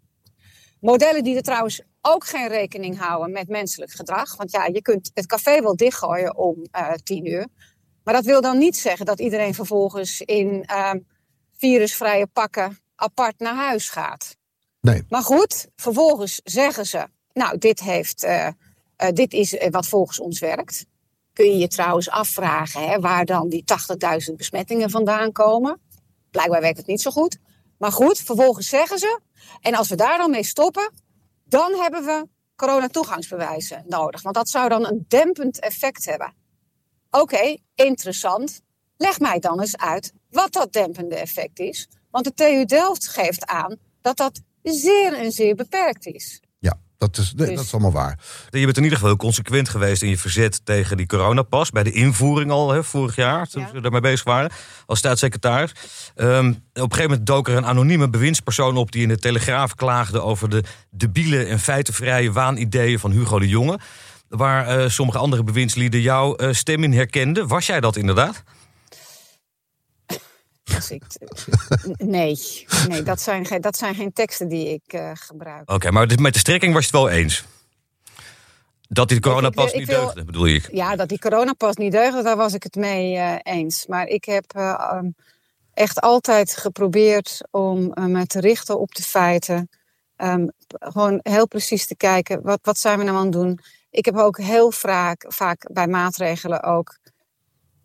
Modellen 0.79 1.23
die 1.23 1.35
er 1.35 1.41
trouwens 1.41 1.81
ook 2.01 2.25
geen 2.25 2.47
rekening 2.47 2.99
houden 2.99 3.31
met 3.31 3.47
menselijk 3.47 3.91
gedrag. 3.91 4.35
Want 4.35 4.51
ja, 4.51 4.65
je 4.65 4.81
kunt 4.81 5.11
het 5.13 5.25
café 5.25 5.61
wel 5.61 5.75
dichtgooien 5.75 6.37
om 6.37 6.65
eh 6.71 6.93
tien 6.93 7.27
uur. 7.27 7.47
Maar 8.03 8.13
dat 8.13 8.25
wil 8.25 8.41
dan 8.41 8.57
niet 8.57 8.77
zeggen 8.77 9.05
dat 9.05 9.19
iedereen 9.19 9.53
vervolgens 9.53 10.21
in 10.21 10.63
ehm, 10.65 10.99
virusvrije 11.57 12.27
pakken 12.27 12.77
apart 12.95 13.39
naar 13.39 13.55
huis 13.55 13.89
gaat. 13.89 14.37
Nee. 14.81 15.03
Maar 15.09 15.23
goed, 15.23 15.67
vervolgens 15.75 16.41
zeggen 16.43 16.85
ze, 16.85 17.07
nou, 17.33 17.57
dit, 17.57 17.79
heeft, 17.79 18.23
eh, 18.23 18.47
eh, 18.47 18.53
dit 19.13 19.33
is 19.33 19.57
wat 19.69 19.87
volgens 19.87 20.19
ons 20.19 20.39
werkt. 20.39 20.85
Kun 21.33 21.45
je 21.45 21.57
je 21.57 21.67
trouwens 21.67 22.09
afvragen 22.09 22.87
hè, 22.87 22.99
waar 22.99 23.25
dan 23.25 23.49
die 23.49 23.63
80.000 24.29 24.35
besmettingen 24.35 24.89
vandaan 24.89 25.31
komen. 25.31 25.81
Blijkbaar 26.31 26.61
werkt 26.61 26.77
het 26.77 26.87
niet 26.87 27.01
zo 27.01 27.11
goed. 27.11 27.37
Maar 27.77 27.91
goed, 27.91 28.19
vervolgens 28.19 28.67
zeggen 28.67 28.99
ze, 28.99 29.19
en 29.61 29.75
als 29.75 29.89
we 29.89 29.95
daar 29.95 30.17
dan 30.17 30.31
mee 30.31 30.43
stoppen, 30.43 30.93
dan 31.43 31.73
hebben 31.73 32.05
we 32.05 32.27
coronatoegangsbewijzen 32.55 33.83
nodig. 33.87 34.21
Want 34.21 34.35
dat 34.35 34.49
zou 34.49 34.69
dan 34.69 34.87
een 34.87 35.05
dempend 35.07 35.59
effect 35.59 36.05
hebben. 36.05 36.33
Oké, 37.09 37.57
interessant. 37.75 38.61
Leg 38.97 39.19
mij 39.19 39.39
dan 39.39 39.59
eens 39.59 39.77
uit 39.77 40.13
wat 40.29 40.53
dat 40.53 40.73
dempende 40.73 41.15
effect 41.15 41.59
is. 41.59 41.87
Want 42.11 42.25
de 42.25 42.33
TU 42.33 42.65
Delft 42.65 43.07
geeft 43.07 43.45
aan 43.45 43.77
dat 44.01 44.17
dat 44.17 44.41
zeer 44.61 45.13
en 45.13 45.31
zeer 45.31 45.55
beperkt 45.55 46.05
is. 46.05 46.41
Dat 47.11 47.17
is, 47.17 47.33
nee, 47.35 47.47
Dus- 47.47 47.55
dat 47.55 47.65
is 47.65 47.71
allemaal 47.73 47.91
waar. 47.91 48.19
Je 48.49 48.65
bent 48.65 48.77
in 48.77 48.83
ieder 48.83 48.97
geval 48.97 49.07
heel 49.13 49.17
consequent 49.23 49.69
geweest 49.69 50.01
in 50.01 50.09
je 50.09 50.17
verzet 50.17 50.61
tegen 50.63 50.97
die 50.97 51.05
coronapas. 51.05 51.69
Bij 51.69 51.83
de 51.83 51.91
invoering 51.91 52.51
al 52.51 52.71
hè, 52.71 52.83
vorig 52.83 53.15
jaar, 53.15 53.47
toen 53.47 53.61
Ja. 53.61 53.69
ze 53.73 53.81
daarmee 53.81 54.01
bezig 54.01 54.23
waren, 54.23 54.51
als 54.85 54.99
staatssecretaris. 54.99 55.71
Ehm, 56.15 56.47
op 56.49 56.55
een 56.73 56.81
gegeven 56.81 57.09
moment 57.09 57.25
dook 57.25 57.47
er 57.47 57.57
een 57.57 57.65
anonieme 57.65 58.09
bewindspersoon 58.09 58.77
op... 58.77 58.91
die 58.91 59.01
in 59.01 59.07
de 59.07 59.17
Telegraaf 59.17 59.75
klaagde 59.75 60.21
over 60.21 60.49
de 60.49 60.63
debiele 60.91 61.43
en 61.43 61.59
feitenvrije 61.59 62.31
waanideeën 62.31 62.99
van 62.99 63.11
Hugo 63.11 63.39
de 63.39 63.47
Jonge. 63.47 63.79
Waar 64.29 64.67
eh, 64.67 64.89
sommige 64.89 65.17
andere 65.17 65.43
bewindslieden 65.43 66.01
jouw 66.01 66.35
eh, 66.35 66.53
stem 66.53 66.83
in 66.83 66.93
herkenden. 66.93 67.47
Was 67.47 67.65
jij 67.65 67.79
dat 67.79 67.95
inderdaad? 67.95 68.43
Dus 70.75 70.91
ik, 70.91 71.03
nee, 71.97 72.39
nee 72.87 73.03
dat, 73.03 73.21
zijn 73.21 73.45
geen, 73.45 73.61
dat 73.61 73.77
zijn 73.77 73.95
geen 73.95 74.13
teksten 74.13 74.47
die 74.47 74.69
ik 74.69 74.93
eh, 74.93 75.11
gebruik. 75.13 75.71
Oké, 75.71 75.91
maar 75.91 76.07
met 76.15 76.33
de 76.33 76.39
strekking 76.39 76.73
was 76.73 76.85
je 76.85 76.97
het 76.97 76.99
wel 76.99 77.09
eens? 77.09 77.43
Dat 78.89 79.09
die 79.09 79.19
coronapas 79.19 79.71
ik 79.71 79.79
niet 79.79 79.87
wil- 79.87 79.99
deugde, 79.99 80.23
bedoel 80.23 80.45
je? 80.45 80.61
Ja, 80.71 80.95
dat 80.95 81.09
die 81.09 81.19
coronapas 81.19 81.75
niet 81.75 81.91
deugde, 81.91 82.23
daar 82.23 82.37
was 82.37 82.53
ik 82.53 82.63
het 82.63 82.75
mee 82.75 83.15
eh, 83.15 83.35
eens. 83.55 83.85
Maar 83.87 84.07
ik 84.07 84.25
heb 84.25 84.45
eh, 84.47 84.69
ehm, 84.69 85.09
echt 85.73 86.01
altijd 86.01 86.57
geprobeerd 86.57 87.47
om 87.51 87.93
eh, 87.93 88.05
me 88.05 88.25
te 88.25 88.39
richten 88.39 88.79
op 88.79 88.95
de 88.95 89.03
feiten. 89.03 89.69
Ehm, 90.15 90.47
gewoon 90.67 91.19
heel 91.23 91.47
precies 91.47 91.87
te 91.87 91.95
kijken, 91.95 92.41
wat, 92.41 92.59
wat 92.61 92.77
zijn 92.77 92.97
we 92.97 93.03
nou 93.03 93.17
aan 93.17 93.23
het 93.23 93.31
doen? 93.31 93.59
Ik 93.89 94.05
heb 94.05 94.17
ook 94.17 94.37
heel 94.37 94.71
vaak, 94.71 95.25
vaak 95.27 95.73
bij 95.73 95.87
maatregelen 95.87 96.63
ook... 96.63 96.97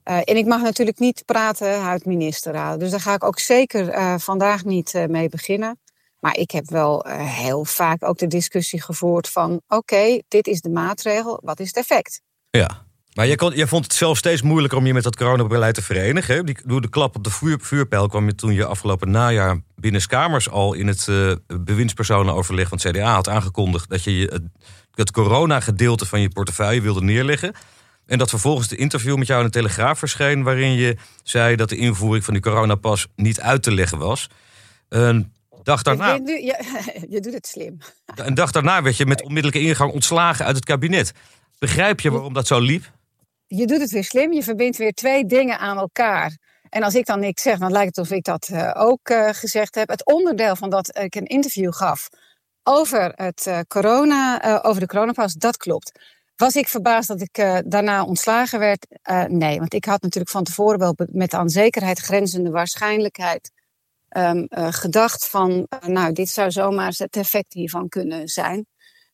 eh, 0.08 0.16
en 0.24 0.36
ik 0.36 0.46
mag 0.46 0.62
natuurlijk 0.62 0.98
niet 0.98 1.22
praten 1.24 1.82
uit 1.82 2.04
ministerraad. 2.04 2.80
Dus 2.80 2.90
daar 2.90 3.00
ga 3.00 3.14
ik 3.14 3.24
ook 3.24 3.38
zeker 3.38 3.88
eh, 3.88 4.14
vandaag 4.18 4.64
niet 4.64 4.94
eh, 4.94 5.06
mee 5.06 5.28
beginnen. 5.28 5.78
Maar 6.20 6.36
ik 6.36 6.50
heb 6.50 6.70
wel 6.70 7.06
heel 7.18 7.64
vaak 7.64 8.04
ook 8.04 8.18
de 8.18 8.26
discussie 8.26 8.82
gevoerd 8.82 9.28
van... 9.28 9.60
oké, 9.68 10.20
dit 10.28 10.46
is 10.46 10.60
de 10.60 10.70
maatregel, 10.70 11.40
wat 11.42 11.60
is 11.60 11.66
het 11.66 11.76
effect? 11.76 12.20
Ja. 12.50 12.86
Maar 13.14 13.26
jij, 13.26 13.36
kon, 13.36 13.52
vond 13.66 13.84
het 13.84 13.92
zelf 13.92 14.16
steeds 14.16 14.42
moeilijker 14.42 14.78
om 14.78 14.86
je 14.86 14.94
met 14.94 15.02
dat 15.02 15.16
coronabeleid 15.16 15.74
te 15.74 15.82
verenigen. 15.82 16.56
door 16.64 16.80
de 16.80 16.88
klap 16.88 17.16
op 17.16 17.24
de 17.24 17.30
vuur, 17.30 17.58
vuurpijl 17.60 18.08
kwam 18.08 18.26
je 18.26 18.34
toen 18.34 18.52
je 18.52 18.64
afgelopen 18.64 19.10
najaar 19.10 19.60
binnenskamers 19.74 20.50
al 20.50 20.74
in 20.74 20.86
het 20.86 21.08
eh 21.08 21.32
bewindspersonenoverleg 21.46 22.68
van 22.68 22.78
het 22.82 22.90
CDA 22.90 23.14
had 23.14 23.28
aangekondigd 23.28 23.90
dat 23.90 24.04
je 24.04 24.10
het, 24.10 24.42
het 24.94 25.10
coronagedeelte 25.10 26.06
van 26.06 26.20
je 26.20 26.28
portefeuille 26.28 26.80
wilde 26.80 27.02
neerleggen. 27.02 27.54
En 28.08 28.18
dat 28.18 28.30
vervolgens 28.30 28.68
de 28.68 28.76
interview 28.76 29.16
met 29.16 29.26
jou 29.26 29.40
in 29.40 29.46
de 29.46 29.52
Telegraaf 29.52 29.98
verscheen, 29.98 30.42
waarin 30.42 30.72
je 30.72 30.96
zei 31.22 31.56
dat 31.56 31.68
de 31.68 31.76
invoering 31.76 32.24
van 32.24 32.34
die 32.34 32.42
coronapas 32.42 33.06
niet 33.16 33.40
uit 33.40 33.62
te 33.62 33.72
leggen 33.72 33.98
was. 33.98 34.28
Een 34.88 35.32
dag 35.62 35.82
daarna, 35.82 36.14
Je, 36.14 36.20
nu- 36.20 36.40
je, 36.44 36.84
je 37.14 37.20
doet 37.20 37.32
het 37.32 37.46
slim. 37.46 37.78
een 38.14 38.34
dag 38.34 38.50
daarna 38.50 38.82
werd 38.82 38.96
je 38.96 39.06
met 39.06 39.22
onmiddellijke 39.22 39.66
ingang 39.68 39.92
ontslagen 39.92 40.44
uit 40.44 40.56
het 40.56 40.64
kabinet. 40.64 41.12
Begrijp 41.58 42.00
je 42.00 42.10
waarom 42.10 42.32
dat 42.32 42.46
zo 42.46 42.60
liep? 42.60 42.90
Je 43.46 43.66
doet 43.66 43.80
het 43.80 43.90
weer 43.90 44.04
slim. 44.04 44.32
Je 44.32 44.42
verbindt 44.42 44.76
weer 44.76 44.92
twee 44.92 45.24
dingen 45.26 45.58
aan 45.58 45.78
elkaar. 45.78 46.36
En 46.70 46.82
als 46.82 46.94
ik 46.94 47.06
dan 47.06 47.20
niks 47.20 47.42
zeg, 47.42 47.58
dan 47.58 47.72
lijkt 47.72 47.96
het 47.96 48.06
of 48.06 48.12
ik 48.12 48.24
dat 48.24 48.48
eh, 48.52 48.70
ook 48.74 49.08
eh, 49.08 49.28
gezegd 49.32 49.74
heb. 49.74 49.88
Het 49.88 50.04
onderdeel 50.04 50.56
van 50.56 50.70
dat 50.70 50.98
ik 50.98 51.14
een 51.14 51.26
interview 51.26 51.72
gaf 51.72 52.08
over, 52.62 53.12
het, 53.14 53.46
eh, 53.46 53.58
corona, 53.68 54.40
over 54.62 54.80
de 54.80 54.86
coronapas, 54.86 55.32
dat 55.34 55.56
klopt. 55.56 56.00
Was 56.38 56.56
ik 56.56 56.68
verbaasd 56.68 57.08
dat 57.08 57.20
ik 57.20 57.38
eh, 57.38 57.58
daarna 57.64 58.04
ontslagen 58.04 58.58
werd? 58.58 58.86
Eh, 59.02 59.24
nee, 59.24 59.58
want 59.58 59.74
ik 59.74 59.84
had 59.84 60.02
natuurlijk 60.02 60.32
van 60.32 60.44
tevoren 60.44 60.78
wel 60.78 60.94
met 61.12 61.30
de 61.30 61.36
aan 61.36 61.48
zekerheid 61.50 61.98
grenzende 61.98 62.50
waarschijnlijkheid 62.50 63.50
ehm, 64.08 64.44
eh, 64.48 64.66
gedacht 64.70 65.28
van, 65.28 65.66
nou, 65.86 66.12
dit 66.12 66.28
zou 66.28 66.50
zomaar 66.50 66.86
eens 66.86 66.98
het 66.98 67.16
effect 67.16 67.52
hiervan 67.52 67.88
kunnen 67.88 68.28
zijn. 68.28 68.66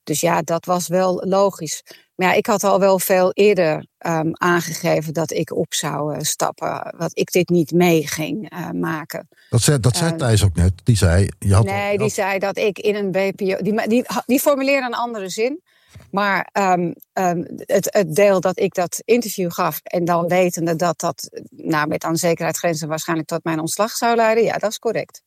Dus 0.02 0.20
ja, 0.20 0.42
dat 0.42 0.64
was 0.64 0.88
wel 0.88 1.22
logisch. 1.26 1.82
Maar 2.14 2.28
ja, 2.28 2.34
ik 2.34 2.46
had 2.46 2.64
al 2.64 2.78
wel 2.80 2.98
veel 2.98 3.32
eerder 3.32 3.86
ehm, 3.98 4.30
aangegeven 4.32 5.12
dat 5.12 5.30
ik 5.30 5.56
op 5.56 5.74
zou 5.74 6.24
stappen. 6.24 6.94
Dat 6.98 7.18
ik 7.18 7.32
dit 7.32 7.48
niet 7.48 7.72
mee 7.72 8.06
ging 8.08 8.52
maken. 8.72 9.28
Dat 9.50 9.60
zei, 9.62 9.80
dat 9.80 9.96
zei 9.96 10.10
Eh, 10.10 10.16
Thijs 10.16 10.44
ook 10.44 10.54
net. 10.54 10.72
Die 10.82 10.96
zei, 10.96 11.28
je 11.38 11.54
had, 11.54 11.64
nee, 11.64 11.84
je 11.84 11.90
die 11.90 12.00
had- 12.00 12.12
zei 12.12 12.38
dat 12.38 12.56
ik 12.56 12.78
in 12.78 12.94
een 12.94 13.10
BPO. 13.10 13.62
Die, 13.62 13.88
die, 13.88 14.04
die 14.26 14.40
formuleerde 14.40 14.86
een 14.86 14.94
andere 14.94 15.28
zin. 15.28 15.62
Maar 16.10 16.48
ehm, 16.52 16.92
ehm, 17.12 17.44
het, 17.56 17.94
het 17.94 18.14
deel 18.14 18.40
dat 18.40 18.58
ik 18.58 18.74
dat 18.74 19.02
interview 19.04 19.52
gaf. 19.52 19.80
en 19.82 20.04
dan 20.04 20.28
wetende 20.28 20.76
dat 20.76 21.00
dat 21.00 21.30
nou, 21.50 21.88
met 21.88 22.04
aan 22.04 22.16
zekerheid 22.16 22.56
grenzen 22.56 22.88
waarschijnlijk 22.88 23.28
tot 23.28 23.44
mijn 23.44 23.60
ontslag 23.60 23.90
zou 23.90 24.16
leiden. 24.16 24.44
ja, 24.44 24.58
dat 24.58 24.70
is 24.70 24.78
correct. 24.78 25.22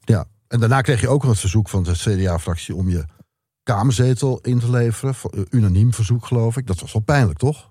ja. 0.00 0.26
En 0.48 0.60
daarna 0.60 0.80
kreeg 0.80 1.00
je 1.00 1.08
ook 1.08 1.22
nog 1.22 1.30
het 1.30 1.40
verzoek 1.40 1.68
van 1.68 1.82
de 1.82 1.92
CDA-fractie 1.92 2.74
om 2.74 2.88
je 2.88 3.04
kamerzetel 3.62 4.38
in 4.40 4.58
te 4.58 4.70
leveren. 4.70 5.14
Eh, 5.30 5.40
Unaniem 5.50 5.94
verzoek, 5.94 6.26
geloof 6.26 6.56
ik. 6.56 6.66
Dat 6.66 6.80
was 6.80 6.92
wel 6.92 7.02
pijnlijk, 7.02 7.38
toch? 7.38 7.70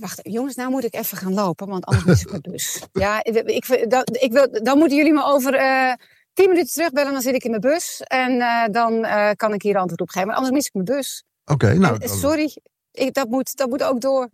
Wacht, 0.00 0.20
jongens, 0.22 0.54
nou 0.54 0.70
moet 0.70 0.84
ik 0.84 0.94
even 0.94 1.16
gaan 1.16 1.34
lopen, 1.34 1.68
want 1.68 1.84
anders 1.84 2.04
mis 2.04 2.22
ik 2.22 2.30
mijn 2.30 2.42
bus. 2.42 2.82
Ja, 2.92 3.24
ik, 3.24 3.34
ik, 3.36 3.90
dat, 3.90 4.22
ik 4.22 4.32
wil, 4.32 4.48
dan 4.62 4.78
moeten 4.78 4.96
jullie 4.96 5.12
me 5.12 5.24
over 5.24 5.54
eh 5.54 5.92
tien 6.36 6.48
minuten 6.48 6.72
terugbellen, 6.72 7.12
dan 7.12 7.20
zit 7.22 7.34
ik 7.34 7.44
in 7.44 7.50
mijn 7.50 7.62
bus. 7.62 8.00
En 8.04 8.40
eh, 8.40 8.64
dan 8.72 9.04
eh, 9.04 9.30
kan 9.36 9.52
ik 9.54 9.62
hier 9.62 9.76
antwoord 9.76 10.00
op 10.00 10.08
geven. 10.10 10.26
Maar 10.28 10.36
anders 10.36 10.54
mis 10.54 10.66
ik 10.66 10.72
mijn 10.72 10.84
bus. 10.84 11.24
Oké, 11.44 11.74
nou, 11.74 11.94
En, 11.94 12.00
eh, 12.00 12.08
sorry, 12.10 12.56
ik, 12.92 13.14
dat, 13.14 13.28
moet, 13.28 13.56
dat 13.56 13.68
moet 13.68 13.82
ook 13.82 14.00
door. 14.00 14.28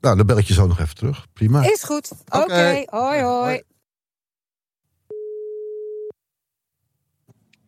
nou, 0.00 0.16
dan 0.16 0.26
bel 0.26 0.38
ik 0.38 0.44
je 0.44 0.54
zo 0.54 0.66
nog 0.66 0.80
even 0.80 0.94
terug. 0.94 1.26
Prima. 1.32 1.62
Is 1.72 1.82
goed. 1.82 2.10
Oké, 2.28 2.82
hoi 2.86 3.20
hoi. 3.20 3.22
Hoi. 3.22 3.62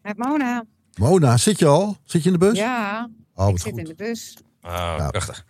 Met 0.02 0.16
Mona. 0.18 0.64
Mona, 0.94 1.36
zit 1.36 1.58
je 1.58 1.66
al? 1.66 1.96
Zit 2.04 2.22
je 2.22 2.30
in 2.30 2.38
de 2.38 2.46
bus? 2.46 2.58
Ja, 2.58 3.08
Oh, 3.34 3.48
ik 3.48 3.58
zit 3.58 3.70
goed. 3.70 3.78
in 3.78 3.84
de 3.84 3.94
bus. 3.94 4.36
Ah, 4.60 5.08
prachtig. 5.08 5.44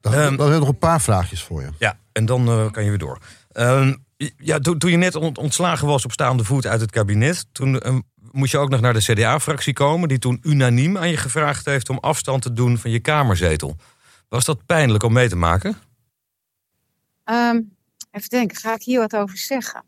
Dan, 0.00 0.12
dan 0.12 0.20
hebben 0.22 0.50
we 0.52 0.58
nog 0.58 0.68
een 0.68 0.78
paar 0.78 1.00
vraagjes 1.00 1.42
voor 1.42 1.60
je. 1.62 1.68
Ja, 1.78 1.98
en 2.12 2.24
dan 2.24 2.48
eh, 2.48 2.70
kan 2.70 2.82
je 2.84 2.88
weer 2.88 2.98
door. 2.98 3.18
Ehm, 3.52 3.94
ja, 4.36 4.58
toen, 4.58 4.78
toen 4.78 4.90
je 4.90 4.96
net 4.96 5.14
ont- 5.14 5.38
ontslagen 5.38 5.86
was 5.86 6.04
op 6.04 6.12
staande 6.12 6.44
voet 6.44 6.66
uit 6.66 6.80
het 6.80 6.90
kabinet... 6.90 7.46
toen 7.52 7.78
ehm, 7.80 8.00
moest 8.30 8.52
je 8.52 8.58
ook 8.58 8.68
nog 8.70 8.80
naar 8.80 8.92
de 8.92 9.02
CDA-fractie 9.12 9.72
komen... 9.72 10.08
die 10.08 10.18
toen 10.18 10.38
unaniem 10.42 10.98
aan 10.98 11.08
je 11.08 11.16
gevraagd 11.16 11.64
heeft 11.64 11.88
om 11.88 11.98
afstand 11.98 12.42
te 12.42 12.52
doen 12.52 12.78
van 12.78 12.90
je 12.90 13.00
kamerzetel. 13.00 13.76
Was 14.28 14.44
dat 14.44 14.66
pijnlijk 14.66 15.02
om 15.02 15.12
mee 15.12 15.28
te 15.28 15.36
maken? 15.36 15.76
Ehm, 17.24 17.60
even 18.10 18.28
denken, 18.28 18.56
ga 18.56 18.74
ik 18.74 18.82
hier 18.82 19.00
wat 19.00 19.16
over 19.16 19.36
zeggen? 19.38 19.84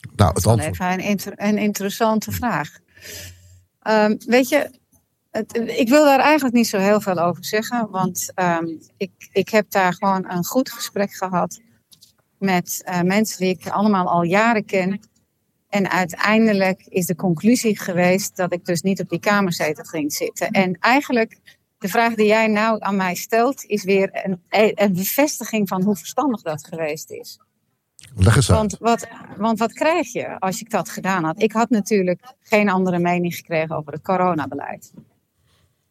Nou, 0.00 0.16
Dat 0.16 0.28
het 0.28 0.36
is 0.36 0.44
wel 0.44 0.52
antwoord. 0.52 0.74
even 0.80 0.92
een, 0.92 1.00
inter- 1.10 1.32
een 1.36 1.58
interessante 1.58 2.32
vraag. 2.32 2.78
Ehm, 3.80 4.16
weet 4.26 4.48
je, 4.48 4.70
het, 5.30 5.56
ik 5.66 5.88
wil 5.88 6.04
daar 6.04 6.18
eigenlijk 6.20 6.54
niet 6.54 6.68
zo 6.68 6.78
heel 6.78 7.00
veel 7.00 7.18
over 7.18 7.44
zeggen. 7.44 7.90
Want 7.90 8.32
ehm, 8.34 8.66
ik, 8.96 9.10
ik 9.32 9.48
heb 9.48 9.70
daar 9.70 9.94
gewoon 9.94 10.30
een 10.30 10.44
goed 10.44 10.70
gesprek 10.72 11.12
gehad 11.12 11.60
met 12.42 12.82
uh, 12.88 13.00
mensen 13.00 13.38
die 13.38 13.48
ik 13.48 13.68
allemaal 13.68 14.08
al 14.08 14.22
jaren 14.22 14.64
ken. 14.64 15.00
En 15.68 15.90
uiteindelijk 15.90 16.86
is 16.88 17.06
de 17.06 17.14
conclusie 17.14 17.78
geweest 17.78 18.36
dat 18.36 18.52
ik 18.52 18.64
dus 18.64 18.82
niet 18.82 19.00
op 19.00 19.08
die 19.08 19.20
kamerzetel 19.20 19.84
ging 19.84 20.12
zitten. 20.12 20.50
En 20.50 20.76
eigenlijk, 20.80 21.38
de 21.78 21.88
vraag 21.88 22.14
die 22.14 22.26
jij 22.26 22.46
nou 22.46 22.76
aan 22.80 22.96
mij 22.96 23.14
stelt, 23.14 23.64
is 23.64 23.84
weer 23.84 24.10
een, 24.24 24.42
een 24.74 24.92
bevestiging 24.92 25.68
van 25.68 25.82
hoe 25.82 25.96
verstandig 25.96 26.42
dat 26.42 26.66
geweest 26.66 27.10
is. 27.10 27.38
Leg 28.14 28.36
eens 28.36 28.48
want 28.48 28.76
wat, 28.78 29.08
want 29.36 29.58
wat 29.58 29.72
krijg 29.72 30.12
je 30.12 30.40
als 30.40 30.60
ik 30.60 30.70
dat 30.70 30.88
gedaan 30.88 31.24
had? 31.24 31.42
Ik 31.42 31.52
had 31.52 31.70
natuurlijk 31.70 32.34
geen 32.40 32.68
andere 32.68 32.98
mening 32.98 33.34
gekregen 33.34 33.76
over 33.76 33.92
het 33.92 34.02
coronabeleid. 34.02 34.92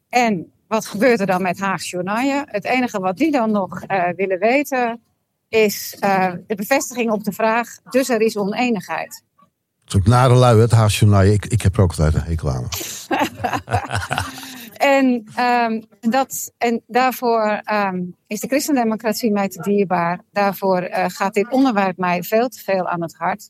En 0.10 0.52
wat 0.68 0.86
gebeurt 0.86 1.20
er 1.20 1.26
dan 1.26 1.42
met 1.42 1.60
Haag 1.60 1.84
Journaille? 1.84 2.44
Het 2.46 2.66
enige 2.66 3.00
wat 3.00 3.18
die 3.18 3.32
dan 3.32 3.52
nog 3.52 3.84
uh, 3.88 4.08
willen 4.16 4.40
weten 4.40 5.02
is 5.52 5.98
uh, 6.00 6.32
de 6.48 6.56
bevestiging 6.56 7.12
op 7.12 7.24
de 7.24 7.32
vraag. 7.32 7.78
Dus 7.90 8.10
er 8.10 8.22
is 8.22 8.38
oneenigheid. 8.38 9.24
Het 9.84 9.94
is 9.94 9.96
ook 9.96 10.08
nare 10.08 10.34
lui, 10.34 10.60
het 10.60 10.94
Journaille. 10.94 11.34
Ik, 11.34 11.46
ik 11.46 11.62
heb 11.62 11.76
er 11.76 11.82
ook 11.82 11.90
altijd 11.90 12.14
een 12.14 12.22
hekel 12.22 12.50
aan. 12.50 12.68
en, 14.98 15.24
um, 15.40 15.86
dat, 16.00 16.54
en 16.58 16.84
daarvoor 16.88 17.62
um, 17.72 18.16
is 18.28 18.40
de 18.40 18.48
christendemocratie 18.48 19.32
mij 19.32 19.48
te 19.48 19.62
dierbaar. 19.62 20.22
Daarvoor 20.32 20.82
uh, 20.82 21.06
gaat 21.08 21.34
dit 21.34 21.50
onderwerp 21.50 21.98
mij 21.98 22.24
veel 22.24 22.48
te 22.48 22.60
veel 22.60 22.88
aan 22.88 23.02
het 23.02 23.16
hart. 23.16 23.50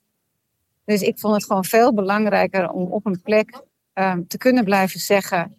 Dus 0.85 1.01
ik 1.01 1.19
vond 1.19 1.35
het 1.35 1.45
gewoon 1.45 1.65
veel 1.65 1.93
belangrijker 1.93 2.69
om 2.69 2.91
op 2.91 3.05
een 3.05 3.21
plek 3.21 3.61
um, 3.93 4.27
te 4.27 4.37
kunnen 4.37 4.63
blijven 4.63 4.99
zeggen 4.99 5.55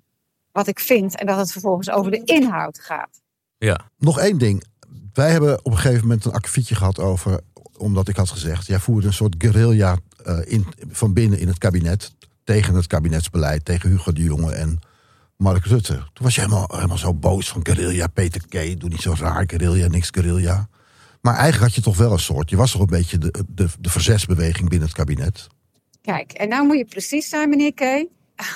wat 0.52 0.66
ik 0.66 0.80
vind. 0.80 1.16
En 1.16 1.26
dat 1.26 1.38
het 1.38 1.52
vervolgens 1.52 1.90
over 1.90 2.10
de 2.10 2.22
inhoud 2.24 2.78
gaat. 2.78 3.20
Ja. 3.58 3.80
Nog 3.98 4.18
één 4.18 4.38
ding. 4.38 4.70
Wij 5.12 5.30
hebben 5.30 5.64
op 5.64 5.72
een 5.72 5.78
gegeven 5.78 6.00
moment 6.00 6.24
een 6.24 6.32
akkefietje 6.32 6.74
gehad 6.74 6.98
over. 6.98 7.40
Omdat 7.76 8.08
ik 8.08 8.16
had 8.16 8.30
gezegd, 8.30 8.66
jij 8.66 8.78
voerde 8.78 9.06
een 9.06 9.12
soort 9.12 9.34
guerrilla 9.38 9.96
uh, 10.26 10.38
in, 10.44 10.66
van 10.90 11.12
binnen 11.12 11.38
in 11.38 11.48
het 11.48 11.58
kabinet. 11.58 12.14
Tegen 12.44 12.74
het 12.74 12.86
kabinetsbeleid, 12.86 13.64
tegen 13.64 13.90
Hugo 13.90 14.12
de 14.12 14.22
Jonge 14.22 14.52
en 14.52 14.80
Mark 15.36 15.64
Rutte. 15.64 15.94
Toen 15.94 16.24
was 16.24 16.34
je 16.34 16.40
helemaal, 16.40 16.68
helemaal 16.72 16.98
zo 16.98 17.14
boos 17.14 17.48
van 17.48 17.66
guerrilla, 17.66 18.06
Peter 18.06 18.40
K. 18.48 18.80
Doe 18.80 18.88
niet 18.88 19.00
zo 19.00 19.14
raar, 19.18 19.44
guerrilla, 19.46 19.86
niks 19.86 20.08
guerrilla. 20.10 20.68
Maar 21.20 21.34
eigenlijk 21.34 21.62
had 21.62 21.74
je 21.74 21.80
toch 21.80 21.96
wel 21.96 22.12
een 22.12 22.18
soort. 22.18 22.50
Je 22.50 22.56
was 22.56 22.70
toch 22.70 22.80
een 22.80 22.86
beetje 22.86 23.18
de, 23.18 23.44
de, 23.48 23.68
de 23.80 23.90
verzetsbeweging 23.90 24.68
binnen 24.68 24.88
het 24.88 24.96
kabinet. 24.96 25.46
Kijk, 26.00 26.32
en 26.32 26.48
nou 26.48 26.66
moet 26.66 26.76
je 26.76 26.84
precies 26.84 27.28
zijn, 27.28 27.48
meneer 27.48 27.74
K. 27.74 27.80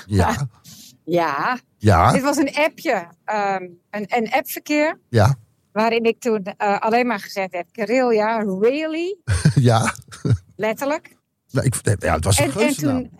Ja. 0.06 0.48
ja. 1.04 1.58
Ja. 1.78 2.12
Dit 2.12 2.22
was 2.22 2.36
een 2.36 2.54
appje, 2.54 3.06
um, 3.24 3.78
een, 3.90 4.04
een 4.06 4.30
appverkeer. 4.30 5.00
Ja. 5.08 5.36
Waarin 5.76 6.04
ik 6.04 6.20
toen 6.20 6.46
uh, 6.58 6.78
alleen 6.78 7.06
maar 7.06 7.20
gezegd 7.20 7.52
heb: 7.52 7.66
guerrilla, 7.72 8.38
really? 8.60 9.16
ja. 9.70 9.94
Letterlijk. 10.56 11.16
Ik, 11.50 11.74
ja, 11.98 12.14
het 12.14 12.24
was 12.24 12.38
een 12.38 12.52
en, 12.52 12.60
en 12.60 12.74
toen, 12.74 13.12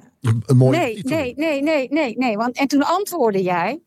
een 0.47 0.57
mooie 0.57 0.79
nee, 0.79 1.03
nee, 1.03 1.35
nee, 1.37 1.63
nee, 1.63 1.89
nee, 1.91 2.17
nee. 2.17 2.37
Want, 2.37 2.57
en 2.57 2.67
toen 2.67 2.83
antwoordde 2.83 3.43
jij. 3.43 3.81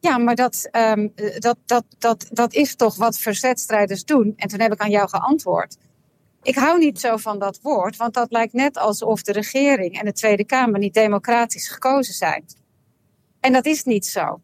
Ja, 0.00 0.18
maar 0.18 0.34
dat, 0.34 0.68
um, 0.72 1.12
dat, 1.38 1.56
dat, 1.66 1.84
dat, 1.98 2.26
dat 2.30 2.52
is 2.52 2.76
toch 2.76 2.96
wat 2.96 3.18
verzetstrijders 3.18 4.04
doen. 4.04 4.32
En 4.36 4.48
toen 4.48 4.60
heb 4.60 4.72
ik 4.72 4.80
aan 4.80 4.90
jou 4.90 5.08
geantwoord. 5.08 5.76
Ik 6.42 6.54
hou 6.54 6.78
niet 6.78 7.00
zo 7.00 7.16
van 7.16 7.38
dat 7.38 7.58
woord, 7.62 7.96
want 7.96 8.14
dat 8.14 8.32
lijkt 8.32 8.52
net 8.52 8.78
alsof 8.78 9.22
de 9.22 9.32
regering 9.32 9.98
en 9.98 10.04
de 10.04 10.12
Tweede 10.12 10.44
Kamer 10.44 10.78
niet 10.78 10.94
democratisch 10.94 11.68
gekozen 11.68 12.14
zijn. 12.14 12.44
En 13.40 13.52
dat 13.52 13.66
is 13.66 13.84
niet 13.84 14.06
zo. 14.06 14.40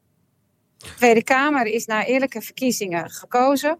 De 0.80 0.94
Tweede 0.96 1.24
Kamer 1.24 1.66
is 1.66 1.86
na 1.86 2.04
eerlijke 2.04 2.40
verkiezingen 2.40 3.10
gekozen. 3.10 3.78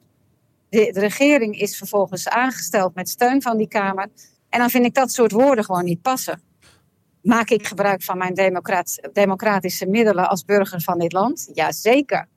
De, 0.69 0.91
de, 0.93 1.01
regering 1.01 1.61
is 1.61 1.77
vervolgens 1.77 2.29
aangesteld 2.29 2.95
met 2.95 3.09
steun 3.09 3.43
van 3.43 3.57
die 3.57 3.69
Kamer. 3.69 4.09
En 4.49 4.59
dan 4.59 4.71
vind 4.71 4.85
ik 4.85 4.95
dat 4.95 5.13
soort 5.13 5.33
woorden 5.33 5.65
gewoon 5.65 5.85
niet 5.85 6.03
passen. 6.03 6.43
Maak 7.23 7.51
ik 7.51 7.67
gebruik 7.67 8.03
van 8.03 8.19
mijn 8.19 8.35
democratische 9.13 9.87
middelen 9.87 10.29
als 10.29 10.45
burger 10.45 10.81
van 10.81 10.99
dit 10.99 11.13
land? 11.13 11.51
Jazeker. 11.55 12.29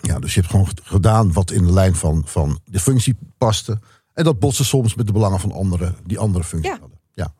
Ja, 0.00 0.18
dus 0.18 0.34
je 0.34 0.40
hebt 0.40 0.52
gewoon 0.52 0.68
gedaan 0.82 1.32
wat 1.32 1.50
in 1.50 1.64
de 1.64 1.72
lijn 1.72 1.94
van, 1.94 2.22
van 2.26 2.60
de 2.64 2.80
functie 2.80 3.16
paste. 3.38 3.78
En 4.12 4.24
dat 4.24 4.38
botste 4.38 4.64
soms 4.64 4.94
met 4.94 5.06
de 5.06 5.12
belangen 5.12 5.40
van 5.40 5.52
anderen 5.52 5.96
die 6.04 6.18
andere 6.18 6.44
functies 6.44 6.72
ja. 6.72 6.78
hadden. 6.80 6.98
Ja. 7.14 7.34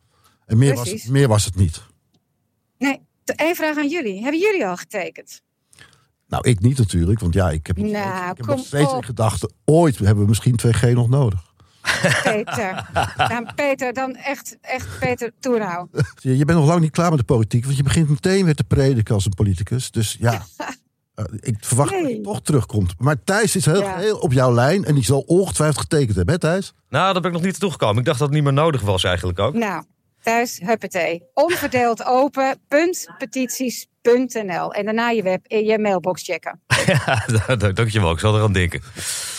En 0.46 0.58
meer 0.58 0.74
was, 0.74 0.90
het, 0.90 1.08
meer 1.08 1.28
was 1.28 1.44
het 1.44 1.56
niet. 1.56 1.82
Nee, 2.78 3.06
Eén 3.34 3.56
vraag 3.56 3.76
aan 3.76 3.88
jullie. 3.88 4.22
Hebben 4.22 4.40
jullie 4.40 4.66
al 4.66 4.76
getekend? 4.76 5.42
Nou, 6.26 6.48
ik 6.48 6.60
niet 6.60 6.78
natuurlijk. 6.78 7.20
Want 7.20 7.34
ja, 7.34 7.50
ik 7.50 7.66
heb, 7.66 7.76
nog 7.76 7.90
nou, 7.90 8.04
steeds, 8.04 8.30
ik 8.30 8.36
heb 8.36 8.46
nog 8.46 8.66
steeds 8.66 8.92
in 8.92 9.04
gedachten... 9.04 9.52
ooit 9.64 9.98
hebben 9.98 10.22
we 10.22 10.28
misschien 10.28 10.60
2G 10.66 10.92
nog 10.92 11.08
nodig. 11.08 11.54
Peter. 12.22 12.90
nou, 13.16 13.46
Peter, 13.54 13.92
dan 13.92 14.14
echt, 14.14 14.56
echt 14.60 14.98
Peter, 14.98 15.32
toe 15.40 15.58
nou. 15.58 15.88
Je 16.38 16.44
bent 16.44 16.58
nog 16.58 16.68
lang 16.68 16.80
niet 16.80 16.90
klaar 16.90 17.10
met 17.10 17.18
de 17.18 17.24
politiek. 17.24 17.64
Want 17.64 17.76
je 17.76 17.82
begint 17.82 18.08
meteen 18.08 18.44
weer 18.44 18.54
te 18.54 18.64
prediken 18.64 19.14
als 19.14 19.24
een 19.24 19.34
politicus. 19.34 19.90
Dus 19.90 20.16
ja, 20.20 20.46
uh, 21.16 21.24
ik 21.50 21.56
verwacht 21.60 21.90
nee. 21.90 22.02
dat 22.02 22.10
je 22.10 22.20
toch 22.20 22.42
terugkomt. 22.42 22.94
Maar 22.98 23.22
Thijs 23.24 23.56
is 23.56 23.64
heel, 23.64 23.80
Ja. 23.80 23.96
heel 23.96 24.18
op 24.18 24.32
jouw 24.32 24.52
lijn. 24.54 24.84
En 24.84 24.94
die 24.94 25.04
zal 25.04 25.20
ongetwijfeld 25.20 25.80
getekend 25.80 26.16
hebben, 26.16 26.34
hè 26.34 26.40
Thijs? 26.40 26.72
Nou, 26.88 27.12
daar 27.12 27.22
ben 27.22 27.30
ik 27.30 27.36
nog 27.36 27.46
niet 27.46 27.60
toegekomen. 27.60 27.98
Ik 27.98 28.04
dacht 28.04 28.18
dat 28.18 28.28
het 28.28 28.36
niet 28.36 28.44
meer 28.44 28.52
nodig 28.52 28.80
was 28.80 29.04
eigenlijk 29.04 29.38
ook. 29.38 29.54
Nou, 29.54 29.84
thuis, 30.22 30.60
huppatee. 30.64 31.22
Onverdeeld 31.34 32.04
open, 32.04 32.58
punt, 32.68 33.06
petities.nl. 34.12 34.72
En 34.72 34.84
daarna 34.84 35.10
je, 35.10 35.22
web, 35.22 35.46
eh, 35.46 35.66
je 35.66 35.78
mailbox 35.78 36.22
checken. 36.22 36.60
Ja, 36.86 37.56
dankjewel. 37.56 38.12
Ik 38.12 38.18
zal 38.18 38.36
eraan 38.36 38.52
denken. 38.52 38.82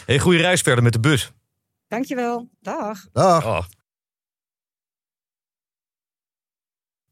Hey, 0.05 0.19
goede 0.19 0.37
reis 0.37 0.61
verder 0.61 0.83
met 0.83 0.93
de 0.93 0.99
bus. 0.99 1.31
Dankjewel. 1.87 2.49
Dag. 2.61 3.07
Dag. 3.13 3.45
Oh. 3.45 3.63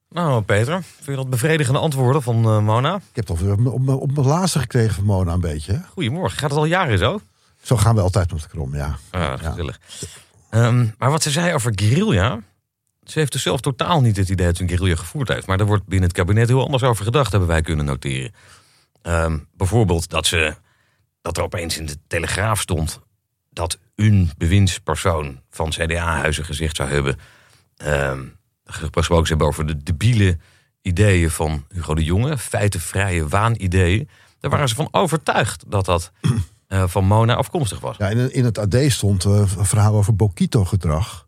Nou, 0.10 0.42
Peter, 0.42 0.84
vind 0.84 1.06
je 1.06 1.16
dat 1.16 1.30
bevredigende 1.30 1.80
antwoorden 1.80 2.22
van 2.22 2.38
uh, 2.38 2.60
Mona? 2.60 2.96
Ik 2.96 3.16
heb 3.16 3.26
toch 3.26 3.40
weer 3.40 3.52
op, 3.52 3.66
op, 3.66 3.90
op 3.90 4.12
mijn 4.12 4.28
laatste 4.28 4.60
gekregen 4.60 4.94
van 4.94 5.04
Mona 5.04 5.34
een 5.34 5.40
beetje. 5.40 5.72
Hè? 5.72 5.80
Goedemorgen. 5.90 6.38
Gaat 6.38 6.50
het 6.50 6.60
al 6.60 6.66
jaren 6.66 6.98
zo? 6.98 7.20
Zo 7.62 7.78
gaan 7.78 7.96
we 7.96 8.02
altijd 8.02 8.32
met 8.32 8.42
de 8.42 8.48
krom, 8.48 8.76
ja. 8.76 8.98
Ah. 9.12 9.58
Um, 10.52 10.94
maar 10.98 11.12
wat 11.12 11.24
ze 11.24 11.32
zei 11.32 11.54
over 11.54 11.72
guerrilla... 11.76 12.40
Ze 13.06 13.20
heeft 13.20 13.32
dus 13.32 13.42
zelf 13.42 13.62
totaal 13.62 14.02
niet 14.02 14.18
het 14.18 14.30
idee 14.30 14.46
dat 14.46 14.56
ze 14.56 14.62
een 14.62 14.70
guerrilla 14.70 14.96
gevoerd 14.96 15.28
heeft. 15.28 15.48
Maar 15.48 15.58
daar 15.58 15.68
wordt 15.68 15.86
binnen 15.86 16.08
het 16.08 16.18
kabinet 16.18 16.48
heel 16.48 16.64
anders 16.64 16.84
over 16.84 17.06
gedacht, 17.06 17.32
hebben 17.32 17.50
wij 17.50 17.62
kunnen 17.62 17.86
noteren. 17.86 18.34
Um, 19.04 19.48
bijvoorbeeld 19.54 20.10
dat, 20.10 20.26
ze, 20.26 20.56
dat 21.22 21.38
er 21.38 21.44
opeens 21.44 21.78
in 21.78 21.86
de 21.86 21.98
Telegraaf 22.08 22.62
stond... 22.62 23.00
dat 23.50 23.80
een 23.96 24.32
bewindspersoon 24.38 25.42
van 25.50 25.70
CDA-huizen 25.70 26.46
gezegd 26.46 26.76
zou 26.76 26.90
hebben... 26.90 27.20
Um, 27.86 28.38
gesproken 28.66 29.28
hebben 29.28 29.48
over 29.48 29.66
de 29.66 29.84
debiele 29.84 30.38
ideeën 30.82 31.32
van 31.32 31.66
Hugo 31.70 31.96
de 31.96 32.04
Jonge. 32.04 32.38
Feitenvrije 32.38 33.28
waanideeën. 33.28 34.10
Daar 34.40 34.52
waren 34.52 34.70
ze 34.70 34.76
van 34.76 34.88
overtuigd 34.92 35.64
dat 35.68 35.86
dat 35.86 36.12
uh, 36.70 36.84
van 36.94 37.06
Mona 37.06 37.36
afkomstig 37.36 37.80
was. 37.80 37.98
Ja, 37.98 38.10
in, 38.10 38.34
in 38.34 38.46
het 38.46 38.58
AD 38.58 38.76
stond 38.88 39.26
uh, 39.26 39.34
een 39.34 39.66
verhaal 39.66 39.96
over 39.96 40.16
Bokito-gedrag. 40.16 41.25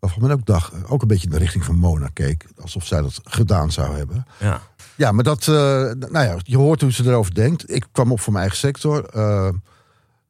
Waarvan 0.00 0.22
men 0.22 0.30
ook 0.30 0.46
dacht, 0.46 0.88
ook 0.88 1.02
een 1.02 1.08
beetje 1.08 1.26
in 1.26 1.32
de 1.32 1.38
richting 1.38 1.64
van 1.64 1.76
Mona 1.76 2.08
keek. 2.12 2.46
Alsof 2.60 2.86
zij 2.86 3.02
dat 3.02 3.20
gedaan 3.24 3.72
zou 3.72 3.96
hebben. 3.96 4.26
Ja, 4.38 4.62
ja 4.96 5.12
maar 5.12 5.24
dat, 5.24 5.46
uh, 5.46 5.54
nou 5.92 6.26
ja, 6.26 6.36
je 6.42 6.56
hoort 6.56 6.80
hoe 6.80 6.92
ze 6.92 7.04
erover 7.04 7.34
denkt. 7.34 7.74
Ik 7.74 7.86
kwam 7.92 8.12
op 8.12 8.20
voor 8.20 8.32
mijn 8.32 8.44
eigen 8.44 8.60
sector. 8.60 9.04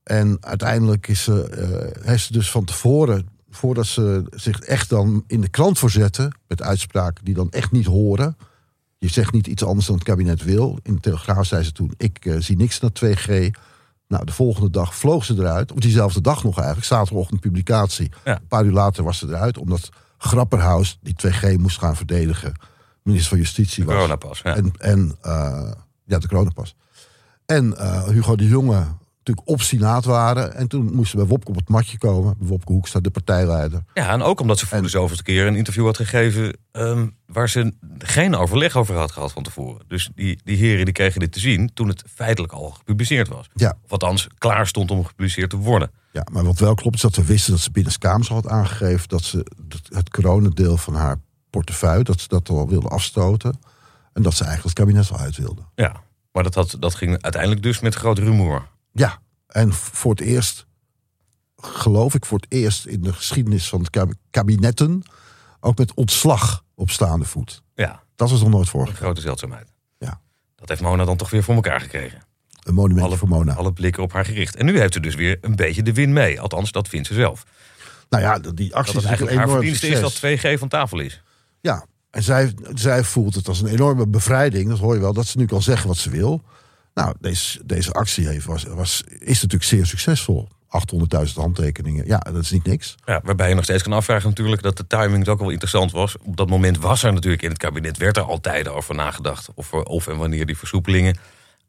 en 0.02 0.37
uiteindelijk 0.40 1.09
is 1.09 1.22
ze, 1.22 1.96
heeft 2.02 2.24
ze 2.24 2.33
dus 2.33 2.50
van 2.50 2.64
tevoren 2.64 3.28
voordat 3.50 3.87
ze 3.87 4.24
zich 4.30 4.61
echt 4.61 4.88
dan 4.88 5.24
in 5.26 5.40
de 5.40 5.48
krant 5.48 5.78
voorzetten... 5.78 6.37
met 6.48 6.62
uitspraken 6.62 7.24
die 7.24 7.35
dan 7.35 7.50
echt 7.50 7.72
niet 7.72 7.87
horen. 7.87 8.37
Je 8.98 9.09
zegt 9.09 9.33
niet 9.33 9.46
iets 9.46 9.64
anders 9.64 9.87
dan 9.87 9.94
het 9.94 10.04
kabinet 10.04 10.44
wil. 10.44 10.78
In 10.83 10.94
de 10.94 11.00
Telegraaf 11.00 11.46
zei 11.46 11.64
ze 11.64 11.72
toen, 11.72 11.94
ik 11.96 12.35
zie 12.38 12.56
niks 12.56 12.80
naar 12.80 12.90
2G. 13.04 13.50
Nou, 14.11 14.25
de 14.25 14.33
volgende 14.33 14.70
dag 14.70 14.94
vloog 14.94 15.25
ze 15.25 15.35
eruit. 15.35 15.73
Of 15.73 15.79
diezelfde 15.79 16.20
dag 16.20 16.44
nog 16.44 16.57
eigenlijk, 16.57 16.87
zaterdagochtend 16.87 17.40
publicatie. 17.40 18.11
Ja. 18.25 18.37
Een 18.37 18.46
paar 18.46 18.64
uur 18.64 18.73
later 18.73 19.05
was 19.05 19.18
ze 19.18 19.27
eruit. 19.27 19.59
Omdat 19.59 19.88
Grapperhaus, 20.18 20.99
die 21.03 21.14
2G 21.27 21.57
moest 21.59 21.79
gaan 21.79 21.96
verdedigen... 21.96 22.53
minister 23.03 23.31
van 23.31 23.38
Justitie 23.38 23.85
de 23.85 23.87
was. 23.87 23.94
coronapas, 23.94 24.40
ja. 24.44 24.57
En, 24.57 24.73
en 24.79 25.16
uh, 25.27 25.70
ja, 26.05 26.18
de 26.18 26.29
coronapas. 26.29 26.77
En 27.46 27.75
uh, 27.79 28.05
Hugo 28.05 28.37
de 28.37 28.49
Jonge 28.49 28.87
natuurlijk 29.24 29.48
obstinaat 29.48 30.04
waren. 30.04 30.54
En 30.54 30.68
toen 30.68 30.94
moesten 30.94 31.18
we 31.18 31.26
Wopke 31.26 31.48
op 31.48 31.56
het 31.56 31.68
matje 31.68 31.98
komen. 31.98 32.35
Wopke 32.38 32.72
Hoekstra, 32.72 33.00
de 33.00 33.11
partijleider. 33.11 33.83
Ja, 33.94 34.11
en 34.11 34.22
ook 34.22 34.40
omdat 34.40 34.59
ze 34.59 34.66
voor 34.66 34.83
de 34.83 34.88
zoveelste 34.88 35.22
keer 35.22 35.46
een 35.46 35.56
interview 35.56 35.85
had 35.85 35.96
gegeven... 35.96 36.56
Um, 36.72 37.16
waar 37.26 37.48
ze 37.48 37.74
geen 37.98 38.37
overleg 38.37 38.76
over 38.76 38.96
had 38.96 39.12
gehad 39.12 39.33
van 39.33 39.42
tevoren. 39.42 39.85
Dus 39.88 40.11
die, 40.14 40.40
die 40.44 40.56
heren 40.56 40.85
die 40.85 40.94
kregen 40.94 41.20
dit 41.20 41.33
te 41.33 41.40
zien 41.40 41.70
toen 41.74 41.88
het 41.88 42.04
feitelijk 42.14 42.52
al 42.52 42.70
gepubliceerd 42.70 43.28
was. 43.28 43.46
Ja. 43.54 43.76
Of 43.85 43.90
althans 43.90 44.28
klaar 44.38 44.66
stond 44.66 44.90
om 44.90 45.04
gepubliceerd 45.04 45.50
te 45.50 45.56
worden. 45.56 45.90
Ja, 46.12 46.26
maar 46.33 46.44
wat 46.44 46.59
wel 46.59 46.74
klopt 46.74 46.96
is 46.96 47.02
dat 47.02 47.16
we 47.16 47.24
wisten 47.24 47.52
dat 47.52 47.61
ze 47.61 47.70
binnenskamers 47.70 48.28
had 48.28 48.48
aangegeven... 48.48 49.09
dat 49.09 49.22
ze 49.22 49.46
het 49.88 50.11
coronadeel 50.11 50.76
van 50.76 50.94
haar 50.94 51.16
portefeuille, 51.50 52.04
dat 52.04 52.20
ze 52.20 52.28
dat 52.28 52.48
al 52.48 52.68
wilde 52.68 52.88
afstoten. 52.88 53.59
En 54.12 54.22
dat 54.22 54.35
ze 54.35 54.44
eigenlijk 54.44 54.76
het 54.76 54.87
kabinet 54.87 55.11
al 55.11 55.18
uit 55.18 55.37
wilde. 55.37 55.62
Ja, 55.74 56.02
Maar 56.33 56.42
dat, 56.42 56.54
had, 56.54 56.76
dat 56.78 56.94
ging 56.94 57.22
uiteindelijk 57.22 57.62
dus 57.62 57.80
met 57.80 57.94
groot 57.94 58.18
rumoer. 58.18 58.68
Ja, 58.92 59.18
en 59.46 59.72
voor 59.72 60.11
het 60.11 60.20
eerst, 60.20 60.66
geloof 61.57 62.14
ik, 62.14 62.24
voor 62.26 62.38
het 62.38 62.53
eerst 62.53 62.87
in 62.87 63.00
de 63.03 63.12
geschiedenis 63.12 63.68
van 63.68 63.81
het 63.81 63.90
kab- 63.90 64.12
kabinetten, 64.31 65.03
ook 65.61 65.79
met 65.79 65.94
ontslag 65.94 66.64
op 66.74 66.90
staande 66.90 67.24
voet. 67.24 67.62
Ja, 67.74 68.03
Dat 68.16 68.31
was 68.31 68.40
nog 68.40 68.48
nooit 68.48 68.64
een 68.64 68.70
voorgekomen. 68.70 69.03
grote 69.03 69.20
zeldzaamheid. 69.20 69.72
Ja. 69.98 70.20
Dat 70.57 70.68
heeft 70.68 70.81
Mona 70.81 71.05
dan 71.05 71.16
toch 71.16 71.31
weer 71.31 71.42
voor 71.42 71.55
elkaar 71.55 71.81
gekregen. 71.81 72.22
Een 72.62 72.74
monumentje 72.74 73.07
Alle, 73.07 73.16
voor 73.16 73.29
Mona. 73.29 73.55
alle 73.55 73.72
blikken 73.72 74.03
op 74.03 74.12
haar 74.12 74.24
gericht. 74.24 74.57
En 74.57 74.64
nu 74.66 74.79
heeft 74.79 74.92
ze 74.92 75.00
dus 75.00 75.14
weer 75.14 75.38
een 75.40 75.57
beetje 75.57 75.83
de 75.83 75.92
win 75.92 76.12
mee. 76.12 76.40
Althans, 76.40 76.72
dat 76.72 76.88
vindt 76.88 77.07
ze 77.07 77.14
zelf. 77.14 77.44
Nou 78.09 78.22
ja, 78.22 78.38
die 78.38 78.74
actie 78.74 78.96
is 78.96 79.05
eigenlijk 79.05 79.33
een 79.33 79.38
haar 79.38 79.46
enorm 79.46 79.61
verdienste 79.62 79.87
is 79.88 80.00
dat 80.00 80.12
succes. 80.12 80.55
2G 80.55 80.59
van 80.59 80.68
tafel 80.68 80.98
is. 80.98 81.22
Ja, 81.61 81.87
en 82.11 82.22
zij, 82.22 82.55
zij 82.74 83.05
voelt 83.05 83.35
het 83.35 83.48
als 83.48 83.61
een 83.61 83.66
enorme 83.68 84.07
bevrijding. 84.07 84.68
Dat 84.68 84.79
hoor 84.79 84.94
je 84.94 85.00
wel, 85.00 85.12
dat 85.12 85.26
ze 85.26 85.38
nu 85.38 85.46
kan 85.46 85.62
zeggen 85.62 85.88
wat 85.88 85.96
ze 85.96 86.11
wil. 86.11 86.42
Nou, 86.94 87.14
deze, 87.20 87.61
deze 87.64 87.92
actie 87.92 88.29
heeft, 88.29 88.44
was, 88.44 89.05
is 89.18 89.42
natuurlijk 89.42 89.64
zeer 89.64 89.87
succesvol. 89.87 90.48
800.000 91.26 91.33
handtekeningen, 91.35 92.07
ja, 92.07 92.18
dat 92.18 92.42
is 92.42 92.50
niet 92.50 92.64
niks. 92.64 92.94
Ja, 93.05 93.20
waarbij 93.24 93.48
je 93.48 93.55
nog 93.55 93.64
steeds 93.64 93.83
kan 93.83 93.92
afvragen 93.92 94.29
natuurlijk 94.29 94.62
dat 94.62 94.76
de 94.76 94.87
timing 94.87 95.29
ook 95.29 95.38
wel 95.38 95.50
interessant 95.50 95.92
was. 95.92 96.16
Op 96.22 96.37
dat 96.37 96.48
moment 96.48 96.79
was 96.79 97.03
er 97.03 97.12
natuurlijk 97.12 97.42
in 97.42 97.48
het 97.48 97.59
kabinet, 97.59 97.96
werd 97.96 98.16
er 98.16 98.22
altijd 98.22 98.68
over 98.68 98.94
nagedacht. 98.94 99.48
Of, 99.55 99.72
of 99.72 100.07
en 100.07 100.16
wanneer 100.16 100.46
die 100.46 100.57
versoepelingen 100.57 101.16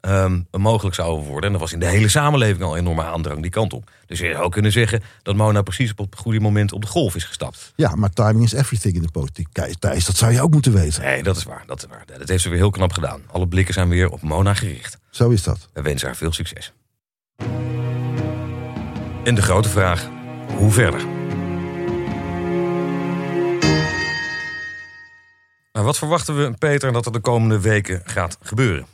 ehm, 0.02 0.42
mogelijk 0.52 0.96
zouden 0.96 1.26
worden. 1.26 1.50
En 1.50 1.56
er 1.56 1.62
was 1.62 1.74
in 1.74 1.80
de 1.80 1.86
hele 1.86 2.08
samenleving 2.08 2.64
al 2.64 2.78
enorme 2.78 3.04
aandrang 3.04 3.42
die 3.42 3.52
kant 3.52 3.74
op. 3.74 3.92
Dus 4.06 4.20
je 4.20 4.32
zou 4.32 4.44
ook 4.44 4.52
kunnen 4.52 4.72
zeggen 4.72 5.04
dat 5.24 5.36
Mona 5.36 5.62
precies 5.62 5.92
op 5.96 6.12
het 6.12 6.20
goede 6.20 6.40
moment 6.40 6.74
op 6.74 6.82
de 6.82 6.88
golf 6.88 7.16
is 7.16 7.24
gestapt. 7.24 7.74
Ja, 7.76 7.96
maar 7.96 8.10
timing 8.10 8.44
is 8.44 8.54
everything 8.54 8.96
in 8.96 9.02
de 9.02 9.12
politiek. 9.12 9.48
Kijk, 9.52 9.76
Thijs, 9.80 10.06
dat 10.06 10.16
zou 10.18 10.32
je 10.32 10.42
ook 10.42 10.52
moeten 10.52 10.74
weten. 10.74 11.02
Nee, 11.02 11.24
dat 11.24 11.38
is 11.38 11.44
waar. 11.44 11.64
Dat 11.66 11.78
is 11.78 11.86
waar. 11.90 12.04
Dat 12.18 12.30
heeft 12.30 12.44
ze 12.44 12.50
weer 12.50 12.58
heel 12.58 12.70
knap 12.70 12.94
gedaan. 12.94 13.22
Alle 13.32 13.48
blikken 13.48 13.74
zijn 13.74 13.90
weer 13.90 14.10
op 14.10 14.22
Mona 14.22 14.54
gericht. 14.54 14.98
Zo 15.10 15.30
is 15.30 15.44
dat. 15.44 15.70
We 15.74 15.82
wensen 15.82 16.08
haar 16.08 16.18
veel 16.18 16.34
succes. 16.34 16.74
En 19.24 19.36
de 19.36 19.42
grote 19.42 19.70
vraag, 19.70 20.10
hoe 20.58 20.72
verder? 20.72 21.06
Maar 25.72 25.84
wat 25.84 25.98
verwachten 25.98 26.38
we, 26.38 26.54
Peter, 26.58 26.92
dat 26.92 27.06
er 27.06 27.12
de 27.12 27.20
komende 27.20 27.60
weken 27.60 28.02
gaat 28.06 28.38
gebeuren? 28.42 28.86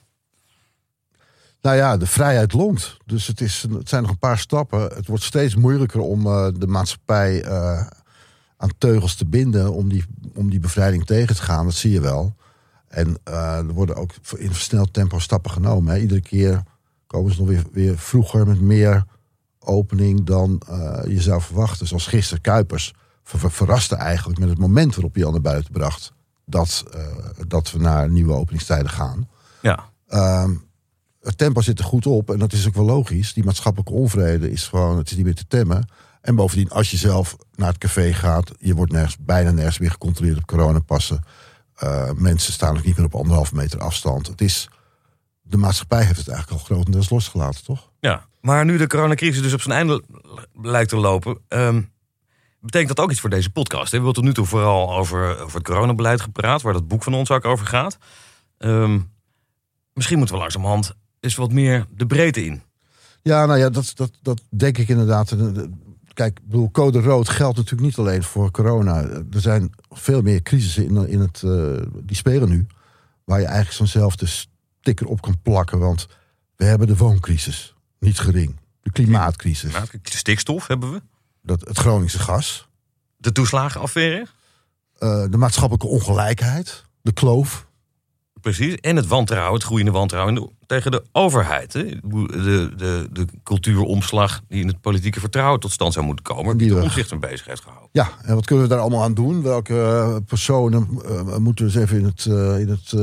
Nou 1.62 1.76
ja, 1.78 1.98
de 1.98 2.06
vrijheid 2.08 2.54
longt. 2.54 2.98
Dus 3.06 3.28
het, 3.28 3.41
is, 3.41 3.65
het 3.70 3.89
zijn 3.89 4.02
nog 4.02 4.12
een 4.12 4.17
paar 4.20 4.38
stappen. 4.38 4.82
Het 4.82 5.08
wordt 5.08 5.24
steeds 5.24 5.56
moeilijker 5.56 6.00
om 6.00 6.26
eh, 6.26 6.48
de 6.58 6.67
maatschappij 6.67 7.43
eh, 7.43 7.88
aan 8.58 8.70
teugels 8.78 9.15
te 9.15 9.26
binden. 9.26 9.74
Om 9.74 9.89
die, 9.89 10.06
om 10.36 10.50
die 10.50 10.60
bevrijding 10.60 11.06
tegen 11.06 11.36
te 11.36 11.41
gaan. 11.41 11.65
Dat 11.65 11.74
zie 11.74 11.91
je 11.91 12.02
wel. 12.02 12.36
En 12.88 13.17
eh, 13.24 13.58
er 13.58 13.74
worden 13.74 13.96
ook 13.96 14.12
in 14.38 14.54
versneld 14.54 14.93
tempo 14.93 15.20
stappen 15.20 15.52
genomen. 15.52 15.93
Hè. 15.93 16.00
Iedere 16.00 16.22
keer 16.22 16.63
komen 17.08 17.34
ze 17.34 17.39
nog 17.39 17.48
weer, 17.48 17.63
weer 17.72 17.98
vroeger 17.98 18.48
met 18.48 18.62
meer 18.62 19.06
opening 19.60 20.24
dan 20.26 20.62
je 21.08 21.22
zou 21.22 21.41
verwachten. 21.41 21.88
Zoals 21.88 22.08
gisteren 22.08 22.41
Kuipers 22.43 22.93
ver- 23.24 23.39
ver- 23.39 23.52
verraste 23.52 23.96
eigenlijk 23.96 24.39
met 24.39 24.50
het 24.50 24.58
moment 24.58 24.96
waarop 24.96 25.13
hij 25.15 25.26
al 25.26 25.32
naar 25.32 25.41
buiten 25.41 25.72
bracht. 25.72 26.13
Dat, 26.46 26.84
dat 27.48 27.72
we 27.72 27.80
naar 27.80 28.10
nieuwe 28.10 28.34
openingstijden 28.34 28.89
gaan. 28.89 29.30
Ja, 29.62 29.89
Ehm, 30.08 30.52
het 31.22 31.38
tempo 31.38 31.62
zit 31.62 31.80
er 31.80 31.86
goed 31.86 32.06
op 32.06 32.32
en 32.32 32.40
dat 32.40 32.54
is 32.54 32.68
ook 32.68 32.76
wel 32.76 32.86
logisch. 32.86 33.34
Die 33.34 33.44
maatschappelijke 33.44 33.94
onvrede 33.94 34.52
is 34.52 34.68
gewoon, 34.68 34.98
het 34.98 35.10
is 35.10 35.16
niet 35.16 35.26
meer 35.26 35.36
te 35.36 35.48
temmen. 35.48 35.90
En 36.22 36.36
bovendien, 36.36 36.70
als 36.70 36.92
je 36.92 36.98
zelf 36.98 37.36
naar 37.56 37.68
het 37.68 37.78
café 37.78 38.14
gaat, 38.14 38.52
je 38.60 38.76
wordt 38.76 38.92
nergens, 38.92 39.18
bijna 39.20 39.52
nergens 39.52 39.80
meer 39.80 39.92
gecontroleerd 39.92 40.38
op 40.38 40.46
coronapassen. 40.46 41.24
Eh 41.76 42.12
mensen 42.16 42.54
staan 42.54 42.78
ook 42.78 42.84
niet 42.84 42.98
meer 42.98 43.06
op 43.06 43.16
anderhalve 43.16 43.56
meter 43.56 43.80
afstand. 43.80 44.28
Het 44.28 44.42
is, 44.42 44.70
de 45.42 45.58
maatschappij 45.58 46.04
heeft 46.04 46.18
het 46.18 46.28
eigenlijk 46.28 46.60
al 46.60 46.66
grotendeels 46.66 47.10
losgelaten, 47.10 47.64
toch? 47.64 47.90
ja. 48.00 48.26
Maar 48.42 48.66
nu 48.66 48.78
de 48.78 48.88
coronacrisis 48.88 49.42
dus 49.42 49.54
op 49.54 49.62
zijn 49.62 49.76
einde 49.76 50.04
lijkt 50.62 50.90
te 50.90 50.98
lopen... 50.98 51.38
ehm, 51.48 51.82
betekent 52.60 52.96
dat 52.96 53.06
ook 53.06 53.12
iets 53.12 53.20
voor 53.20 53.30
deze 53.30 53.50
podcast. 53.50 53.90
We 53.90 53.96
hebben 53.96 54.14
tot 54.14 54.24
nu 54.24 54.34
toe 54.34 54.46
vooral 54.46 54.96
over, 54.96 55.40
over 55.40 55.58
het 55.58 55.68
coronabeleid 55.68 56.22
gepraat... 56.22 56.62
waar 56.62 56.74
dat 56.74 56.88
boek 56.88 57.04
van 57.04 57.14
ons 57.14 57.32
ook 57.32 57.46
over 57.46 57.66
gaat. 57.66 57.98
Ehm, 58.58 59.00
misschien 59.94 60.18
moeten 60.18 60.36
we 60.36 60.42
langzamerhand 60.42 60.96
eens 61.20 61.36
wat 61.36 61.52
meer 61.52 61.86
de 61.96 62.06
breedte 62.06 62.46
in. 62.46 62.62
Ja, 63.22 63.46
nou 63.46 63.60
ja, 63.60 63.70
dat, 63.70 63.92
dat, 63.96 64.12
dat 64.22 64.42
denk 64.50 64.78
ik 64.78 64.88
inderdaad. 64.90 65.30
De- 65.30 65.52
de- 65.52 65.70
Kijk, 66.14 66.40
ik 66.40 66.46
bedoel, 66.46 66.72
code 66.72 67.00
rood 67.02 67.30
geldt 67.30 67.58
natuurlijk 67.58 67.84
niet 67.88 67.98
alleen 67.98 68.24
voor 68.24 68.52
corona. 68.52 69.02
Er 69.04 69.42
zijn 69.42 69.70
veel 69.90 70.22
meer 70.22 70.42
crisissen 70.42 70.86
in, 70.86 71.08
in 71.08 71.20
het, 71.20 71.44
eh, 71.44 71.82
die 72.04 72.16
spelen 72.16 72.50
nu. 72.50 72.66
Waar 73.24 73.40
je 73.40 73.46
eigenlijk 73.46 73.76
zo'nzelfde 73.76 74.26
sticker 74.26 75.08
op 75.08 75.22
kan 75.22 75.42
plakken. 75.42 75.80
Want 75.80 76.08
we 76.56 76.66
hebben 76.66 76.88
de 76.88 76.98
wooncrisis, 76.98 77.74
niet 78.00 78.20
gering. 78.20 78.56
De 78.82 78.92
klimaatcrisis, 78.92 79.74
Stikstof 80.04 80.68
hebben 80.68 80.92
we. 80.92 81.02
dat, 81.42 81.62
het 81.68 81.78
Groningse 81.78 82.20
gas. 82.20 82.68
De 83.18 83.32
toeslagenaffaire. 83.32 84.28
eh, 84.98 85.26
de 85.30 85.38
maatschappelijke 85.38 85.88
ongelijkheid, 85.88 86.84
de 87.02 87.12
kloof. 87.14 87.67
Precies. 88.54 88.76
En 88.76 88.96
het 88.96 89.08
wantrouwen, 89.08 89.54
het 89.54 89.64
groeiende 89.64 89.92
wantrouwen 89.92 90.50
tegen 90.66 90.92
de 90.92 91.04
overheid. 91.12 91.74
Hè? 91.74 91.84
De, 91.84 92.72
de, 92.78 93.08
de 93.12 93.26
cultuuromslag 93.44 94.42
die 94.48 94.62
in 94.62 94.68
het 94.68 94.82
politieke 94.82 95.20
vertrouwen 95.20 95.60
tot 95.60 95.72
stand 95.72 95.94
zou 95.94 96.06
moeten 96.06 96.26
komen. 96.26 96.58
Die 96.58 96.70
de 96.70 96.82
omzicht 96.82 97.12
mee 97.12 97.20
bezig 97.20 97.46
heeft 97.46 97.62
gehouden. 97.62 97.90
Ja, 97.92 98.10
en 98.24 98.36
wat 98.36 98.46
kunnen 98.46 98.66
we 98.66 98.72
daar 98.72 98.80
allemaal 98.80 99.04
aan 99.04 99.14
doen? 99.14 99.42
Welke 99.42 99.82
eh, 99.82 100.16
personen 100.28 100.88
eh, 101.06 101.38
moeten 101.38 101.66
we 101.66 101.72
eens 101.72 101.82
even 101.82 101.98
in 102.00 102.06
het, 102.06 102.26
eh, 102.26 102.60
in 102.60 102.70
het 102.70 102.94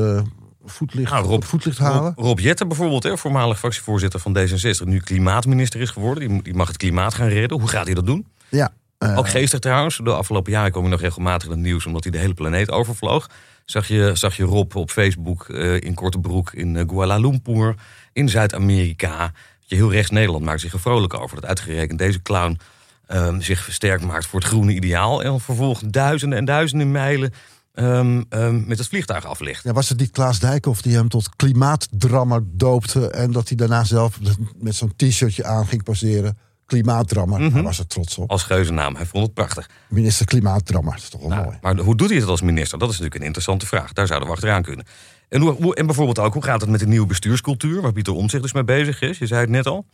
voetlicht, 0.64 1.10
Nou, 1.10 1.26
Rob- 1.26 1.44
voetlicht 1.44 1.78
halen? 1.78 2.12
Rob, 2.16 2.24
Rob 2.26 2.38
Jetten 2.38 2.68
bijvoorbeeld, 2.68 3.02
hè, 3.02 3.18
voormalig 3.18 3.58
fractievoorzitter 3.58 4.20
van 4.20 4.36
D66, 4.38 4.84
nu 4.84 4.98
klimaatminister 5.00 5.80
is 5.80 5.90
geworden. 5.90 6.28
Die, 6.28 6.42
die 6.42 6.54
mag 6.54 6.68
het 6.68 6.76
klimaat 6.76 7.14
gaan 7.14 7.28
redden. 7.28 7.58
Hoe 7.60 7.68
gaat 7.68 7.86
hij 7.86 7.94
dat 7.94 8.06
doen? 8.06 8.26
Ja, 8.48 8.72
Ook 8.98 9.28
geestig 9.28 9.58
trouwens. 9.58 10.00
De 10.04 10.12
afgelopen 10.12 10.52
jaren 10.52 10.70
kwam 10.70 10.82
hij 10.82 10.92
nog 10.92 11.00
regelmatig 11.00 11.44
in 11.48 11.54
het 11.54 11.60
nieuws 11.64 11.86
omdat 11.86 12.02
hij 12.02 12.12
de 12.12 12.18
hele 12.18 12.34
planeet 12.34 12.70
overvloog. 12.70 13.26
Zag 13.64 13.88
je, 13.88 14.10
zag 14.14 14.36
je 14.36 14.44
Rob 14.44 14.76
op 14.76 14.90
Facebook 14.90 15.48
eh, 15.48 15.80
in 15.80 15.94
korte 15.94 16.18
broek 16.18 16.52
in 16.52 16.76
eh, 16.76 16.86
Kuala 16.86 17.16
Lumpur, 17.18 17.74
in 18.12 18.28
Zuid-Amerika. 18.28 19.32
Je 19.60 19.74
heel 19.74 19.92
rechts 19.92 20.10
Nederland 20.10 20.44
maakt 20.44 20.60
zich 20.60 20.72
er 20.72 20.80
vrolijk 20.80 21.14
over 21.14 21.40
dat 21.40 21.46
uitgerekend 21.46 21.98
deze 21.98 22.22
clown 22.22 22.58
ehm, 23.06 23.40
zich 23.40 23.60
versterkt 23.60 24.04
maakt 24.04 24.26
voor 24.26 24.40
het 24.40 24.48
groene 24.48 24.72
ideaal. 24.72 25.22
En 25.22 25.40
vervolgens 25.40 25.90
duizenden 25.90 26.38
en 26.38 26.44
duizenden 26.44 26.90
mijlen 26.90 27.32
ehm, 27.74 28.22
ehm, 28.28 28.66
met 28.66 28.78
het 28.78 28.88
vliegtuig 28.88 29.24
aflegt. 29.24 29.64
Ja, 29.64 29.72
was 29.72 29.88
het 29.88 29.98
niet 29.98 30.10
Klaas 30.10 30.38
Dijkhoff 30.38 30.82
die 30.82 30.94
hem 30.94 31.08
tot 31.08 31.36
klimaatdrammer 31.36 32.42
doopte... 32.46 33.10
en 33.10 33.32
dat 33.32 33.48
hij 33.48 33.56
daarna 33.56 33.84
zelf 33.84 34.18
met 34.56 34.74
zo'n 34.74 34.92
t-shirtje 34.96 35.44
aan 35.44 35.66
ging 35.66 35.82
poseren? 35.82 36.38
Klimaatdrammer, 36.66 37.40
Mhm. 37.40 37.52
hij 37.52 37.62
was 37.62 37.78
er 37.78 37.86
trots 37.86 38.18
op. 38.18 38.30
Als 38.30 38.42
geuzennaam. 38.42 38.94
Hij 38.96 39.06
vond 39.06 39.24
het 39.24 39.34
prachtig. 39.34 39.68
Minister 39.88 40.26
Klimaatdrammer, 40.26 40.92
dat 40.92 41.02
is 41.02 41.08
toch 41.08 41.20
wel 41.20 41.30
Nou, 41.30 41.44
mooi. 41.44 41.58
maar 41.62 41.76
hoe 41.78 41.96
doet 41.96 42.08
hij 42.10 42.18
het 42.18 42.28
als 42.28 42.40
minister? 42.42 42.78
Dat 42.78 42.88
is 42.88 42.94
natuurlijk 42.94 43.20
een 43.20 43.26
interessante 43.26 43.66
vraag. 43.66 43.92
Daar 43.92 44.06
zouden 44.06 44.28
we 44.28 44.34
achteraan 44.34 44.62
kunnen. 44.62 44.86
En, 45.28 45.40
hoe, 45.40 45.74
en 45.74 45.86
bijvoorbeeld 45.86 46.18
ook, 46.18 46.32
hoe 46.32 46.42
gaat 46.44 46.60
het 46.60 46.70
met 46.70 46.80
de 46.80 46.86
nieuwe 46.86 47.06
bestuurscultuur... 47.06 47.80
waar 47.80 47.92
Pieter 47.92 48.12
Omtzigt 48.14 48.42
dus 48.42 48.52
mee 48.52 48.64
bezig 48.64 49.00
is? 49.00 49.18
Je 49.18 49.26
zei 49.26 49.40
het 49.40 49.50
net 49.50 49.66
al. 49.66 49.86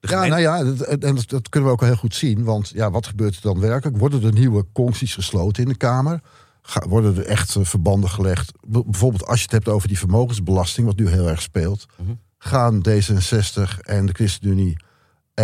Ja, 0.00 0.24
nou 0.26 0.40
ja, 0.40 0.64
dat, 0.64 0.80
en 0.80 1.14
dat, 1.14 1.28
dat 1.28 1.48
kunnen 1.48 1.68
we 1.68 1.74
ook 1.74 1.80
heel 1.84 1.96
goed 1.96 2.14
zien. 2.14 2.44
Want 2.44 2.70
ja, 2.74 2.90
wat 2.90 3.06
gebeurt 3.06 3.34
er 3.36 3.42
dan 3.42 3.60
werkelijk? 3.60 3.96
Worden 3.98 4.22
er 4.24 4.32
nieuwe 4.32 4.66
concties 4.72 5.14
gesloten 5.14 5.62
in 5.62 5.68
de 5.68 5.76
Kamer? 5.76 6.20
Ga- 6.62 6.88
worden 6.88 7.16
er 7.16 7.24
echt 7.26 7.56
eh, 7.56 7.64
verbanden 7.64 8.10
gelegd? 8.10 8.52
Bijvoorbeeld 8.66 9.26
als 9.26 9.36
je 9.38 9.42
het 9.42 9.52
hebt 9.52 9.68
over 9.68 9.88
die 9.88 9.98
vermogensbelasting... 9.98 10.86
wat 10.86 10.96
nu 10.96 11.08
heel 11.08 11.28
erg 11.28 11.42
speelt. 11.42 11.86
Mhm. 12.02 12.10
Gaan 12.38 12.82
D66 12.88 13.78
en 13.80 14.06
de 14.06 14.12
ChristenUnie 14.12 14.76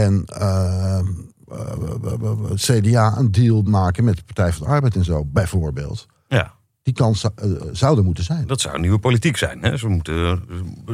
en 0.05 0.23
eh, 0.27 0.99
eh, 1.49 2.49
het 2.49 2.61
CDA 2.61 3.17
een 3.17 3.31
deal 3.33 3.63
maken... 3.63 4.05
met 4.05 4.17
de 4.17 4.23
Partij 4.25 4.53
van 4.53 4.67
de 4.67 4.73
Arbeid 4.73 4.97
en 4.97 5.05
zo, 5.05 5.25
bijvoorbeeld. 5.25 6.07
ja, 6.29 6.55
Die 6.83 6.95
kans 6.95 7.21
zou- 7.21 7.33
eh, 7.37 7.47
zou 7.73 7.99
er 7.99 8.05
moeten 8.05 8.25
zijn. 8.25 8.47
dat 8.47 8.61
zou 8.61 8.79
nieuwe 8.81 8.99
politiek 8.99 9.37
zijn. 9.37 9.63
Hè? 9.63 9.77
Ze 9.77 9.89
moeten, 9.89 10.43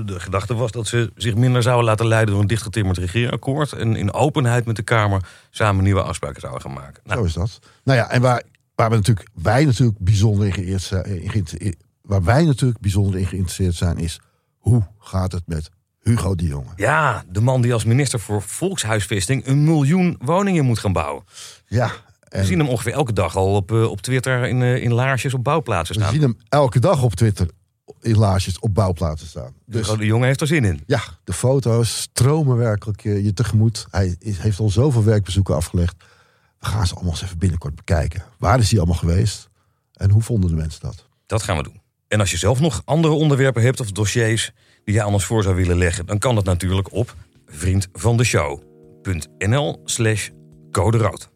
de 0.07 0.21
gedachte 0.21 0.55
was 0.55 0.71
dat 0.71 0.87
ze 0.87 1.13
zich 1.17 1.35
minder 1.35 1.63
zouden 1.63 1.85
laten 1.85 2.07
leiden... 2.07 2.31
door 2.33 2.43
een 2.43 2.49
dichtgetimmerd 2.49 2.99
regeerakkoord... 2.99 3.73
en 3.73 3.97
in 3.97 4.13
openheid 4.13 4.65
met 4.67 4.77
de 4.77 4.83
Kamer 4.83 5.29
samen 5.51 5.85
nieuwe 5.85 6.03
afspraken 6.03 6.41
zouden 6.41 6.63
gaan 6.63 6.73
maken. 6.73 7.03
Nou, 7.05 7.19
Zo 7.21 7.25
is 7.27 7.33
dat. 7.33 7.59
Nou 7.85 7.99
ja, 7.99 8.11
en 8.11 8.21
waar, 8.21 8.43
waar 8.75 8.91
we 8.91 8.97
natuurlijk, 8.97 9.29
wij 9.43 9.65
natuurlijk 9.65 9.99
bijzonder 9.99 10.47
in 10.47 10.53
geïnteresseerd 10.53 11.05
zijn, 11.07 11.23
in 11.23 11.31
geïnter- 11.31 11.75
waar 12.03 12.23
wij 12.25 12.45
natuurlijk 12.45 12.81
bijzonder 12.81 13.21
in 13.21 13.27
geïnteresseerd 13.27 13.75
zijn, 13.75 13.99
is 13.99 14.21
hoe 14.59 14.83
gaat 14.99 15.33
het 15.33 15.43
met 15.47 15.71
Hugo 16.03 16.35
de 16.35 16.47
Jonge? 16.47 16.71
ja, 16.77 17.25
de 17.31 17.41
man 17.41 17.63
die 17.63 17.73
als 17.73 17.85
minister 17.85 18.21
voor 18.21 18.43
volkshuisvesting... 18.43 19.47
een 19.47 19.65
miljoen 19.65 20.19
woningen 20.21 20.65
moet 20.65 20.79
gaan 20.79 20.93
bouwen. 20.93 21.25
Ja, 21.67 21.87
We 22.21 22.29
en 22.29 22.45
zien 22.45 22.59
hem 22.59 22.69
ongeveer 22.69 22.93
elke 22.93 23.13
dag 23.13 23.37
al 23.37 23.55
op, 23.55 23.73
eh, 23.73 23.91
op 23.91 24.01
Twitter... 24.01 24.45
in, 24.47 24.63
eh, 24.63 24.83
in 24.83 24.93
laarsjes 24.93 25.35
op 25.35 25.45
bouwplaatsen 25.45 25.95
we 25.97 26.01
staan. 26.01 26.13
zien 26.13 26.23
hem 26.23 26.37
elke 26.49 26.79
dag 26.79 27.03
op 27.03 27.15
Twitter 27.15 27.49
in 28.01 28.17
laarsjes 28.19 28.59
op 28.59 28.75
bouwplaatsen 28.75 29.29
staan. 29.29 29.55
Dus 29.67 29.87
Dus 29.87 29.99
de 29.99 30.07
jongen 30.07 30.27
heeft 30.27 30.41
er 30.41 30.47
zin 30.47 30.65
in. 30.65 30.83
ja, 30.87 31.01
de 31.25 31.33
foto's 31.33 32.01
stromen 32.01 32.57
werkelijk 32.57 33.05
eh, 33.05 33.25
je 33.25 33.33
tegemoet. 33.35 33.87
Hij 33.91 34.17
is, 34.19 34.39
heeft 34.39 34.59
al 34.59 34.71
zoveel 34.71 35.05
werkbezoeken 35.05 35.55
afgelegd. 35.55 35.95
We 36.59 36.67
gaan 36.67 36.87
ze 36.87 36.95
allemaal 36.95 37.13
eens 37.13 37.23
even 37.23 37.39
binnenkort 37.39 37.75
bekijken. 37.75 38.23
Waar 38.39 38.59
is 38.59 38.71
hij 38.71 38.79
allemaal 38.79 38.99
geweest? 38.99 39.49
En 39.93 40.11
hoe 40.11 40.23
vonden 40.23 40.51
de 40.51 40.57
mensen 40.57 40.81
dat? 40.81 41.07
Dat 41.27 41.43
gaan 41.43 41.57
we 41.57 41.63
doen. 41.63 41.81
En 42.13 42.21
als 42.21 42.31
je 42.31 42.37
zelf 42.37 42.61
nog 42.61 42.83
andere 42.85 43.15
onderwerpen 43.15 43.63
hebt 43.63 43.81
of 43.81 43.93
dossiers 43.93 44.53
die 44.85 44.95
je 44.95 45.03
aan 45.03 45.13
ons 45.13 45.25
voor 45.25 45.43
zou 45.43 45.55
willen 45.55 45.79
leggen, 45.79 46.07
dan 46.07 46.19
kan 46.19 46.35
dat 46.35 46.45
natuurlijk 46.45 46.93
op 46.93 47.15
vriendvandeshow.nl 47.47 49.81
slash 49.85 50.29
code 50.71 50.99
rood. 50.99 51.31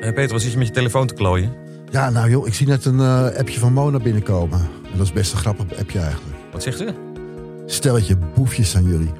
Eh, 0.00 0.12
Peter, 0.12 0.32
wat 0.32 0.42
zit 0.42 0.52
je 0.52 0.58
met 0.58 0.66
je 0.66 0.72
telefoon 0.72 1.06
te 1.06 1.14
klooien? 1.14 1.52
Ja, 1.90 2.10
nou 2.10 2.30
joh, 2.30 2.46
ik 2.46 2.54
zie 2.54 2.66
net 2.66 2.84
een 2.84 3.00
eh, 3.00 3.26
appje 3.38 3.58
van 3.58 3.72
Mona 3.72 3.98
binnenkomen. 3.98 4.60
En 4.92 4.98
dat 4.98 5.06
is 5.06 5.12
best 5.12 5.32
een 5.32 5.38
grappig 5.38 5.78
appje 5.78 5.98
eigenlijk. 5.98 6.36
Wat 6.52 6.62
zegt 6.62 6.78
ze? 6.78 6.94
Stelletje 7.66 8.16
boefjes 8.16 8.76
aan 8.76 8.84
jullie. 8.84 9.12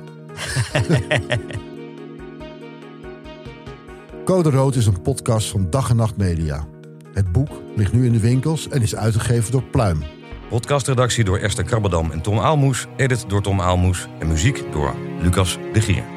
Code 4.25 4.51
Rood 4.51 4.77
is 4.77 4.87
een 4.87 5.03
podcast 5.03 5.49
van 5.49 5.71
Dag 5.71 5.91
en 5.91 5.97
Nacht 5.97 6.17
Media. 6.17 6.73
Het 7.15 7.33
boek 7.33 7.63
ligt 7.77 7.93
nu 7.93 8.07
in 8.07 8.13
de 8.13 8.21
winkels 8.21 8.69
en 8.69 8.83
is 8.83 8.97
uitgegeven 8.97 9.53
door 9.53 9.63
Pluim. 9.63 10.03
Podcastredactie 10.49 11.25
door 11.25 11.39
Esther 11.39 11.65
Krabbedam 11.65 12.11
en 12.11 12.21
Tom 12.21 12.39
Aalmoes. 12.39 12.87
Edit 12.97 13.25
door 13.29 13.43
Tom 13.43 13.61
Aalmoes. 13.61 14.07
En 14.19 14.27
muziek 14.27 14.73
door 14.73 14.95
Lucas 15.21 15.59
de 15.73 15.81
Gier. 15.81 16.14